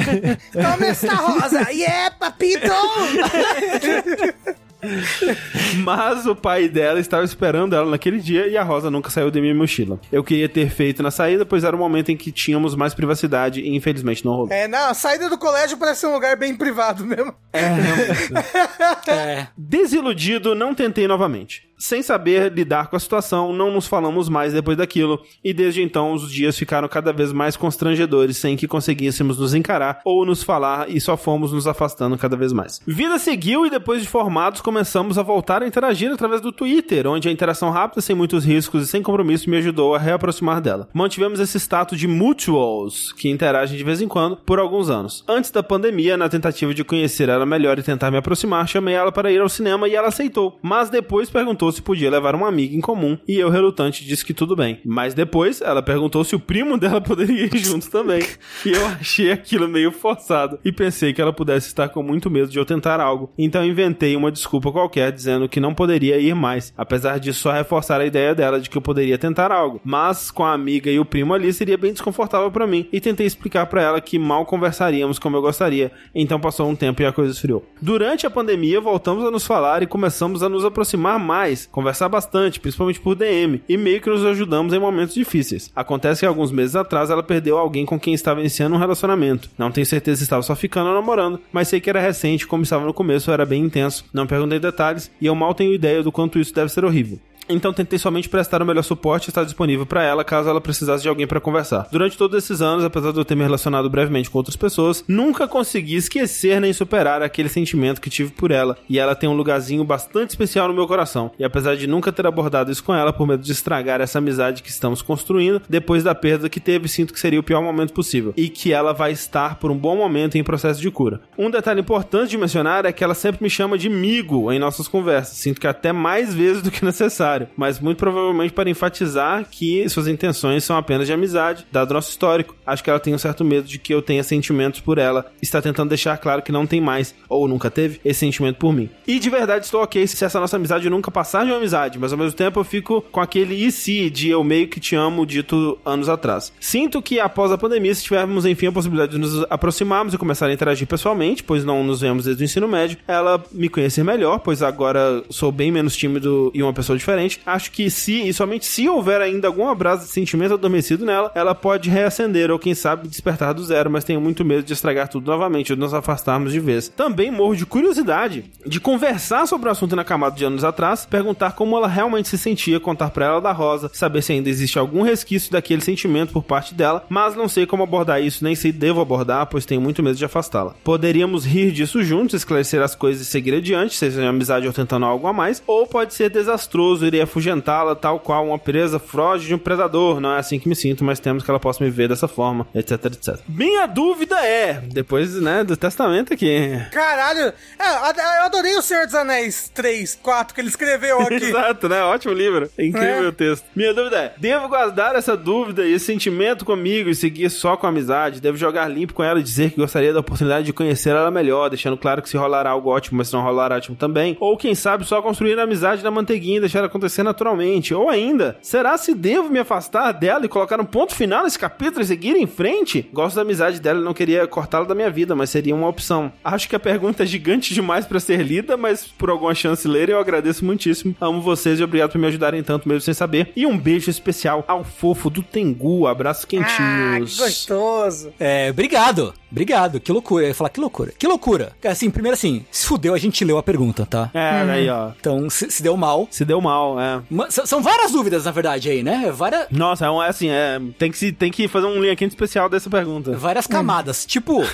Toma 0.52 0.86
essa 0.86 1.14
rosa! 1.14 1.70
Yeah, 1.70 2.10
papito! 2.18 2.72
Mas 5.82 6.26
o 6.26 6.34
pai 6.34 6.68
dela 6.68 7.00
estava 7.00 7.24
esperando 7.24 7.74
ela 7.74 7.90
naquele 7.90 8.18
dia 8.18 8.46
e 8.46 8.56
a 8.56 8.62
rosa 8.62 8.90
nunca 8.90 9.10
saiu 9.10 9.30
da 9.30 9.40
minha 9.40 9.54
mochila. 9.54 10.00
Eu 10.10 10.22
queria 10.22 10.48
ter 10.48 10.70
feito 10.70 11.02
na 11.02 11.10
saída, 11.10 11.44
pois 11.44 11.64
era 11.64 11.74
o 11.74 11.78
momento 11.78 12.10
em 12.10 12.16
que 12.16 12.30
tínhamos 12.30 12.74
mais 12.74 12.94
privacidade 12.94 13.60
e 13.60 13.74
infelizmente 13.74 14.24
não 14.24 14.32
rolou. 14.32 14.52
É, 14.52 14.68
não, 14.68 14.90
a 14.90 14.94
saída 14.94 15.28
do 15.28 15.38
colégio 15.38 15.76
parece 15.76 16.00
ser 16.00 16.06
um 16.06 16.12
lugar 16.12 16.36
bem 16.36 16.54
privado 16.54 17.04
mesmo. 17.04 17.34
É. 17.52 19.46
Desiludido, 19.56 20.54
não 20.54 20.74
tentei 20.74 21.06
novamente. 21.06 21.68
Sem 21.84 22.02
saber 22.02 22.50
lidar 22.50 22.86
com 22.86 22.96
a 22.96 22.98
situação, 22.98 23.52
não 23.52 23.70
nos 23.70 23.86
falamos 23.86 24.26
mais 24.30 24.54
depois 24.54 24.74
daquilo, 24.74 25.20
e 25.44 25.52
desde 25.52 25.82
então 25.82 26.14
os 26.14 26.32
dias 26.32 26.56
ficaram 26.56 26.88
cada 26.88 27.12
vez 27.12 27.30
mais 27.30 27.58
constrangedores 27.58 28.38
sem 28.38 28.56
que 28.56 28.66
conseguíssemos 28.66 29.38
nos 29.38 29.52
encarar 29.52 30.00
ou 30.02 30.24
nos 30.24 30.42
falar 30.42 30.88
e 30.88 30.98
só 30.98 31.14
fomos 31.14 31.52
nos 31.52 31.66
afastando 31.66 32.16
cada 32.16 32.38
vez 32.38 32.54
mais. 32.54 32.80
Vida 32.86 33.18
seguiu 33.18 33.66
e 33.66 33.70
depois 33.70 34.00
de 34.00 34.08
formados 34.08 34.62
começamos 34.62 35.18
a 35.18 35.22
voltar 35.22 35.62
a 35.62 35.66
interagir 35.66 36.10
através 36.10 36.40
do 36.40 36.50
Twitter, 36.50 37.06
onde 37.06 37.28
a 37.28 37.30
interação 37.30 37.68
rápida, 37.68 38.00
sem 38.00 38.16
muitos 38.16 38.46
riscos 38.46 38.84
e 38.84 38.86
sem 38.86 39.02
compromisso 39.02 39.50
me 39.50 39.58
ajudou 39.58 39.94
a 39.94 39.98
reaproximar 39.98 40.62
dela. 40.62 40.88
Mantivemos 40.90 41.38
esse 41.38 41.60
status 41.60 41.98
de 41.98 42.08
mutuals, 42.08 43.12
que 43.12 43.28
interagem 43.28 43.76
de 43.76 43.84
vez 43.84 44.00
em 44.00 44.08
quando, 44.08 44.38
por 44.38 44.58
alguns 44.58 44.88
anos. 44.88 45.22
Antes 45.28 45.50
da 45.50 45.62
pandemia, 45.62 46.16
na 46.16 46.30
tentativa 46.30 46.72
de 46.72 46.82
conhecer 46.82 47.28
ela 47.28 47.44
melhor 47.44 47.78
e 47.78 47.82
tentar 47.82 48.10
me 48.10 48.16
aproximar, 48.16 48.66
chamei 48.66 48.94
ela 48.94 49.12
para 49.12 49.30
ir 49.30 49.42
ao 49.42 49.50
cinema 49.50 49.86
e 49.86 49.94
ela 49.94 50.08
aceitou, 50.08 50.58
mas 50.62 50.88
depois 50.88 51.28
perguntou 51.28 51.73
se 51.74 51.82
podia 51.82 52.10
levar 52.10 52.34
uma 52.34 52.48
amiga 52.48 52.74
em 52.74 52.80
comum 52.80 53.18
e 53.26 53.38
eu, 53.38 53.50
relutante, 53.50 54.04
disse 54.04 54.24
que 54.24 54.32
tudo 54.32 54.56
bem. 54.56 54.80
Mas 54.84 55.14
depois 55.14 55.60
ela 55.60 55.82
perguntou 55.82 56.24
se 56.24 56.34
o 56.34 56.40
primo 56.40 56.78
dela 56.78 57.00
poderia 57.02 57.44
ir 57.44 57.58
junto 57.58 57.90
também. 57.90 58.22
E 58.64 58.70
eu 58.70 58.86
achei 58.86 59.32
aquilo 59.32 59.68
meio 59.68 59.90
forçado 59.90 60.58
e 60.64 60.72
pensei 60.72 61.12
que 61.12 61.20
ela 61.20 61.32
pudesse 61.32 61.66
estar 61.68 61.88
com 61.88 62.02
muito 62.02 62.30
medo 62.30 62.48
de 62.48 62.58
eu 62.58 62.64
tentar 62.64 63.00
algo. 63.00 63.32
Então 63.36 63.64
inventei 63.64 64.16
uma 64.16 64.30
desculpa 64.30 64.72
qualquer 64.72 65.12
dizendo 65.12 65.48
que 65.48 65.60
não 65.60 65.74
poderia 65.74 66.18
ir 66.18 66.34
mais, 66.34 66.72
apesar 66.76 67.18
de 67.18 67.32
só 67.32 67.52
reforçar 67.52 68.00
a 68.00 68.06
ideia 68.06 68.34
dela 68.34 68.60
de 68.60 68.70
que 68.70 68.78
eu 68.78 68.82
poderia 68.82 69.18
tentar 69.18 69.52
algo. 69.52 69.80
Mas 69.84 70.30
com 70.30 70.44
a 70.44 70.52
amiga 70.52 70.90
e 70.90 70.98
o 70.98 71.04
primo 71.04 71.34
ali 71.34 71.52
seria 71.52 71.76
bem 71.76 71.92
desconfortável 71.92 72.50
para 72.50 72.66
mim 72.66 72.88
e 72.92 73.00
tentei 73.00 73.26
explicar 73.26 73.66
para 73.66 73.82
ela 73.82 74.00
que 74.00 74.18
mal 74.18 74.46
conversaríamos 74.46 75.18
como 75.18 75.36
eu 75.36 75.42
gostaria. 75.42 75.90
Então 76.14 76.40
passou 76.40 76.68
um 76.68 76.76
tempo 76.76 77.02
e 77.02 77.06
a 77.06 77.12
coisa 77.12 77.32
esfriou. 77.32 77.64
Durante 77.80 78.26
a 78.26 78.30
pandemia 78.30 78.80
voltamos 78.80 79.24
a 79.24 79.30
nos 79.30 79.46
falar 79.46 79.82
e 79.82 79.86
começamos 79.86 80.42
a 80.42 80.48
nos 80.48 80.64
aproximar 80.64 81.18
mais, 81.18 81.53
conversar 81.70 82.08
bastante, 82.08 82.60
principalmente 82.60 83.00
por 83.00 83.14
DM, 83.14 83.62
e 83.68 83.76
meio 83.76 84.00
que 84.00 84.10
nos 84.10 84.24
ajudamos 84.24 84.72
em 84.72 84.78
momentos 84.78 85.14
difíceis. 85.14 85.70
Acontece 85.74 86.20
que 86.20 86.26
alguns 86.26 86.52
meses 86.52 86.76
atrás 86.76 87.10
ela 87.10 87.22
perdeu 87.22 87.58
alguém 87.58 87.86
com 87.86 87.98
quem 87.98 88.14
estava 88.14 88.40
iniciando 88.40 88.74
um 88.74 88.78
relacionamento. 88.78 89.50
Não 89.56 89.70
tenho 89.70 89.86
certeza 89.86 90.18
se 90.18 90.24
estava 90.24 90.42
só 90.42 90.54
ficando 90.54 90.88
ou 90.88 90.94
namorando, 90.94 91.40
mas 91.52 91.68
sei 91.68 91.80
que 91.80 91.90
era 91.90 92.00
recente, 92.00 92.46
como 92.46 92.62
estava 92.62 92.84
no 92.84 92.94
começo, 92.94 93.30
era 93.30 93.46
bem 93.46 93.62
intenso. 93.62 94.04
Não 94.12 94.26
perguntei 94.26 94.58
detalhes 94.58 95.10
e 95.20 95.26
eu 95.26 95.34
mal 95.34 95.54
tenho 95.54 95.72
ideia 95.72 96.02
do 96.02 96.12
quanto 96.12 96.38
isso 96.38 96.54
deve 96.54 96.70
ser 96.70 96.84
horrível. 96.84 97.18
Então 97.48 97.72
tentei 97.72 97.98
somente 97.98 98.28
prestar 98.28 98.62
o 98.62 98.66
melhor 98.66 98.82
suporte 98.82 99.26
e 99.26 99.30
estar 99.30 99.44
disponível 99.44 99.84
para 99.84 100.02
ela 100.02 100.24
caso 100.24 100.48
ela 100.48 100.60
precisasse 100.60 101.02
de 101.02 101.08
alguém 101.08 101.26
para 101.26 101.40
conversar. 101.40 101.86
Durante 101.90 102.16
todos 102.16 102.42
esses 102.42 102.62
anos, 102.62 102.84
apesar 102.84 103.12
de 103.12 103.18
eu 103.18 103.24
ter 103.24 103.34
me 103.34 103.42
relacionado 103.42 103.90
brevemente 103.90 104.30
com 104.30 104.38
outras 104.38 104.56
pessoas, 104.56 105.04
nunca 105.06 105.46
consegui 105.46 105.96
esquecer 105.96 106.60
nem 106.60 106.72
superar 106.72 107.22
aquele 107.22 107.48
sentimento 107.48 108.00
que 108.00 108.10
tive 108.10 108.30
por 108.30 108.50
ela. 108.50 108.76
E 108.88 108.98
ela 108.98 109.14
tem 109.14 109.28
um 109.28 109.34
lugarzinho 109.34 109.84
bastante 109.84 110.30
especial 110.30 110.68
no 110.68 110.74
meu 110.74 110.86
coração. 110.86 111.30
E 111.38 111.44
apesar 111.44 111.76
de 111.76 111.86
nunca 111.86 112.12
ter 112.12 112.26
abordado 112.26 112.72
isso 112.72 112.82
com 112.82 112.94
ela 112.94 113.12
por 113.12 113.26
medo 113.26 113.42
de 113.42 113.52
estragar 113.52 114.00
essa 114.00 114.18
amizade 114.18 114.62
que 114.62 114.70
estamos 114.70 115.02
construindo, 115.02 115.60
depois 115.68 116.02
da 116.02 116.14
perda 116.14 116.48
que 116.48 116.60
teve, 116.60 116.88
sinto 116.88 117.12
que 117.12 117.20
seria 117.20 117.40
o 117.40 117.42
pior 117.42 117.62
momento 117.62 117.92
possível 117.92 118.32
e 118.36 118.48
que 118.48 118.72
ela 118.72 118.92
vai 118.92 119.12
estar 119.12 119.56
por 119.56 119.70
um 119.70 119.76
bom 119.76 119.96
momento 119.96 120.36
em 120.36 120.44
processo 120.44 120.80
de 120.80 120.90
cura. 120.90 121.20
Um 121.36 121.50
detalhe 121.50 121.80
importante 121.80 122.30
de 122.30 122.38
mencionar 122.38 122.86
é 122.86 122.92
que 122.92 123.04
ela 123.04 123.14
sempre 123.14 123.42
me 123.42 123.50
chama 123.50 123.76
de 123.76 123.88
amigo 123.88 124.50
em 124.52 124.58
nossas 124.58 124.88
conversas. 124.88 125.36
Sinto 125.36 125.60
que 125.60 125.66
até 125.66 125.92
mais 125.92 126.34
vezes 126.34 126.62
do 126.62 126.70
que 126.70 126.84
necessário 126.84 127.33
mas 127.56 127.78
muito 127.78 127.98
provavelmente 127.98 128.52
para 128.52 128.70
enfatizar 128.70 129.46
que 129.50 129.88
suas 129.88 130.08
intenções 130.08 130.64
são 130.64 130.76
apenas 130.76 131.06
de 131.06 131.12
amizade, 131.12 131.66
dado 131.70 131.94
nosso 131.94 132.10
histórico. 132.10 132.56
Acho 132.66 132.82
que 132.82 132.90
ela 132.90 133.00
tem 133.00 133.14
um 133.14 133.18
certo 133.18 133.44
medo 133.44 133.66
de 133.66 133.78
que 133.78 133.92
eu 133.92 134.02
tenha 134.02 134.22
sentimentos 134.22 134.80
por 134.80 134.98
ela, 134.98 135.26
está 135.40 135.60
tentando 135.60 135.88
deixar 135.88 136.16
claro 136.18 136.42
que 136.42 136.52
não 136.52 136.66
tem 136.66 136.80
mais, 136.80 137.14
ou 137.28 137.46
nunca 137.48 137.70
teve, 137.70 138.00
esse 138.04 138.20
sentimento 138.20 138.58
por 138.58 138.72
mim. 138.72 138.88
E 139.06 139.18
de 139.18 139.30
verdade 139.30 139.64
estou 139.64 139.82
ok 139.82 140.06
se 140.06 140.24
essa 140.24 140.40
nossa 140.40 140.56
amizade 140.56 140.88
nunca 140.88 141.10
passar 141.10 141.44
de 141.44 141.50
uma 141.50 141.58
amizade, 141.58 141.98
mas 141.98 142.12
ao 142.12 142.18
mesmo 142.18 142.36
tempo 142.36 142.60
eu 142.60 142.64
fico 142.64 143.02
com 143.02 143.20
aquele 143.20 143.54
e 143.54 143.70
se 143.70 144.10
de 144.10 144.30
eu 144.30 144.42
meio 144.44 144.68
que 144.68 144.80
te 144.80 144.94
amo 144.94 145.26
dito 145.26 145.78
anos 145.84 146.08
atrás. 146.08 146.52
Sinto 146.60 147.02
que 147.02 147.20
após 147.20 147.52
a 147.52 147.58
pandemia, 147.58 147.94
se 147.94 148.02
tivermos 148.02 148.46
enfim 148.46 148.66
a 148.66 148.72
possibilidade 148.72 149.12
de 149.12 149.18
nos 149.18 149.44
aproximarmos 149.50 150.14
e 150.14 150.18
começar 150.18 150.46
a 150.46 150.52
interagir 150.52 150.86
pessoalmente, 150.86 151.42
pois 151.42 151.64
não 151.64 151.84
nos 151.84 152.00
vemos 152.00 152.24
desde 152.24 152.42
o 152.42 152.44
ensino 152.44 152.68
médio, 152.68 152.98
ela 153.06 153.42
me 153.52 153.68
conhecer 153.68 154.04
melhor, 154.04 154.38
pois 154.38 154.62
agora 154.62 155.22
sou 155.30 155.50
bem 155.50 155.70
menos 155.70 155.96
tímido 155.96 156.50
e 156.54 156.62
uma 156.62 156.72
pessoa 156.72 156.96
diferente 156.96 157.23
Acho 157.46 157.70
que 157.70 157.90
se, 157.90 158.28
e 158.28 158.32
somente 158.32 158.66
se 158.66 158.88
houver 158.88 159.20
ainda 159.20 159.48
algum 159.48 159.68
abraço 159.68 160.04
de 160.04 160.10
sentimento 160.10 160.54
adormecido 160.54 161.04
nela, 161.04 161.30
ela 161.34 161.54
pode 161.54 161.90
reacender 161.90 162.50
ou 162.50 162.58
quem 162.58 162.74
sabe 162.74 163.08
despertar 163.08 163.52
do 163.54 163.64
zero, 163.64 163.90
mas 163.90 164.04
tenho 164.04 164.20
muito 164.20 164.44
medo 164.44 164.62
de 164.62 164.72
estragar 164.72 165.08
tudo 165.08 165.30
novamente 165.30 165.72
ou 165.72 165.78
nos 165.78 165.94
afastarmos 165.94 166.52
de 166.52 166.60
vez. 166.60 166.88
Também 166.88 167.30
morro 167.30 167.56
de 167.56 167.66
curiosidade 167.66 168.44
de 168.66 168.80
conversar 168.80 169.46
sobre 169.46 169.68
o 169.68 169.72
assunto 169.72 169.96
na 169.96 170.04
camada 170.04 170.36
de 170.36 170.44
anos 170.44 170.64
atrás, 170.64 171.06
perguntar 171.06 171.52
como 171.52 171.76
ela 171.76 171.88
realmente 171.88 172.28
se 172.28 172.38
sentia, 172.38 172.80
contar 172.80 173.10
pra 173.10 173.26
ela 173.26 173.40
da 173.40 173.52
Rosa, 173.52 173.90
saber 173.92 174.22
se 174.22 174.32
ainda 174.32 174.48
existe 174.48 174.78
algum 174.78 175.02
resquício 175.02 175.52
daquele 175.52 175.80
sentimento 175.82 176.32
por 176.32 176.42
parte 176.42 176.74
dela, 176.74 177.04
mas 177.08 177.34
não 177.34 177.48
sei 177.48 177.66
como 177.66 177.82
abordar 177.82 178.22
isso, 178.22 178.44
nem 178.44 178.54
sei 178.54 178.72
devo 178.72 179.00
abordar, 179.00 179.46
pois 179.46 179.66
tenho 179.66 179.80
muito 179.80 180.02
medo 180.02 180.16
de 180.16 180.24
afastá-la. 180.24 180.74
Poderíamos 180.82 181.44
rir 181.44 181.72
disso 181.72 182.02
juntos, 182.02 182.34
esclarecer 182.34 182.82
as 182.82 182.94
coisas 182.94 183.26
e 183.26 183.30
seguir 183.30 183.54
adiante, 183.54 183.94
seja 183.94 184.22
em 184.22 184.26
amizade 184.26 184.66
ou 184.66 184.72
tentando 184.72 185.06
algo 185.06 185.26
a 185.26 185.32
mais, 185.32 185.62
ou 185.66 185.86
pode 185.86 186.14
ser 186.14 186.30
desastroso, 186.30 187.06
iria 187.14 187.24
afugentá-la 187.24 187.94
tal 187.94 188.18
qual 188.18 188.46
uma 188.46 188.58
presa 188.58 188.98
foge 188.98 189.46
de 189.46 189.54
um 189.54 189.58
predador. 189.58 190.20
Não 190.20 190.32
é 190.32 190.38
assim 190.38 190.58
que 190.58 190.68
me 190.68 190.74
sinto, 190.74 191.04
mas 191.04 191.20
temos 191.20 191.44
que 191.44 191.50
ela 191.50 191.60
possa 191.60 191.82
me 191.82 191.90
ver 191.90 192.08
dessa 192.08 192.26
forma, 192.26 192.66
etc, 192.74 193.04
etc. 193.06 193.38
Minha 193.48 193.86
dúvida 193.86 194.36
é, 194.44 194.74
depois, 194.74 195.34
né, 195.40 195.62
do 195.64 195.76
testamento 195.76 196.32
aqui. 196.32 196.70
Caralho, 196.92 197.52
é, 197.78 198.38
eu 198.38 198.42
adorei 198.44 198.76
o 198.76 198.82
Senhor 198.82 199.06
dos 199.06 199.14
Anéis 199.14 199.70
3, 199.72 200.18
4 200.22 200.54
que 200.54 200.60
ele 200.60 200.68
escreveu 200.68 201.20
aqui. 201.20 201.34
Exato, 201.54 201.88
né? 201.88 202.02
Ótimo 202.02 202.34
livro. 202.34 202.68
É 202.76 202.84
incrível 202.84 203.24
é. 203.24 203.28
o 203.28 203.32
texto. 203.32 203.64
Minha 203.74 203.94
dúvida 203.94 204.16
é: 204.16 204.34
devo 204.36 204.68
guardar 204.68 205.14
essa 205.14 205.36
dúvida 205.36 205.84
e 205.84 205.92
esse 205.92 206.06
sentimento 206.06 206.64
comigo 206.64 207.08
e 207.08 207.14
seguir 207.14 207.50
só 207.50 207.76
com 207.76 207.86
amizade? 207.86 208.40
Devo 208.40 208.56
jogar 208.56 208.88
limpo 208.88 209.14
com 209.14 209.22
ela 209.22 209.40
e 209.40 209.42
dizer 209.42 209.70
que 209.70 209.76
gostaria 209.76 210.12
da 210.12 210.20
oportunidade 210.20 210.66
de 210.66 210.72
conhecer 210.72 211.10
ela 211.10 211.30
melhor, 211.30 211.68
deixando 211.68 211.96
claro 211.96 212.22
que 212.22 212.28
se 212.28 212.36
rolar 212.36 212.66
algo 212.66 212.90
ótimo, 212.90 213.18
mas 213.18 213.28
se 213.28 213.34
não 213.34 213.42
rolar 213.42 213.72
ótimo 213.72 213.96
também? 213.96 214.36
Ou 214.40 214.56
quem 214.56 214.74
sabe 214.74 215.04
só 215.04 215.22
construir 215.22 215.58
a 215.58 215.64
amizade 215.64 216.02
na 216.02 216.10
manteiguinha 216.10 216.56
e 216.58 216.60
deixar 216.60 216.80
ela 216.80 216.88
acontecer 217.04 217.22
naturalmente? 217.22 217.94
Ou 217.94 218.08
ainda, 218.08 218.56
será 218.62 218.96
se 218.96 219.14
devo 219.14 219.50
me 219.50 219.58
afastar 219.58 220.12
dela 220.12 220.44
e 220.44 220.48
colocar 220.48 220.80
um 220.80 220.84
ponto 220.84 221.14
final 221.14 221.44
nesse 221.44 221.58
capítulo 221.58 222.02
e 222.02 222.06
seguir 222.06 222.36
em 222.36 222.46
frente? 222.46 223.08
Gosto 223.12 223.36
da 223.36 223.42
amizade 223.42 223.80
dela 223.80 224.00
e 224.00 224.04
não 224.04 224.14
queria 224.14 224.46
cortá-la 224.46 224.86
da 224.86 224.94
minha 224.94 225.10
vida, 225.10 225.34
mas 225.34 225.50
seria 225.50 225.74
uma 225.74 225.88
opção. 225.88 226.32
Acho 226.42 226.68
que 226.68 226.76
a 226.76 226.80
pergunta 226.80 227.22
é 227.22 227.26
gigante 227.26 227.74
demais 227.74 228.06
para 228.06 228.18
ser 228.20 228.42
lida, 228.42 228.76
mas 228.76 229.06
por 229.06 229.30
alguma 229.30 229.54
chance 229.54 229.86
ler 229.86 230.08
eu 230.08 230.18
agradeço 230.18 230.64
muitíssimo. 230.64 231.14
Amo 231.20 231.40
vocês 231.40 231.78
e 231.78 231.84
obrigado 231.84 232.12
por 232.12 232.18
me 232.18 232.26
ajudarem 232.26 232.62
tanto 232.62 232.88
mesmo 232.88 233.02
sem 233.02 233.14
saber. 233.14 233.52
E 233.54 233.66
um 233.66 233.78
beijo 233.78 234.10
especial 234.10 234.64
ao 234.66 234.84
fofo 234.84 235.28
do 235.28 235.42
Tengu. 235.42 236.06
Abraços 236.06 236.44
quentinhos. 236.44 237.40
Ah, 237.40 237.44
que 237.44 237.50
gostoso. 237.50 238.32
É, 238.38 238.70
obrigado. 238.70 239.34
Obrigado, 239.54 240.00
que 240.00 240.10
loucura. 240.10 240.44
Eu 240.44 240.48
ia 240.48 240.54
falar, 240.54 240.70
que 240.70 240.80
loucura. 240.80 241.12
Que 241.16 241.28
loucura. 241.28 241.72
Assim, 241.84 242.10
primeiro 242.10 242.34
assim, 242.34 242.64
se 242.72 242.86
fudeu, 242.86 243.14
a 243.14 243.18
gente 243.18 243.44
leu 243.44 243.56
a 243.56 243.62
pergunta, 243.62 244.04
tá? 244.04 244.28
É, 244.34 244.64
hum. 244.64 244.70
aí, 244.70 244.88
ó. 244.88 245.12
Então, 245.18 245.48
se, 245.48 245.70
se, 245.70 245.80
deu 245.80 245.96
mal. 245.96 246.26
Se 246.28 246.44
deu 246.44 246.60
mal, 246.60 246.93
é. 247.00 247.22
são 247.50 247.82
várias 247.82 248.12
dúvidas, 248.12 248.44
na 248.44 248.50
verdade, 248.50 248.90
aí, 248.90 249.02
né? 249.02 249.32
Várias... 249.32 249.66
Nossa, 249.70 250.06
é, 250.06 250.10
um, 250.10 250.22
é 250.22 250.28
assim, 250.28 250.48
é, 250.48 250.80
tem, 250.98 251.10
que 251.10 251.18
se, 251.18 251.32
tem 251.32 251.50
que 251.50 251.68
fazer 251.68 251.86
um 251.86 252.00
quente 252.16 252.30
especial 252.30 252.68
dessa 252.68 252.90
pergunta. 252.90 253.32
Várias 253.32 253.66
camadas. 253.66 254.24
Hum. 254.24 254.28
Tipo, 254.34 254.64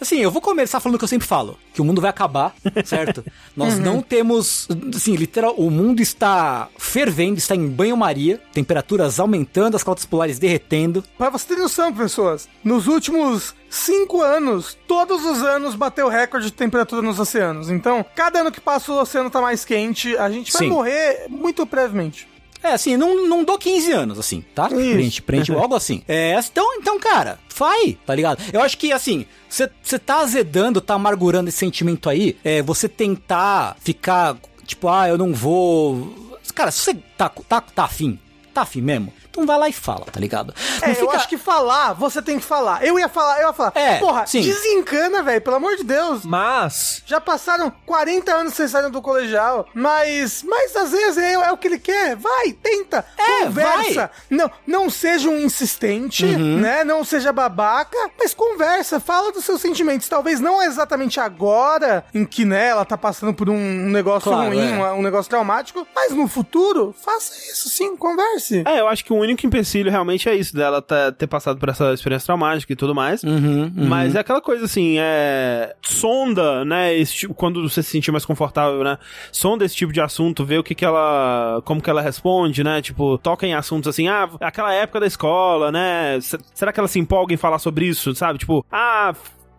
assim, 0.00 0.18
eu 0.18 0.30
vou 0.30 0.42
começar 0.42 0.80
falando 0.80 0.96
o 0.96 0.98
que 0.98 1.04
eu 1.04 1.08
sempre 1.08 1.26
falo, 1.26 1.58
que 1.72 1.80
o 1.80 1.84
mundo 1.84 2.00
vai 2.00 2.10
acabar, 2.10 2.54
certo? 2.84 3.24
Nós 3.56 3.74
uhum. 3.74 3.80
não 3.80 4.02
temos, 4.02 4.68
assim, 4.94 5.14
literal, 5.14 5.54
o 5.56 5.70
mundo 5.70 6.00
está 6.00 6.68
fervendo, 6.78 7.38
está 7.38 7.54
em 7.54 7.68
banho-maria, 7.68 8.40
temperaturas 8.52 9.18
aumentando, 9.18 9.76
as 9.76 9.82
cotas 9.82 10.04
polares 10.04 10.38
derretendo. 10.38 11.04
Pra 11.16 11.30
você 11.30 11.54
ter 11.54 11.60
noção, 11.60 11.92
pessoas, 11.92 12.48
nos 12.62 12.86
últimos 12.86 13.54
cinco 13.68 14.22
anos, 14.22 14.76
todos 14.86 15.24
os 15.24 15.42
anos 15.42 15.74
bateu 15.74 16.08
recorde 16.08 16.46
de 16.46 16.52
temperatura 16.52 17.02
nos 17.02 17.18
oceanos. 17.18 17.70
Então, 17.70 18.04
cada 18.14 18.40
ano 18.40 18.52
que 18.52 18.60
passa 18.60 18.92
o 18.92 19.00
oceano 19.00 19.30
tá 19.30 19.40
mais 19.40 19.64
quente, 19.64 20.16
a 20.16 20.30
gente 20.30 20.52
vai 20.52 20.62
Sim. 20.62 20.68
morrer 20.68 21.26
muito 21.28 21.64
brevemente. 21.66 22.28
É, 22.62 22.72
assim, 22.72 22.96
não, 22.96 23.26
não 23.26 23.44
dou 23.44 23.58
15 23.58 23.92
anos, 23.92 24.18
assim, 24.18 24.44
tá? 24.54 24.66
Isso. 24.66 24.76
Prende, 24.76 25.22
prende 25.22 25.52
algo 25.52 25.74
assim. 25.74 26.02
É, 26.08 26.38
então, 26.38 26.74
então, 26.74 26.98
cara, 26.98 27.38
vai, 27.56 27.96
tá 28.06 28.14
ligado? 28.14 28.42
Eu 28.52 28.62
acho 28.62 28.78
que, 28.78 28.92
assim, 28.92 29.26
você 29.48 29.98
tá 29.98 30.20
azedando, 30.20 30.80
tá 30.80 30.94
amargurando 30.94 31.48
esse 31.48 31.58
sentimento 31.58 32.08
aí, 32.08 32.36
é, 32.44 32.62
você 32.62 32.88
tentar 32.88 33.76
ficar, 33.80 34.36
tipo, 34.64 34.88
ah, 34.88 35.08
eu 35.08 35.18
não 35.18 35.32
vou... 35.32 36.38
Cara, 36.54 36.70
se 36.70 36.80
você 36.80 36.94
tá, 37.16 37.28
tá, 37.28 37.60
tá 37.60 37.84
afim, 37.84 38.18
tá 38.54 38.62
afim 38.62 38.80
mesmo, 38.80 39.12
então 39.36 39.44
vai 39.44 39.58
lá 39.58 39.68
e 39.68 39.72
fala, 39.72 40.06
tá 40.06 40.18
ligado? 40.18 40.54
É, 40.80 40.94
fica... 40.94 41.02
eu 41.02 41.10
acho 41.10 41.28
que 41.28 41.36
falar, 41.36 41.92
você 41.92 42.22
tem 42.22 42.38
que 42.38 42.44
falar. 42.44 42.82
Eu 42.82 42.98
ia 42.98 43.08
falar, 43.08 43.40
eu 43.42 43.48
ia 43.48 43.52
falar. 43.52 43.72
É, 43.74 43.98
Porra, 43.98 44.26
sim. 44.26 44.40
desencana, 44.40 45.22
velho, 45.22 45.42
pelo 45.42 45.56
amor 45.56 45.76
de 45.76 45.84
Deus. 45.84 46.24
Mas. 46.24 47.02
Já 47.04 47.20
passaram 47.20 47.70
40 47.84 48.32
anos 48.32 48.52
que 48.52 48.56
vocês 48.56 48.70
saíram 48.70 48.90
do 48.90 49.02
colegial, 49.02 49.68
mas. 49.74 50.42
Mas 50.42 50.74
às 50.74 50.90
vezes 50.90 51.18
é, 51.18 51.34
é 51.34 51.52
o 51.52 51.58
que 51.58 51.68
ele 51.68 51.78
quer. 51.78 52.16
Vai, 52.16 52.52
tenta. 52.52 53.04
É, 53.18 53.44
conversa. 53.44 53.94
Vai. 54.06 54.10
Não, 54.30 54.50
não 54.66 54.90
seja 54.90 55.28
um 55.28 55.38
insistente, 55.38 56.24
uhum. 56.24 56.58
né? 56.58 56.82
Não 56.82 57.04
seja 57.04 57.30
babaca, 57.32 57.98
mas 58.18 58.32
conversa, 58.32 58.98
fala 58.98 59.32
dos 59.32 59.44
seus 59.44 59.60
sentimentos. 59.60 60.08
Talvez 60.08 60.40
não 60.40 60.62
exatamente 60.62 61.20
agora, 61.20 62.06
em 62.14 62.24
que, 62.24 62.46
né, 62.46 62.68
ela 62.68 62.86
tá 62.86 62.96
passando 62.96 63.34
por 63.34 63.50
um 63.50 63.90
negócio 63.90 64.30
claro, 64.30 64.48
ruim, 64.48 64.72
é. 64.72 64.92
um, 64.92 65.00
um 65.00 65.02
negócio 65.02 65.28
traumático, 65.28 65.86
mas 65.94 66.12
no 66.12 66.26
futuro, 66.26 66.94
faça 67.04 67.34
isso 67.52 67.68
sim, 67.68 67.94
converse. 67.96 68.62
É, 68.66 68.80
eu 68.80 68.88
acho 68.88 69.04
que 69.04 69.12
o 69.12 69.25
único 69.26 69.46
empecilho 69.46 69.90
realmente 69.90 70.28
é 70.28 70.34
isso, 70.34 70.54
dela 70.54 70.80
tá, 70.80 71.12
ter 71.12 71.26
passado 71.26 71.58
por 71.58 71.68
essa 71.68 71.92
experiência 71.92 72.26
traumática 72.26 72.72
e 72.72 72.76
tudo 72.76 72.94
mais. 72.94 73.22
Uhum, 73.22 73.72
uhum. 73.76 73.88
Mas 73.88 74.14
é 74.14 74.20
aquela 74.20 74.40
coisa 74.40 74.64
assim, 74.64 74.96
é. 74.98 75.74
Sonda, 75.82 76.64
né? 76.64 76.96
Esse 76.96 77.14
tipo, 77.14 77.34
quando 77.34 77.68
você 77.68 77.82
se 77.82 77.90
sentir 77.90 78.10
mais 78.10 78.24
confortável, 78.24 78.82
né? 78.82 78.98
Sonda 79.30 79.64
esse 79.64 79.76
tipo 79.76 79.92
de 79.92 80.00
assunto, 80.00 80.44
vê 80.44 80.58
o 80.58 80.64
que 80.64 80.74
que 80.74 80.84
ela. 80.84 81.60
como 81.64 81.82
que 81.82 81.90
ela 81.90 82.02
responde, 82.02 82.62
né? 82.64 82.80
Tipo, 82.80 83.18
toca 83.18 83.46
em 83.46 83.54
assuntos 83.54 83.88
assim, 83.88 84.08
ah, 84.08 84.28
aquela 84.40 84.72
época 84.72 85.00
da 85.00 85.06
escola, 85.06 85.70
né? 85.70 86.18
Será 86.54 86.72
que 86.72 86.80
ela 86.80 86.88
se 86.88 86.98
empolga 86.98 87.34
em 87.34 87.36
falar 87.36 87.58
sobre 87.58 87.86
isso, 87.86 88.14
sabe? 88.14 88.38
Tipo, 88.38 88.64
ah 88.70 89.14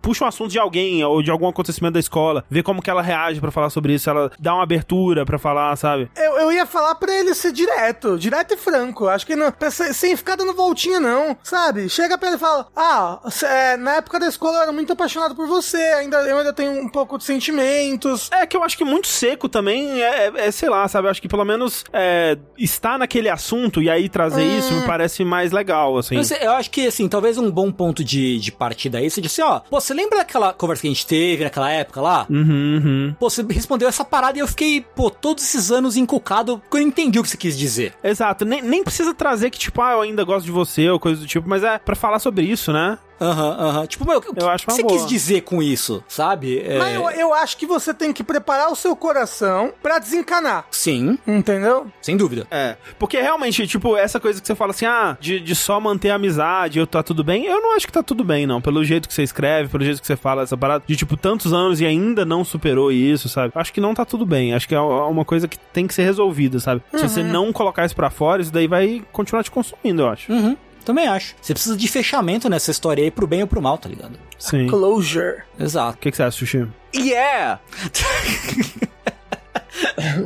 puxa 0.08 0.24
um 0.24 0.28
assunto 0.30 0.50
de 0.52 0.58
alguém 0.58 1.04
ou 1.04 1.22
de 1.22 1.30
algum 1.30 1.50
acontecimento 1.50 1.96
da 1.96 2.00
escola, 2.00 2.46
vê 2.50 2.64
como 2.64 2.82
que 2.82 2.90
ela 2.90 3.02
reage 3.02 3.42
pra 3.42 3.52
falar 3.52 3.70
sobre 3.70 3.94
isso, 3.94 4.10
ela 4.10 4.32
dá 4.40 4.54
uma 4.54 4.64
abertura 4.64 5.26
pra 5.26 5.38
falar, 5.38 5.76
sabe? 5.76 6.10
Eu, 6.16 6.38
eu 6.40 6.52
ia 6.54 6.66
falar 6.66 6.96
pra 6.96 7.14
ele 7.14 7.34
ser 7.34 7.52
direto, 7.52 8.18
direto 8.18 8.54
e 8.54 8.58
franco. 8.58 9.08
Acho 9.10 9.26
que 9.26 9.36
não, 9.36 9.52
ser- 9.70 9.94
sem 9.94 10.16
ficar 10.16 10.38
dando 10.38 10.54
voltinha, 10.54 10.98
não, 10.98 11.36
sabe? 11.44 11.90
Chega 11.90 12.18
pra 12.18 12.30
ele 12.30 12.38
e 12.38 12.40
fala: 12.40 12.68
Ah, 12.74 13.20
cê- 13.30 13.46
é, 13.46 13.76
na 13.76 13.96
época 13.98 14.18
da 14.18 14.28
escola 14.28 14.60
eu 14.60 14.62
era 14.64 14.72
muito 14.72 14.94
apaixonado 14.94 15.36
por 15.36 15.46
você, 15.46 15.76
ainda, 15.78 16.18
eu 16.22 16.38
ainda 16.38 16.54
tenho 16.54 16.72
um 16.82 16.88
pouco 16.88 17.18
de 17.18 17.26
sentimentos. 17.26 18.30
É 18.32 18.46
que 18.46 18.56
eu 18.56 18.64
acho 18.64 18.78
que 18.78 18.86
muito 18.86 19.08
seco 19.08 19.50
também 19.50 20.02
é, 20.02 20.32
é, 20.36 20.52
sei 20.52 20.70
lá, 20.70 20.88
sabe? 20.88 21.08
Eu 21.08 21.12
acho 21.12 21.22
que 21.22 21.28
pelo 21.28 21.44
menos 21.44 21.84
é, 21.92 22.38
estar 22.58 22.98
naquele 22.98 23.30
assunto 23.30 23.82
e 23.82 23.90
aí 23.90 24.08
trazer 24.08 24.46
isso 24.46 24.74
me 24.74 24.86
parece 24.86 25.24
mais 25.26 25.52
legal, 25.52 25.98
assim. 25.98 26.16
Eu, 26.16 26.24
sei- 26.24 26.40
eu 26.42 26.52
acho 26.52 26.70
que, 26.72 26.88
assim, 26.88 27.08
talvez 27.10 27.38
um 27.38 27.52
bom 27.52 27.72
ponto 27.72 28.04
de, 28.04 28.40
de 28.40 28.52
partida 28.52 29.00
aí 29.00 29.10
seja 29.10 29.28
assim, 29.28 29.42
ó, 29.42 29.60
pô, 29.60 29.80
você 29.82 29.94
lembra 29.98 30.20
daquela 30.20 30.54
conversa 30.54 30.82
que 30.82 30.88
a 30.88 30.92
gente 30.92 31.08
teve 31.08 31.44
naquela 31.44 31.72
época 31.72 32.00
lá? 32.00 32.28
Uhum, 32.30 32.82
uhum. 32.84 33.16
Pô, 33.20 33.30
você 33.30 33.44
respondeu 33.50 33.90
essa 33.90 34.06
parada 34.06 34.38
e 34.38 34.42
eu 34.42 34.48
fiquei, 34.48 34.86
pô, 34.96 35.10
todos 35.10 35.44
esses 35.44 35.72
anos 35.72 35.98
encucado 35.98 36.60
porque 36.60 36.78
eu 36.78 36.82
não 36.82 36.88
entendi 36.88 37.20
o 37.20 37.24
que 37.24 37.30
você 37.30 37.38
quis 37.38 37.58
dizer. 37.58 37.94
Exato, 38.04 38.46
nem, 38.46 38.62
nem 38.62 38.84
precisa 38.84 39.14
trazer 39.14 39.50
que, 39.50 39.58
tipo, 39.58 39.82
ah, 39.82 39.94
eu 39.94 40.02
ainda 40.02 40.24
gosto 40.24 40.46
de 40.46 40.52
você 40.52 40.88
ou 40.90 41.00
coisa 41.00 41.20
do 41.20 41.28
tipo, 41.28 41.50
mas 41.50 41.64
é 41.64 41.80
pra 41.80 41.96
falar 41.96 42.20
sobre 42.20 42.44
isso, 42.44 42.72
né? 42.72 43.00
Aham, 43.20 43.56
aham. 43.60 43.86
Tipo, 43.88 44.06
meu, 44.06 44.18
o 44.20 44.22
que, 44.22 44.28
Eu 44.40 44.50
acho 44.50 44.64
o 44.66 44.68
que 44.68 44.74
você 44.74 44.84
boa. 44.84 44.94
quis 44.94 45.06
dizer 45.08 45.42
com 45.42 45.62
isso, 45.62 46.04
sabe? 46.08 46.60
É, 46.60 46.78
Mas 46.78 46.96
eu, 46.96 47.10
eu 47.10 47.34
acho 47.34 47.58
que 47.58 47.66
você 47.66 47.94
tem 47.94 48.14
que 48.14 48.24
preparar 48.24 48.72
o 48.72 48.76
seu 48.76 48.96
coração 48.96 49.74
pra 49.82 50.00
desencanar. 50.00 50.66
Sim, 50.72 51.18
Entendeu? 51.28 51.88
sem 52.02 52.16
dúvida. 52.16 52.48
É, 52.52 52.76
porque 53.00 53.20
realmente, 53.20 53.66
tipo, 53.68 53.96
essa 53.98 54.20
coisa 54.20 54.40
que 54.42 54.48
você 54.48 54.56
fala 54.56 54.72
assim, 54.72 54.86
ah, 54.86 55.18
de, 55.20 55.40
de 55.40 55.56
só 55.56 55.80
manter 55.80 56.10
a 56.12 56.16
amizade, 56.16 56.80
eu 56.80 56.88
tá 56.88 57.02
tudo 57.04 57.24
bem, 57.24 57.46
eu 57.46 57.62
não 57.62 57.76
acho 57.76 57.86
que 57.88 57.92
tá 57.94 58.04
tudo 58.04 58.24
bem, 58.24 58.46
não. 58.46 58.62
Pelo 58.62 58.84
jeito 58.84 59.08
que 59.08 59.14
você 59.14 59.24
escreve, 59.24 59.70
pelo 59.70 59.84
jeito 59.84 60.00
que 60.02 60.08
você 60.08 60.16
fala 60.16 60.44
essa 60.44 60.56
parada, 60.58 60.84
de 60.86 60.96
tipo, 60.96 61.18
tantos 61.18 61.54
anos 61.54 61.82
e 61.82 61.86
ainda 61.86 62.26
não 62.26 62.44
superou 62.44 62.92
isso, 62.92 63.28
sabe? 63.30 63.52
Acho 63.56 63.74
que 63.74 63.82
não 63.82 63.94
tá 63.94 64.06
tudo 64.06 64.26
bem. 64.26 64.54
Acho 64.54 64.68
que 64.68 64.76
é 64.76 64.80
uma 64.80 65.26
coisa 65.26 65.48
que 65.48 65.58
tem 65.58 65.88
que 65.88 65.94
ser 65.94 66.04
resolvida, 66.04 66.60
sabe? 66.60 66.82
Se 66.94 67.02
você 67.08 67.24
não 67.24 67.52
colocar 67.52 67.86
isso 67.86 67.96
pra 67.96 68.10
fora, 68.10 68.42
isso 68.42 68.52
daí 68.52 68.68
vai 68.68 69.04
continuar 69.12 69.44
te 69.44 69.52
consumindo, 69.52 70.02
eu 70.04 70.10
acho. 70.10 70.32
Uhum, 70.32 70.56
também 70.88 71.08
acho. 71.08 71.36
Você 71.42 71.54
precisa 71.54 71.76
de 71.78 71.88
fechamento 71.88 72.50
nessa 72.50 72.72
história 72.72 73.04
aí 73.04 73.12
pro 73.12 73.28
bem 73.28 73.42
ou 73.42 73.48
pro 73.48 73.62
mal, 73.62 73.78
tá 73.78 73.88
ligado? 73.90 74.18
Sim. 74.40 74.66
O 74.66 74.70
Closure. 74.70 75.44
Exato. 75.60 75.98
que, 76.00 76.10
que 76.10 76.18
você 76.18 76.24
acha, 76.24 76.38
Sushi? 76.38 76.68
Yeah! 76.96 77.60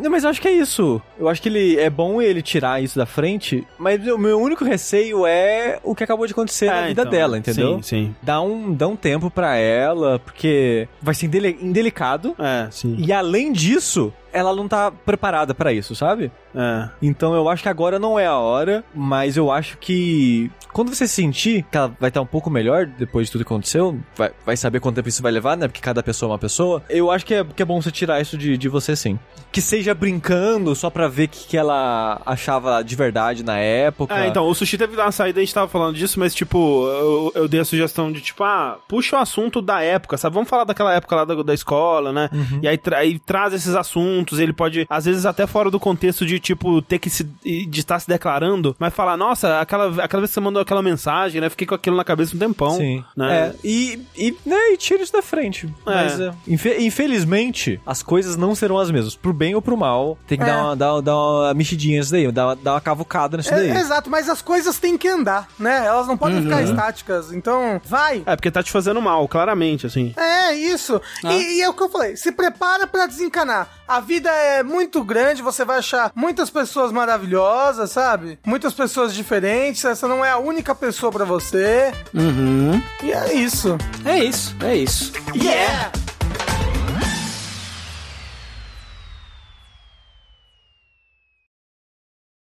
Não, 0.01 0.09
mas 0.09 0.23
eu 0.23 0.29
acho 0.29 0.39
que 0.41 0.47
é 0.47 0.51
isso. 0.51 1.01
Eu 1.19 1.27
acho 1.27 1.41
que 1.41 1.49
ele 1.49 1.77
é 1.77 1.89
bom 1.89 2.21
ele 2.21 2.41
tirar 2.41 2.81
isso 2.81 2.97
da 2.97 3.05
frente, 3.05 3.67
mas 3.77 4.05
o 4.07 4.17
meu 4.17 4.39
único 4.39 4.63
receio 4.63 5.25
é 5.25 5.79
o 5.83 5.93
que 5.93 6.03
acabou 6.03 6.25
de 6.25 6.31
acontecer 6.31 6.67
na 6.67 6.85
É, 6.85 6.87
vida 6.87 7.01
então, 7.01 7.11
dela, 7.11 7.37
entendeu? 7.37 7.75
Sim, 7.77 7.81
sim. 7.83 8.15
Dá 8.21 8.39
um, 8.41 8.73
dá 8.73 8.87
um 8.87 8.95
tempo 8.95 9.29
pra 9.29 9.57
ela, 9.57 10.19
porque 10.19 10.87
vai 11.01 11.13
ser 11.13 11.25
indelicado. 11.61 12.33
É, 12.39 12.67
sim. 12.71 12.95
E 12.97 13.11
além 13.11 13.51
disso, 13.51 14.13
ela 14.31 14.55
não 14.55 14.67
tá 14.67 14.89
preparada 14.91 15.53
pra 15.53 15.73
isso, 15.73 15.95
sabe? 15.95 16.31
É. 16.55 16.89
Então 17.01 17.33
eu 17.33 17.47
acho 17.49 17.63
que 17.63 17.69
agora 17.69 17.99
não 17.99 18.19
é 18.19 18.25
a 18.25 18.37
hora, 18.37 18.83
mas 18.93 19.37
eu 19.37 19.51
acho 19.51 19.77
que 19.77 20.51
quando 20.73 20.93
você 20.93 21.07
sentir 21.07 21.65
que 21.69 21.77
ela 21.77 21.93
vai 21.99 22.09
estar 22.09 22.21
um 22.21 22.25
pouco 22.25 22.49
melhor 22.49 22.85
depois 22.85 23.27
de 23.27 23.31
tudo 23.31 23.45
que 23.45 23.51
aconteceu, 23.51 23.99
vai, 24.15 24.31
vai 24.45 24.57
saber 24.57 24.79
quanto 24.79 24.95
tempo 24.95 25.09
isso 25.09 25.21
vai 25.21 25.31
levar, 25.31 25.57
né? 25.57 25.67
Porque 25.67 25.81
cada 25.81 26.01
pessoa 26.01 26.29
é 26.29 26.31
uma 26.31 26.39
pessoa. 26.39 26.83
Eu 26.89 27.11
acho 27.11 27.25
que 27.25 27.33
é, 27.33 27.43
que 27.43 27.61
é 27.61 27.65
bom 27.65 27.81
você 27.81 27.91
tirar 27.91 28.21
isso 28.21 28.37
de, 28.37 28.57
de 28.57 28.69
você 28.69 28.95
sim. 28.95 29.19
Que 29.51 29.61
seja 29.61 29.93
brincando 29.93 30.73
só 30.75 30.89
pra 30.89 31.07
ver 31.07 31.25
o 31.25 31.29
que, 31.29 31.47
que 31.47 31.57
ela 31.57 32.21
achava 32.25 32.81
de 32.83 32.95
verdade 32.95 33.43
na 33.43 33.57
época. 33.57 34.17
É, 34.17 34.27
então, 34.27 34.47
o 34.47 34.55
Sushi 34.55 34.77
teve 34.77 34.95
uma 34.95 35.11
saída, 35.11 35.39
a 35.39 35.43
gente 35.43 35.53
tava 35.53 35.67
falando 35.67 35.95
disso, 35.95 36.19
mas, 36.19 36.33
tipo, 36.33 36.87
eu, 36.87 37.31
eu 37.35 37.47
dei 37.47 37.59
a 37.59 37.65
sugestão 37.65 38.11
de, 38.11 38.21
tipo, 38.21 38.43
ah, 38.43 38.77
puxa 38.87 39.17
o 39.17 39.19
assunto 39.19 39.61
da 39.61 39.81
época, 39.81 40.17
sabe? 40.17 40.33
Vamos 40.33 40.49
falar 40.49 40.63
daquela 40.63 40.93
época 40.93 41.15
lá 41.15 41.25
da, 41.25 41.43
da 41.43 41.53
escola, 41.53 42.13
né? 42.13 42.29
E 42.61 42.67
aí, 42.67 42.77
tra 42.77 42.97
aí 42.99 43.19
traz 43.19 43.53
esses 43.53 43.75
assuntos, 43.75 44.39
ele 44.39 44.53
pode, 44.53 44.85
às 44.89 45.05
vezes, 45.05 45.25
até 45.25 45.45
fora 45.45 45.69
do 45.69 45.79
contexto 45.79 46.25
de, 46.25 46.39
tipo, 46.41 46.81
ter 46.81 46.99
que 46.99 47.09
se, 47.09 47.23
de 47.23 47.79
estar 47.79 47.99
se 47.99 48.07
declarando, 48.07 48.75
mas 48.79 48.93
falar, 48.93 49.15
nossa, 49.15 49.59
aquela, 49.61 50.03
aquela 50.03 50.21
vez 50.21 50.29
que 50.31 50.33
você 50.33 50.39
mandou 50.39 50.61
aquela 50.61 50.81
mensagem, 50.81 51.39
né? 51.39 51.49
Fiquei 51.49 51.65
com 51.67 51.75
aquilo 51.75 51.95
na 51.95 52.03
cabeça 52.03 52.35
um 52.35 52.39
tempão. 52.39 52.75
Sim. 52.77 53.03
Né? 53.15 53.31
É, 53.31 53.55
e, 53.63 54.05
e, 54.17 54.35
né, 54.45 54.73
e 54.73 54.77
tira 54.77 55.01
isso 55.03 55.13
da 55.13 55.21
frente. 55.21 55.69
Mas, 55.85 56.19
é, 56.19 56.31
infe- 56.47 56.77
infelizmente, 56.79 57.79
as 57.85 58.01
coisas 58.01 58.35
não 58.37 58.55
serão 58.55 58.77
as 58.77 58.89
mesmas. 58.89 59.15
Pro 59.15 59.33
bem 59.33 59.53
ou 59.55 59.61
pro 59.61 59.77
mal, 59.77 60.17
tem 60.27 60.37
que 60.37 60.43
É. 60.43 60.47
dar, 60.47 60.63
uma, 60.63 60.75
dar, 60.75 61.01
dar 61.01 61.15
uma 61.17 61.53
mexidinha 61.53 61.99
nisso 61.99 62.11
daí, 62.11 62.31
dar 62.31 62.47
uma, 62.47 62.55
dar 62.55 62.73
uma 62.73 62.81
cavucada 62.81 63.37
nisso 63.37 63.53
É, 63.53 63.57
daí. 63.57 63.69
exato, 63.69 64.09
mas 64.09 64.27
as 64.29 64.41
coisas 64.41 64.79
têm 64.79 64.97
que 64.97 65.07
andar, 65.07 65.47
né? 65.59 65.85
Elas 65.85 66.07
não 66.07 66.17
podem 66.17 66.41
ficar 66.41 66.61
estáticas. 66.63 67.31
Então, 67.31 67.79
vai. 67.85 68.23
É, 68.25 68.35
porque 68.35 68.49
tá 68.51 68.63
te 68.63 68.71
fazendo 68.71 69.01
mal, 69.01 69.27
claramente, 69.27 69.85
assim. 69.85 70.13
É, 70.17 70.53
isso. 70.53 71.01
E, 71.23 71.57
e 71.57 71.61
é 71.61 71.69
o 71.69 71.73
que 71.73 71.83
eu 71.83 71.89
falei. 71.89 72.15
Se 72.15 72.31
prepara 72.31 72.87
pra 72.87 73.05
desencanar. 73.05 73.69
A 73.91 73.99
vida 73.99 74.29
é 74.29 74.63
muito 74.63 75.03
grande, 75.03 75.41
você 75.41 75.65
vai 75.65 75.79
achar 75.79 76.13
muitas 76.15 76.49
pessoas 76.49 76.93
maravilhosas, 76.93 77.91
sabe? 77.91 78.39
Muitas 78.45 78.73
pessoas 78.73 79.13
diferentes. 79.13 79.83
Essa 79.83 80.07
não 80.07 80.23
é 80.23 80.29
a 80.29 80.37
única 80.37 80.73
pessoa 80.73 81.11
pra 81.11 81.25
você. 81.25 81.91
Uhum. 82.13 82.81
E 83.03 83.11
é 83.11 83.33
isso. 83.33 83.77
É 84.05 84.23
isso, 84.23 84.55
é 84.63 84.77
isso. 84.77 85.11
Yeah! 85.35 85.91